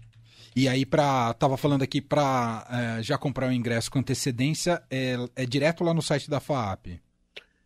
E 0.57 0.67
aí, 0.67 0.87
pra, 0.87 1.35
tava 1.35 1.59
falando 1.59 1.83
aqui 1.83 2.01
para 2.01 2.67
é, 2.71 3.03
já 3.03 3.19
comprar 3.19 3.51
o 3.51 3.53
ingresso 3.53 3.91
com 3.91 3.99
antecedência, 3.99 4.83
é, 4.91 5.17
é 5.37 5.45
direto 5.45 5.85
lá 5.85 5.93
no 5.93 6.01
site 6.01 6.31
da 6.31 6.41
FAAP? 6.41 6.99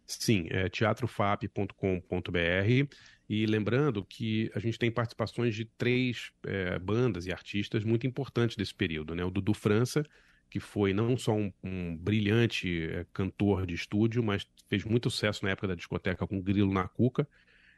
Sim, 0.05 0.49
é 0.51 0.69
teatrofap.com.br. 0.69 2.97
E 3.29 3.47
lembrando 3.47 4.05
que 4.05 4.51
a 4.57 4.59
gente 4.59 4.77
tem 4.77 4.91
participações 4.91 5.55
de 5.55 5.65
três 5.65 6.33
é, 6.45 6.77
bandas 6.77 7.25
e 7.25 7.33
artistas 7.33 7.85
muito 7.85 8.05
importantes 8.05 8.57
desse 8.57 8.75
período, 8.75 9.15
né? 9.15 9.25
O 9.25 9.31
Dudu 9.31 9.55
França, 9.55 10.05
que 10.53 10.61
foi 10.61 10.93
não 10.93 11.17
só 11.17 11.33
um, 11.33 11.51
um 11.65 11.97
brilhante 11.97 12.83
é, 12.83 13.07
cantor 13.11 13.65
de 13.65 13.73
estúdio, 13.73 14.23
mas 14.23 14.47
fez 14.69 14.85
muito 14.85 15.09
sucesso 15.09 15.43
na 15.47 15.53
época 15.53 15.69
da 15.69 15.75
discoteca 15.75 16.27
com 16.27 16.43
Grilo 16.43 16.71
na 16.71 16.87
Cuca. 16.87 17.27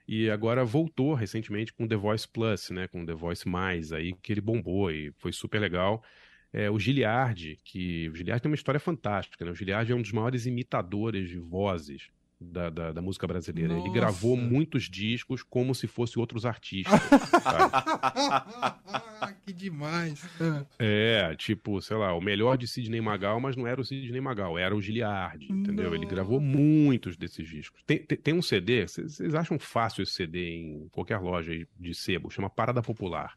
E 0.08 0.28
agora 0.28 0.64
voltou 0.64 1.14
recentemente 1.14 1.72
com 1.72 1.86
The 1.86 1.94
Voice 1.94 2.26
Plus, 2.26 2.70
né? 2.70 2.88
Com 2.88 3.06
The 3.06 3.14
Voice 3.14 3.48
Mais 3.48 3.92
aí, 3.92 4.12
que 4.20 4.32
ele 4.32 4.40
bombou 4.40 4.90
e 4.90 5.12
foi 5.18 5.32
super 5.32 5.60
legal. 5.60 6.02
É, 6.52 6.68
o 6.68 6.76
Giliardi, 6.76 7.60
que 7.64 8.08
o 8.08 8.16
Giliardi 8.16 8.42
tem 8.42 8.50
uma 8.50 8.56
história 8.56 8.80
fantástica, 8.80 9.44
né? 9.44 9.52
O 9.52 9.54
Giliardi 9.54 9.92
é 9.92 9.94
um 9.94 10.02
dos 10.02 10.10
maiores 10.10 10.44
imitadores 10.44 11.28
de 11.28 11.38
vozes 11.38 12.10
da, 12.40 12.70
da, 12.70 12.92
da, 12.92 13.02
música 13.02 13.26
brasileira. 13.26 13.74
Nossa. 13.74 13.86
Ele 13.86 13.94
gravou 13.94 14.36
muitos 14.36 14.84
discos 14.84 15.42
como 15.42 15.74
se 15.74 15.86
fossem 15.86 16.20
outros 16.20 16.44
artistas. 16.44 17.00
que 19.46 19.52
demais. 19.52 20.22
É, 20.78 21.34
tipo, 21.36 21.80
sei 21.80 21.96
lá, 21.96 22.14
o 22.14 22.20
melhor 22.20 22.56
de 22.56 22.66
Sidney 22.66 23.00
Magal, 23.00 23.40
mas 23.40 23.56
não 23.56 23.66
era 23.66 23.80
o 23.80 23.84
Sidney 23.84 24.20
Magal, 24.20 24.58
era 24.58 24.74
o 24.74 24.80
Giliardi, 24.80 25.52
entendeu? 25.52 25.90
Não. 25.90 25.94
Ele 25.94 26.06
gravou 26.06 26.40
muitos 26.40 27.16
desses 27.16 27.48
discos. 27.48 27.82
Tem, 27.84 27.98
tem, 27.98 28.18
tem 28.18 28.34
um 28.34 28.42
CD, 28.42 28.86
vocês 28.86 29.34
acham 29.34 29.58
fácil 29.58 30.02
esse 30.02 30.12
CD 30.12 30.56
em 30.56 30.88
qualquer 30.88 31.18
loja 31.18 31.66
de 31.78 31.94
sebo, 31.94 32.30
chama 32.30 32.50
Parada 32.50 32.82
Popular. 32.82 33.36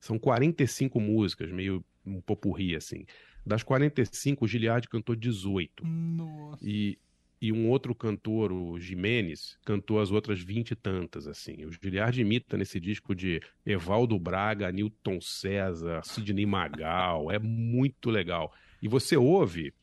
São 0.00 0.18
45 0.18 1.00
músicas, 1.00 1.50
meio 1.50 1.84
um 2.04 2.20
popurri, 2.20 2.76
assim. 2.76 3.06
Das 3.44 3.62
45, 3.62 4.44
o 4.44 4.48
Giliardi 4.48 4.88
cantou 4.88 5.14
18. 5.14 5.86
Nossa. 5.86 6.68
E 6.68 6.98
e 7.40 7.52
um 7.52 7.68
outro 7.68 7.94
cantor, 7.94 8.50
o 8.50 8.78
Jimenez, 8.80 9.58
cantou 9.64 10.00
as 10.00 10.10
outras 10.10 10.40
vinte 10.40 10.70
e 10.70 10.74
tantas, 10.74 11.26
assim. 11.26 11.64
O 11.66 11.72
Giliardi 11.72 12.22
imita 12.22 12.56
nesse 12.56 12.80
disco 12.80 13.14
de 13.14 13.42
Evaldo 13.64 14.18
Braga, 14.18 14.72
Newton 14.72 15.20
César, 15.20 16.02
Sidney 16.02 16.46
Magal, 16.46 17.30
é 17.30 17.38
muito 17.38 18.08
legal. 18.08 18.54
E 18.80 18.88
você 18.88 19.16
ouve, 19.16 19.74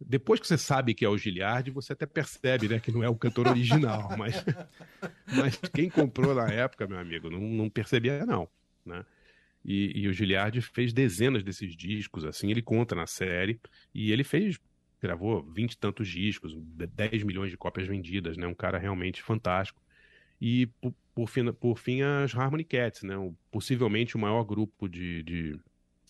depois 0.00 0.38
que 0.38 0.46
você 0.46 0.58
sabe 0.58 0.94
que 0.94 1.04
é 1.04 1.08
o 1.08 1.16
Giliardi, 1.16 1.70
você 1.70 1.94
até 1.94 2.04
percebe, 2.04 2.68
né, 2.68 2.78
que 2.78 2.92
não 2.92 3.02
é 3.02 3.08
o 3.08 3.16
cantor 3.16 3.48
original, 3.48 4.10
mas, 4.18 4.44
mas 5.34 5.56
quem 5.74 5.88
comprou 5.88 6.34
na 6.34 6.48
época, 6.48 6.86
meu 6.86 6.98
amigo, 6.98 7.30
não, 7.30 7.40
não 7.40 7.70
percebia 7.70 8.26
não, 8.26 8.48
né? 8.84 9.04
E, 9.64 10.02
e 10.02 10.08
o 10.08 10.12
Giliardi 10.12 10.62
fez 10.62 10.92
dezenas 10.92 11.42
desses 11.42 11.74
discos, 11.76 12.24
assim, 12.24 12.50
ele 12.50 12.62
conta 12.62 12.94
na 12.94 13.06
série, 13.06 13.60
e 13.92 14.12
ele 14.12 14.24
fez 14.24 14.58
gravou 15.00 15.42
vinte 15.42 15.72
e 15.72 15.78
tantos 15.78 16.08
discos, 16.08 16.54
10 16.56 17.22
milhões 17.22 17.50
de 17.50 17.56
cópias 17.56 17.86
vendidas, 17.86 18.36
né? 18.36 18.46
Um 18.46 18.54
cara 18.54 18.78
realmente 18.78 19.22
fantástico. 19.22 19.82
E 20.40 20.66
por, 20.80 20.94
por, 21.14 21.28
fim, 21.28 21.52
por 21.52 21.78
fim, 21.78 22.02
as 22.02 22.34
Harmony 22.34 22.64
Cats, 22.64 23.02
né? 23.02 23.16
O, 23.16 23.34
possivelmente 23.50 24.16
o 24.16 24.18
maior 24.18 24.44
grupo 24.44 24.88
de, 24.88 25.22
de, 25.22 25.60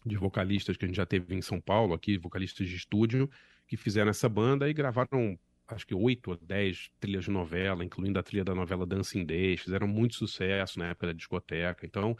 de, 0.05 0.17
vocalistas 0.17 0.77
que 0.77 0.85
a 0.85 0.89
gente 0.89 0.97
já 0.97 1.07
teve 1.07 1.35
em 1.35 1.43
São 1.43 1.61
Paulo, 1.61 1.95
aqui, 1.95 2.19
vocalistas 2.19 2.69
de 2.69 2.77
estúdio, 2.77 3.31
que 3.67 3.77
fizeram 3.77 4.11
essa 4.11 4.29
banda 4.29 4.69
e 4.69 4.73
gravaram 4.73 5.39
acho 5.75 5.87
que 5.87 5.95
oito 5.95 6.31
ou 6.31 6.39
dez 6.41 6.91
trilhas 6.99 7.25
de 7.25 7.31
novela, 7.31 7.85
incluindo 7.85 8.19
a 8.19 8.23
trilha 8.23 8.45
da 8.45 8.55
novela 8.55 8.87
Dancing 8.87 9.25
Days, 9.25 9.61
fizeram 9.61 9.87
muito 9.87 10.15
sucesso 10.15 10.79
na 10.79 10.89
época 10.89 11.09
da 11.09 11.13
discoteca. 11.13 11.85
Então, 11.85 12.17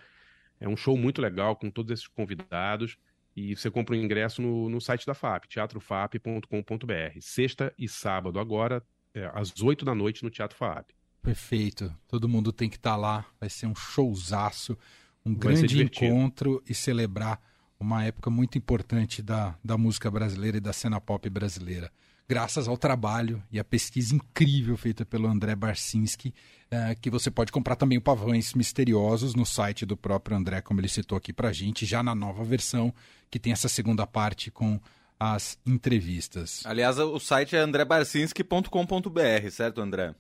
é 0.61 0.69
um 0.69 0.77
show 0.77 0.97
muito 0.97 1.23
legal 1.23 1.57
com 1.57 1.71
todos 1.71 1.93
esses 1.93 2.07
convidados. 2.07 2.99
E 3.39 3.55
você 3.55 3.71
compra 3.71 3.95
o 3.95 3.99
um 3.99 4.03
ingresso 4.03 4.43
no, 4.43 4.69
no 4.69 4.81
site 4.81 5.07
da 5.07 5.15
FAP, 5.15 5.45
teatrofap.com.br. 5.47 7.21
Sexta 7.21 7.73
e 7.79 7.89
sábado, 7.89 8.41
agora, 8.41 8.83
é, 9.15 9.31
às 9.33 9.63
8 9.63 9.85
da 9.85 9.95
noite, 9.95 10.25
no 10.25 10.31
Teatro 10.31 10.59
FAP. 10.59 10.91
Perfeito. 11.23 11.95
Todo 12.09 12.29
mundo 12.29 12.53
tem 12.53 12.69
que 12.69 12.75
estar 12.75 12.91
tá 12.91 12.97
lá. 12.97 13.25
Vai 13.39 13.49
ser 13.49 13.67
um 13.67 13.77
showzaço, 13.77 14.77
um 15.25 15.37
Vai 15.37 15.55
grande 15.55 15.81
encontro 15.81 16.61
e 16.69 16.75
celebrar 16.75 17.41
uma 17.79 18.05
época 18.05 18.31
muito 18.31 18.59
importante 18.59 19.23
da, 19.23 19.57
da 19.65 19.79
música 19.79 20.11
brasileira 20.11 20.57
e 20.57 20.61
da 20.61 20.73
cena 20.73 21.01
pop 21.01 21.29
brasileira 21.31 21.91
graças 22.29 22.69
ao 22.69 22.77
trabalho 22.77 23.43
e 23.51 23.59
à 23.59 23.65
pesquisa 23.65 24.15
incrível 24.15 24.77
feita 24.77 25.05
pelo 25.07 25.27
André 25.27 25.57
Barcinski, 25.57 26.35
é, 26.71 26.95
que 26.95 27.09
você 27.09 27.31
pode 27.31 27.51
comprar 27.51 27.75
também 27.75 27.97
o 27.97 28.03
Pavões 28.03 28.53
Misteriosos 28.53 29.35
no 29.35 29.47
site 29.47 29.87
do 29.87 29.97
próprio 29.97 30.37
André, 30.37 30.61
como 30.61 30.79
ele 30.79 30.89
citou 30.89 31.17
aqui 31.17 31.33
pra 31.33 31.53
gente, 31.53 31.87
já 31.87 32.03
na 32.03 32.15
nova 32.15 32.45
versão, 32.45 32.93
que 33.31 33.39
tem 33.39 33.53
essa 33.53 33.69
segunda 33.69 34.07
parte 34.07 34.51
com 34.51 34.79
as 35.19 35.59
entrevistas. 35.67 36.63
Aliás, 36.67 36.99
o 36.99 37.19
site 37.19 37.57
é 37.57 37.61
andrebarcinski.com.br, 37.61 39.51
certo, 39.51 39.81
André? 39.81 40.15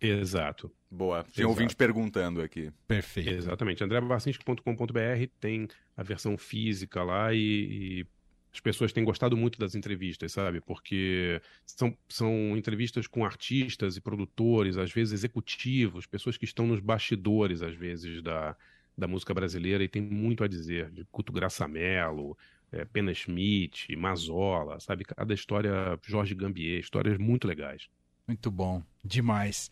Exato. 0.00 0.72
Boa. 0.90 1.24
Tinha 1.32 1.46
um 1.46 1.50
ouvinte 1.50 1.76
perguntando 1.76 2.42
aqui. 2.42 2.72
Perfeito. 2.88 3.30
Exatamente. 3.30 3.84
andrebarcinski.com.br 3.84 5.26
tem 5.38 5.68
a 5.96 6.02
versão 6.02 6.36
física 6.36 7.02
lá 7.02 7.32
e, 7.32 7.38
e 7.38 8.06
as 8.52 8.58
pessoas 8.58 8.92
têm 8.92 9.04
gostado 9.04 9.36
muito 9.36 9.58
das 9.58 9.76
entrevistas, 9.76 10.32
sabe? 10.32 10.60
Porque 10.60 11.40
são, 11.64 11.96
são 12.08 12.56
entrevistas 12.56 13.06
com 13.06 13.24
artistas 13.24 13.96
e 13.96 14.00
produtores, 14.00 14.76
às 14.76 14.90
vezes 14.90 15.14
executivos, 15.14 16.06
pessoas 16.06 16.36
que 16.36 16.44
estão 16.44 16.66
nos 16.66 16.80
bastidores, 16.80 17.62
às 17.62 17.76
vezes, 17.76 18.20
da, 18.20 18.56
da 18.98 19.06
música 19.06 19.32
brasileira 19.32 19.84
e 19.84 19.88
tem 19.88 20.02
muito 20.02 20.42
a 20.42 20.48
dizer. 20.48 20.90
De 20.90 21.04
Culto 21.12 21.32
Graça 21.32 21.68
Mello, 21.68 22.36
é, 22.72 22.84
Pena 22.84 23.14
Schmidt, 23.14 23.94
Mazola, 23.94 24.80
sabe? 24.80 25.04
Cada 25.04 25.32
história, 25.32 25.96
Jorge 26.04 26.34
Gambier, 26.34 26.80
histórias 26.80 27.16
muito 27.16 27.46
legais. 27.46 27.88
Muito 28.26 28.50
bom, 28.50 28.82
demais. 29.04 29.70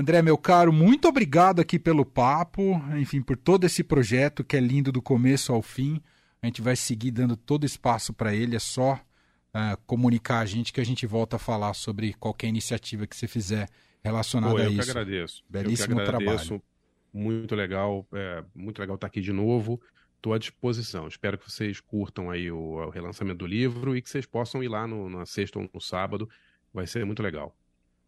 André, 0.00 0.22
meu 0.22 0.38
caro, 0.38 0.72
muito 0.72 1.06
obrigado 1.06 1.60
aqui 1.60 1.78
pelo 1.78 2.06
papo, 2.06 2.82
enfim, 2.96 3.20
por 3.20 3.36
todo 3.36 3.66
esse 3.66 3.84
projeto 3.84 4.42
que 4.42 4.56
é 4.56 4.60
lindo 4.60 4.90
do 4.90 5.02
começo 5.02 5.52
ao 5.52 5.60
fim. 5.60 6.00
A 6.40 6.46
gente 6.46 6.62
vai 6.62 6.74
seguir 6.74 7.10
dando 7.10 7.36
todo 7.36 7.66
espaço 7.66 8.14
para 8.14 8.34
ele. 8.34 8.56
É 8.56 8.58
só 8.58 8.94
uh, 8.94 9.76
comunicar 9.84 10.38
a 10.38 10.46
gente 10.46 10.72
que 10.72 10.80
a 10.80 10.84
gente 10.84 11.06
volta 11.06 11.36
a 11.36 11.38
falar 11.38 11.74
sobre 11.74 12.14
qualquer 12.14 12.46
iniciativa 12.46 13.06
que 13.06 13.14
você 13.14 13.28
fizer 13.28 13.68
relacionada 14.02 14.54
Pô, 14.54 14.60
a 14.62 14.70
isso. 14.70 14.80
Eu 14.80 14.84
que 14.84 14.90
agradeço. 14.90 15.44
Belíssimo 15.46 15.92
eu 15.92 15.96
que 15.96 16.02
agradeço. 16.02 16.46
trabalho. 16.46 16.62
Muito 17.12 17.54
legal, 17.54 18.08
é, 18.14 18.42
muito 18.54 18.78
legal 18.78 18.94
estar 18.94 19.06
aqui 19.06 19.20
de 19.20 19.34
novo. 19.34 19.78
Estou 20.16 20.32
à 20.32 20.38
disposição. 20.38 21.08
Espero 21.08 21.36
que 21.36 21.50
vocês 21.50 21.78
curtam 21.78 22.30
aí 22.30 22.50
o, 22.50 22.56
o, 22.56 22.88
relançamento 22.88 23.40
do 23.40 23.46
livro 23.46 23.94
e 23.94 24.00
que 24.00 24.08
vocês 24.08 24.24
possam 24.24 24.62
ir 24.62 24.68
lá 24.68 24.86
no, 24.86 25.10
na 25.10 25.26
sexta 25.26 25.58
ou 25.58 25.68
no 25.74 25.78
sábado. 25.78 26.26
Vai 26.72 26.86
ser 26.86 27.04
muito 27.04 27.22
legal. 27.22 27.54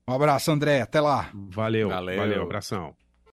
Um 0.09 0.15
abraço, 0.15 0.51
André. 0.51 0.81
Até 0.81 1.01
lá. 1.01 1.31
Valeu. 1.33 1.89
Valeu. 1.89 2.17
Valeu. 2.17 2.43
Abração. 2.43 2.95